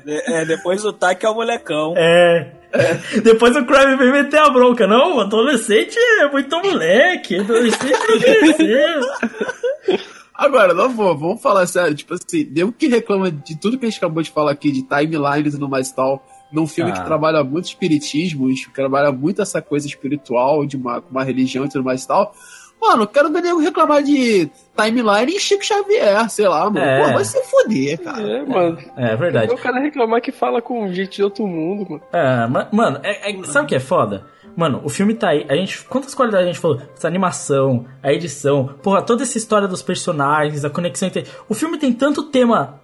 [0.04, 1.94] É, é, depois o Taki é o molecão.
[1.96, 2.57] É.
[2.72, 3.20] é.
[3.20, 4.86] Depois o Crime vem meter a bronca.
[4.86, 7.36] Não, adolescente é muito moleque.
[7.36, 9.98] Adolescente não cresceu.
[10.34, 11.94] Agora, não vou, vamos falar sério.
[11.94, 14.82] Tipo assim, deu que reclama de tudo que a gente acabou de falar aqui, de
[14.82, 16.94] timelines e no mais tal, num filme ah.
[16.94, 21.68] que trabalha muito espiritismo, que trabalha muito essa coisa espiritual, de uma, uma religião e
[21.68, 22.34] tudo mais tal
[22.80, 26.78] Mano, eu quero ver nego reclamar de timeline e Chico Xavier, sei lá, mano.
[26.78, 27.04] É.
[27.08, 28.22] Pô, vai se foder, cara.
[28.22, 28.78] É, mano.
[28.96, 29.52] É verdade.
[29.52, 32.02] O cara reclamar que fala com gente de outro mundo, mano.
[32.12, 34.24] É, ma- mano, é- é- sabe o que é foda?
[34.56, 35.44] Mano, o filme tá aí.
[35.48, 36.80] A gente, quantas qualidades a gente falou?
[36.96, 41.24] Essa animação, a edição, porra, toda essa história dos personagens, a conexão entre.
[41.48, 42.80] O filme tem tanto tema.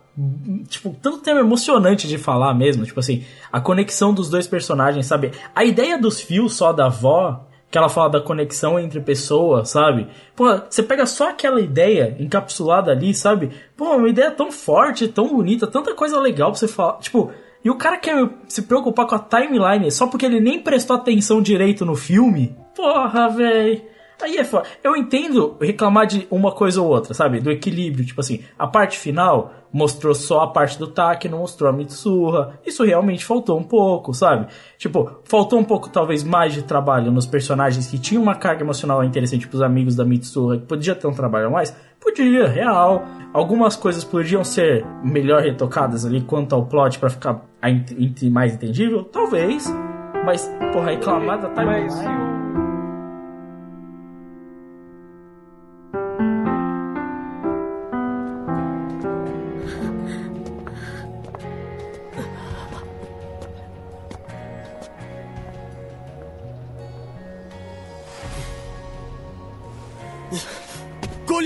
[0.68, 2.84] Tipo, tanto tema emocionante de falar mesmo.
[2.84, 5.32] Tipo assim, a conexão dos dois personagens, sabe?
[5.54, 10.06] A ideia dos fios só da avó, que ela fala da conexão entre pessoas, sabe?
[10.36, 13.50] Pô, você pega só aquela ideia encapsulada ali, sabe?
[13.76, 16.98] Pô, uma ideia tão forte, tão bonita, tanta coisa legal pra você falar.
[16.98, 17.32] Tipo,
[17.64, 21.42] e o cara quer se preocupar com a timeline só porque ele nem prestou atenção
[21.42, 22.56] direito no filme?
[22.76, 23.84] Porra, véi.
[24.24, 24.66] Aí é foda.
[24.82, 27.40] Eu entendo reclamar de uma coisa ou outra, sabe?
[27.40, 28.06] Do equilíbrio.
[28.06, 32.58] Tipo assim, a parte final mostrou só a parte do Taki, não mostrou a Mitsuha.
[32.64, 34.46] Isso realmente faltou um pouco, sabe?
[34.78, 39.04] Tipo, faltou um pouco, talvez, mais de trabalho nos personagens que tinham uma carga emocional
[39.04, 41.76] interessante, tipo os amigos da Mitsuha, que podia ter um trabalho a mais.
[42.00, 43.04] Podia, real.
[43.30, 47.42] Algumas coisas podiam ser melhor retocadas ali quanto ao plot pra ficar
[48.30, 49.04] mais entendível?
[49.04, 49.70] Talvez.
[50.24, 52.43] Mas, porra, reclamar da timeline...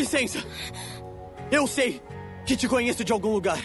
[0.08, 0.44] licença!
[1.50, 2.00] Eu sei
[2.46, 3.60] que te conheço de algum lugar.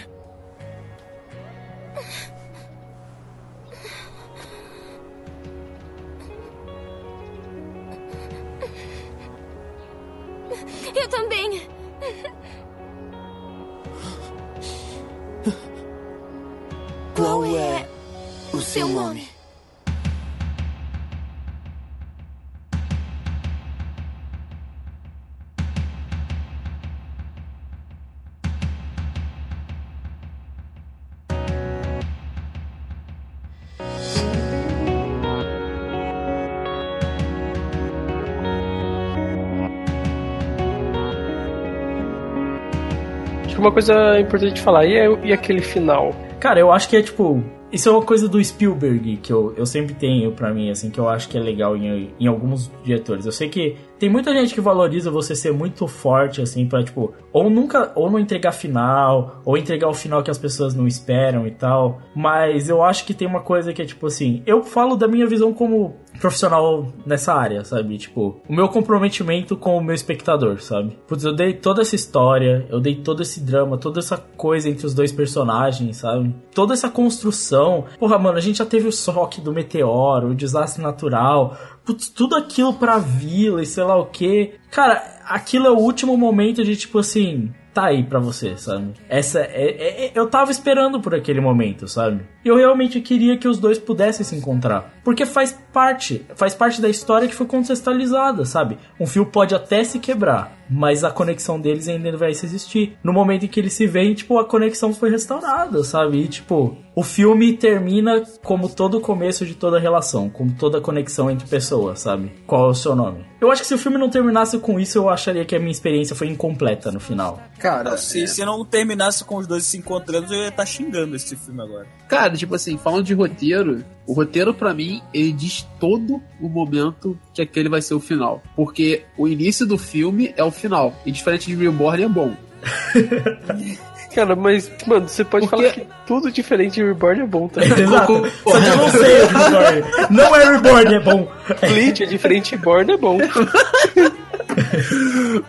[43.64, 46.14] Uma coisa importante de falar, e, é- e aquele final?
[46.40, 47.42] Cara, eu acho que é tipo.
[47.72, 51.00] Isso é uma coisa do Spielberg que eu, eu sempre tenho pra mim, assim, que
[51.00, 53.26] eu acho que é legal em, em alguns diretores.
[53.26, 57.12] Eu sei que tem muita gente que valoriza você ser muito forte, assim, pra, tipo,
[57.32, 61.48] ou nunca, ou não entregar final, ou entregar o final que as pessoas não esperam
[61.48, 62.00] e tal.
[62.16, 65.26] Mas eu acho que tem uma coisa que é, tipo assim, eu falo da minha
[65.26, 67.98] visão como profissional nessa área, sabe?
[67.98, 70.98] Tipo, o meu comprometimento com o meu espectador, sabe?
[71.08, 74.86] Putz, eu dei toda essa história, eu dei todo esse drama, toda essa coisa entre
[74.86, 76.34] os dois personagens, sabe?
[76.54, 77.86] Toda essa construção.
[78.00, 82.36] Porra, mano, a gente já teve o choque do meteoro, o desastre natural, putz, tudo
[82.36, 84.54] aquilo pra vila e sei lá o que.
[84.72, 87.52] Cara, aquilo é o último momento de tipo assim.
[87.74, 88.92] Tá aí pra você, sabe?
[89.10, 92.22] Essa é, é- é- eu tava esperando por aquele momento, sabe?
[92.46, 94.93] Eu realmente queria que os dois pudessem se encontrar.
[95.04, 98.78] Porque faz parte, faz parte da história que foi contextualizada, sabe?
[99.00, 102.98] Um fio pode até se quebrar, mas a conexão deles ainda vai se existir.
[103.04, 106.20] No momento em que eles se veem, tipo, a conexão foi restaurada, sabe?
[106.20, 111.30] E, tipo, o filme termina como todo o começo de toda relação, como toda conexão
[111.30, 112.32] entre pessoas, sabe?
[112.46, 113.26] Qual é o seu nome?
[113.42, 115.72] Eu acho que se o filme não terminasse com isso, eu acharia que a minha
[115.72, 117.42] experiência foi incompleta no final.
[117.60, 121.36] Cara, se, se não terminasse com os dois se encontrando, eu ia estar xingando esse
[121.36, 121.88] filme agora.
[122.08, 127.18] Cara, tipo assim, falando de roteiro, o roteiro pra mim, ele diz todo o momento
[127.34, 128.42] que aquele vai ser o final.
[128.56, 130.94] Porque o início do filme é o final.
[131.06, 132.36] E diferente de Reborn é bom.
[134.14, 137.62] Cara, mas, mano, você pode falar que tudo diferente de Reborn é bom, tá?
[137.66, 138.24] Exato.
[138.44, 139.84] Só que eu não sei o Reborn.
[140.12, 141.28] Não é Reborn, é bom.
[141.62, 143.18] Bleach é diferente de Reborn é bom.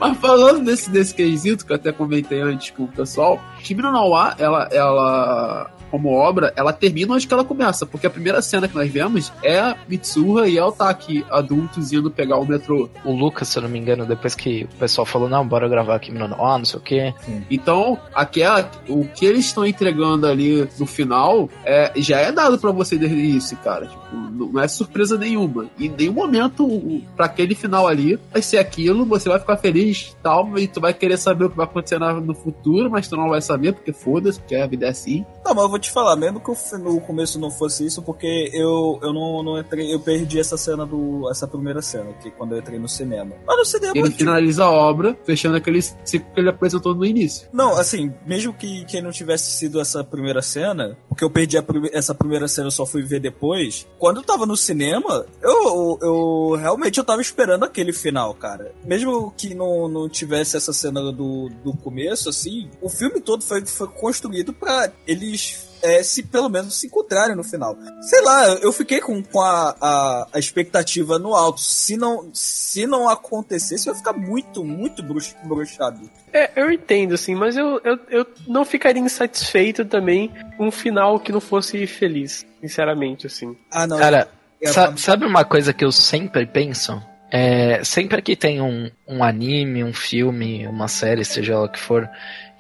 [0.01, 3.93] Mas falando desse, desse quesito, que eu até comentei antes com o pessoal, Kimi no
[3.93, 8.67] Nawa, ela, ela, como obra, ela termina onde que ela começa, porque a primeira cena
[8.67, 12.91] que nós vemos é a Mitsuha e a Otaki adultos indo pegar o metrô.
[13.05, 15.95] O Lucas, se eu não me engano, depois que o pessoal falou, não, bora gravar
[15.95, 17.15] aqui no ah, não sei o que.
[17.49, 22.73] Então, aquela, o que eles estão entregando ali no final é, já é dado pra
[22.73, 23.87] você desde o início, cara.
[23.87, 25.67] Tipo, não não é surpresa nenhuma.
[25.79, 30.23] Em nenhum momento, pra aquele final ali, vai ser aquilo, você vai ficar feliz e
[30.23, 33.29] tal, e tu vai querer saber o que vai acontecer no futuro, mas tu não
[33.29, 35.27] vai saber, porque foda-se, porque a vida é assim.
[35.45, 38.99] Não, mas eu vou te falar, mesmo que no começo não fosse isso, porque eu,
[39.03, 41.29] eu não, não entrei, eu perdi essa cena do.
[41.31, 43.35] essa primeira cena, que quando eu entrei no cinema.
[43.47, 43.93] Mas no cinema.
[43.95, 47.49] Ele finaliza a obra, fechando aquele ciclo que ele apresentou no início.
[47.53, 51.91] Não, assim, mesmo que, que não tivesse sido essa primeira cena, porque eu perdi prime
[51.93, 53.87] essa primeira cena, eu só fui ver depois.
[53.99, 58.73] Quando eu tava no cinema, eu, eu realmente eu tava esperando aquele final, cara.
[58.85, 63.65] Mesmo que não, não tivesse essa cena do, do começo, assim, o filme todo foi,
[63.67, 67.77] foi construído para eles é, se pelo menos se encontrarem no final.
[68.01, 71.61] Sei lá, eu fiquei com, com a, a, a, expectativa no alto.
[71.61, 76.11] Se não, se não acontecesse, eu ia ficar muito, muito bruxado.
[76.33, 81.21] É, eu entendo, assim, mas eu, eu, eu não ficaria insatisfeito também com um final
[81.21, 83.55] que não fosse feliz, sinceramente, assim.
[83.71, 83.99] Ah, não.
[83.99, 84.29] Cara,
[84.63, 87.01] é, sa sabe uma coisa que eu sempre penso?
[87.31, 91.81] É, sempre que tem um, um anime, um filme, uma série, seja lá o que
[91.81, 92.09] for,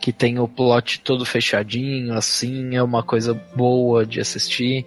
[0.04, 4.84] que tem o plot todo fechadinho, assim, é uma coisa boa de assistir.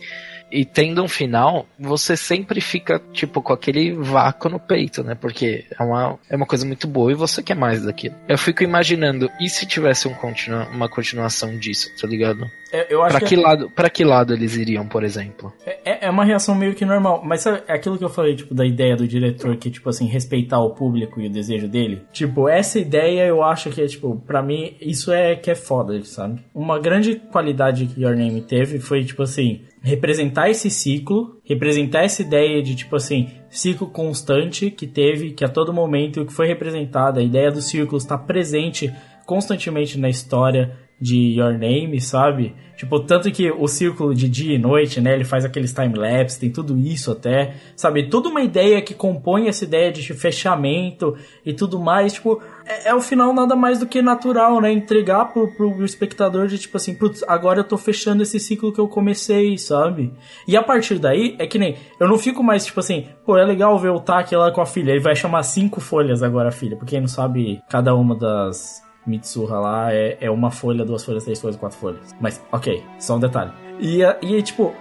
[0.51, 5.15] E tendo um final, você sempre fica, tipo, com aquele vácuo no peito, né?
[5.15, 8.15] Porque é uma, é uma coisa muito boa e você quer mais daquilo.
[8.27, 12.45] Eu fico imaginando, e se tivesse um continua, uma continuação disso, tá ligado?
[12.71, 13.43] É, eu acho pra que, que é...
[13.43, 15.53] lado, pra que lado eles iriam, por exemplo?
[15.65, 18.35] É, é, é uma reação meio que normal, mas sabe, é aquilo que eu falei,
[18.35, 22.01] tipo, da ideia do diretor que, tipo assim, respeitar o público e o desejo dele.
[22.11, 26.03] Tipo, essa ideia eu acho que é, tipo, pra mim, isso é que é foda,
[26.03, 26.43] sabe?
[26.53, 32.21] Uma grande qualidade que Your Name teve foi, tipo assim, representar esse ciclo, representar essa
[32.21, 37.19] ideia de tipo assim, ciclo constante que teve, que a todo momento que foi representado,
[37.19, 38.93] a ideia do círculo está presente
[39.25, 42.55] constantemente na história de Your Name, sabe?
[42.75, 45.15] Tipo, tanto que o círculo de dia e noite, né?
[45.15, 48.07] Ele faz aqueles time-lapse, tem tudo isso até, sabe?
[48.07, 52.95] Toda uma ideia que compõe essa ideia de fechamento e tudo mais, tipo, é, é
[52.95, 54.71] o final nada mais do que natural, né?
[54.71, 58.79] Entregar pro, pro espectador de tipo assim, putz, agora eu tô fechando esse ciclo que
[58.79, 60.13] eu comecei, sabe?
[60.47, 63.43] E a partir daí, é que nem, eu não fico mais tipo assim, pô, é
[63.43, 66.51] legal ver o Taki lá com a filha, ele vai chamar cinco folhas agora a
[66.51, 71.03] filha, porque quem não sabe, cada uma das Mitsuha lá é, é uma folha, duas
[71.03, 72.15] folhas, três folhas, quatro folhas.
[72.19, 73.51] Mas, ok, só um detalhe.
[73.79, 74.73] E, e tipo,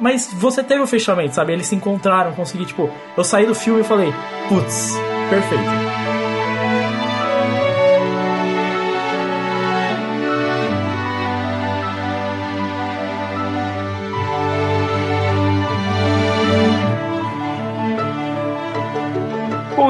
[0.00, 1.52] mas você teve o fechamento, sabe?
[1.52, 4.12] Eles se encontraram, consegui, tipo, eu saí do filme e falei,
[4.48, 4.94] putz,
[5.28, 5.89] perfeito.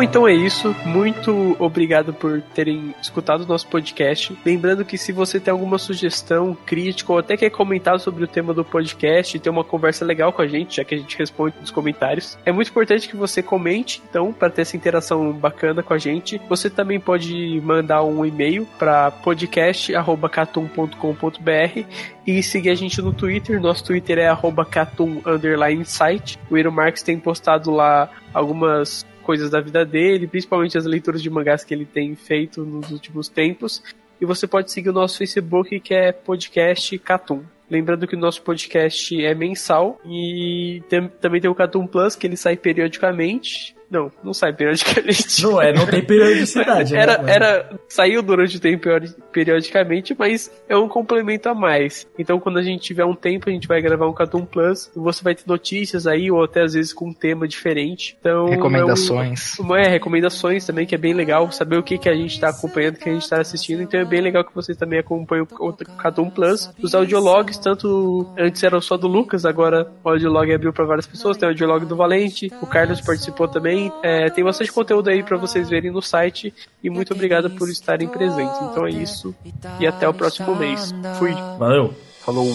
[0.01, 0.75] Bom, então é isso.
[0.87, 4.35] Muito obrigado por terem escutado o nosso podcast.
[4.47, 8.55] Lembrando que se você tem alguma sugestão, crítica ou até quer comentar sobre o tema
[8.55, 11.55] do podcast e ter uma conversa legal com a gente, já que a gente responde
[11.61, 15.93] nos comentários, é muito importante que você comente, então, para ter essa interação bacana com
[15.93, 16.41] a gente.
[16.49, 21.85] Você também pode mandar um e-mail para podcast@catum.com.br
[22.27, 23.61] e seguir a gente no Twitter.
[23.61, 24.35] Nosso Twitter é
[24.71, 26.39] @catum_site.
[26.51, 31.31] O Iro Marques tem postado lá algumas coisas da vida dele, principalmente as leituras de
[31.31, 33.81] mangás que ele tem feito nos últimos tempos.
[34.21, 37.45] E você pode seguir o nosso Facebook, que é Podcast Catum.
[37.71, 42.27] Lembrando que o nosso podcast é mensal e tem, também tem o Catum Plus, que
[42.27, 43.77] ele sai periodicamente.
[43.91, 45.43] Não, não sai periodicamente.
[45.43, 46.93] Não é, não tem periodicidade.
[46.93, 47.01] Né?
[47.01, 48.87] era, era, saiu durante o tempo
[49.33, 52.07] periodicamente, mas é um complemento a mais.
[52.19, 54.99] Então, quando a gente tiver um tempo, a gente vai gravar um Cartoon Plus e
[54.99, 58.17] você vai ter notícias aí, ou até às vezes com um tema diferente.
[58.21, 59.59] Então, recomendações.
[59.59, 62.35] É, um, é recomendações também, que é bem legal saber o que, que a gente
[62.35, 63.83] está acompanhando, o que a gente está assistindo.
[63.83, 66.71] Então, é bem legal que vocês também acompanhem o Cartoon Plus.
[66.83, 71.37] Os audiologs, tanto antes eram só do Lucas, agora o audiolog abriu para várias pessoas.
[71.37, 75.24] Tem o audiolog do Valente, o Carlos participou também tem, é, tem bastante conteúdo aí
[75.24, 76.54] para vocês verem no site.
[76.84, 78.58] E muito obrigado por estarem presentes.
[78.62, 79.36] Então é isso.
[79.80, 80.94] E até o próximo mês.
[81.18, 81.34] Fui.
[81.58, 81.94] Valeu.
[82.22, 82.48] Falou.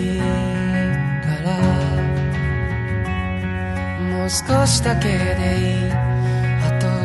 [4.21, 5.91] もう少しだけでいい。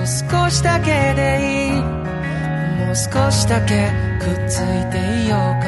[0.07, 3.91] 少しだけでいいもう少しだけ
[4.21, 5.67] くっついていようか。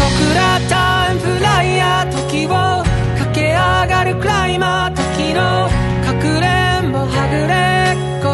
[0.00, 2.82] 僕らタイムフライヤー時を
[3.18, 5.68] 駆け上がるクライマー時の
[6.04, 7.54] かくれんぼはぐれ
[7.92, 8.28] っこ。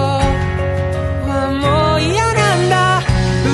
[1.28, 3.02] はもう嫌なんだ。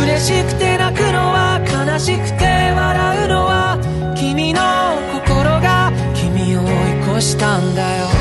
[0.05, 2.46] 嬉しくて泣くのは悲しくて。
[7.17, 8.16] どうしたんだよ。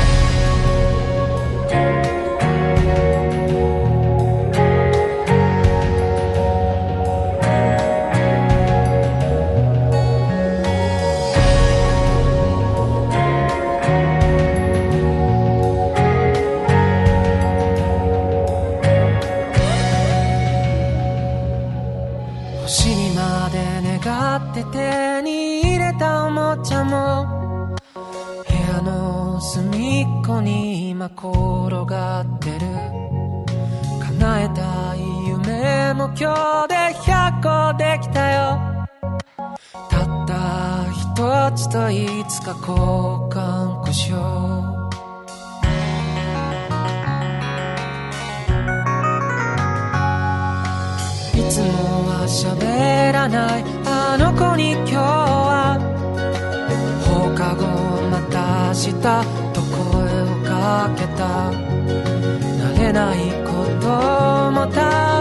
[36.18, 36.32] 今
[36.62, 38.58] 日で100個できたよ。
[39.90, 40.32] たった
[40.90, 42.74] 一つといつか交
[43.28, 44.16] 換故障。
[51.34, 53.64] いつもは喋らない。
[53.84, 55.78] あの子に今日は。
[57.04, 57.66] 放課後
[58.08, 58.92] また明日
[59.52, 61.52] と声をかけた。
[61.52, 63.52] 慣れないこ
[63.82, 65.15] ともた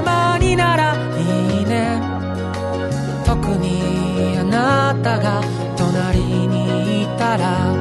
[5.06, 5.40] たが
[5.77, 7.72] 隣にいたら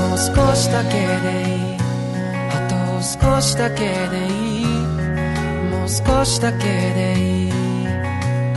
[0.00, 1.78] もう少しだけでいい。
[2.50, 4.66] あと少しだけでいい。
[5.70, 7.50] もう少しだけでいい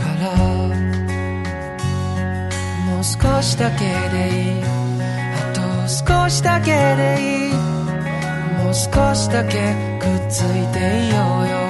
[0.02, 0.34] から。
[2.86, 4.64] もう少しだけでいい。
[4.64, 7.54] あと少しだけでいい。
[8.64, 11.65] もう少しだけくっついていようよ。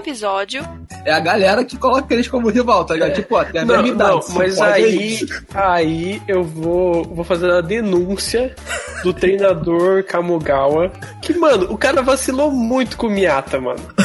[0.00, 0.62] Episódio,
[1.04, 3.14] É a galera que coloca eles como rival, tá ligado?
[3.14, 4.10] Tipo, ó, tem a Não, mesma idade.
[4.10, 5.18] não, mas é aí,
[5.54, 8.54] aí eu vou, vou fazer a denúncia
[9.02, 10.90] do treinador Kamogawa.
[11.22, 13.80] Que, mano, o cara vacilou muito com o Miata, mano.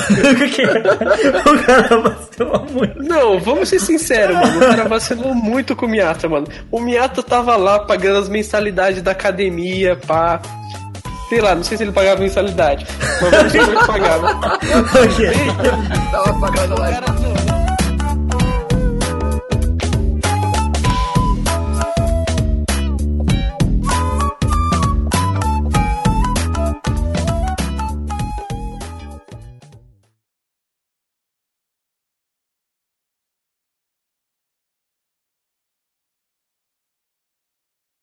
[1.45, 3.03] o cara vacilou muito.
[3.03, 4.57] Não, vamos ser sinceros, mano.
[4.57, 6.47] O cara vacilou muito com o Miata, mano.
[6.71, 10.41] O Miata tava lá pagando as mensalidades da academia, pá.
[11.29, 12.85] Sei lá, não sei se ele pagava mensalidade.
[13.21, 14.59] Mas vamos supor que pagava.
[16.11, 17.34] Tava pagando lá.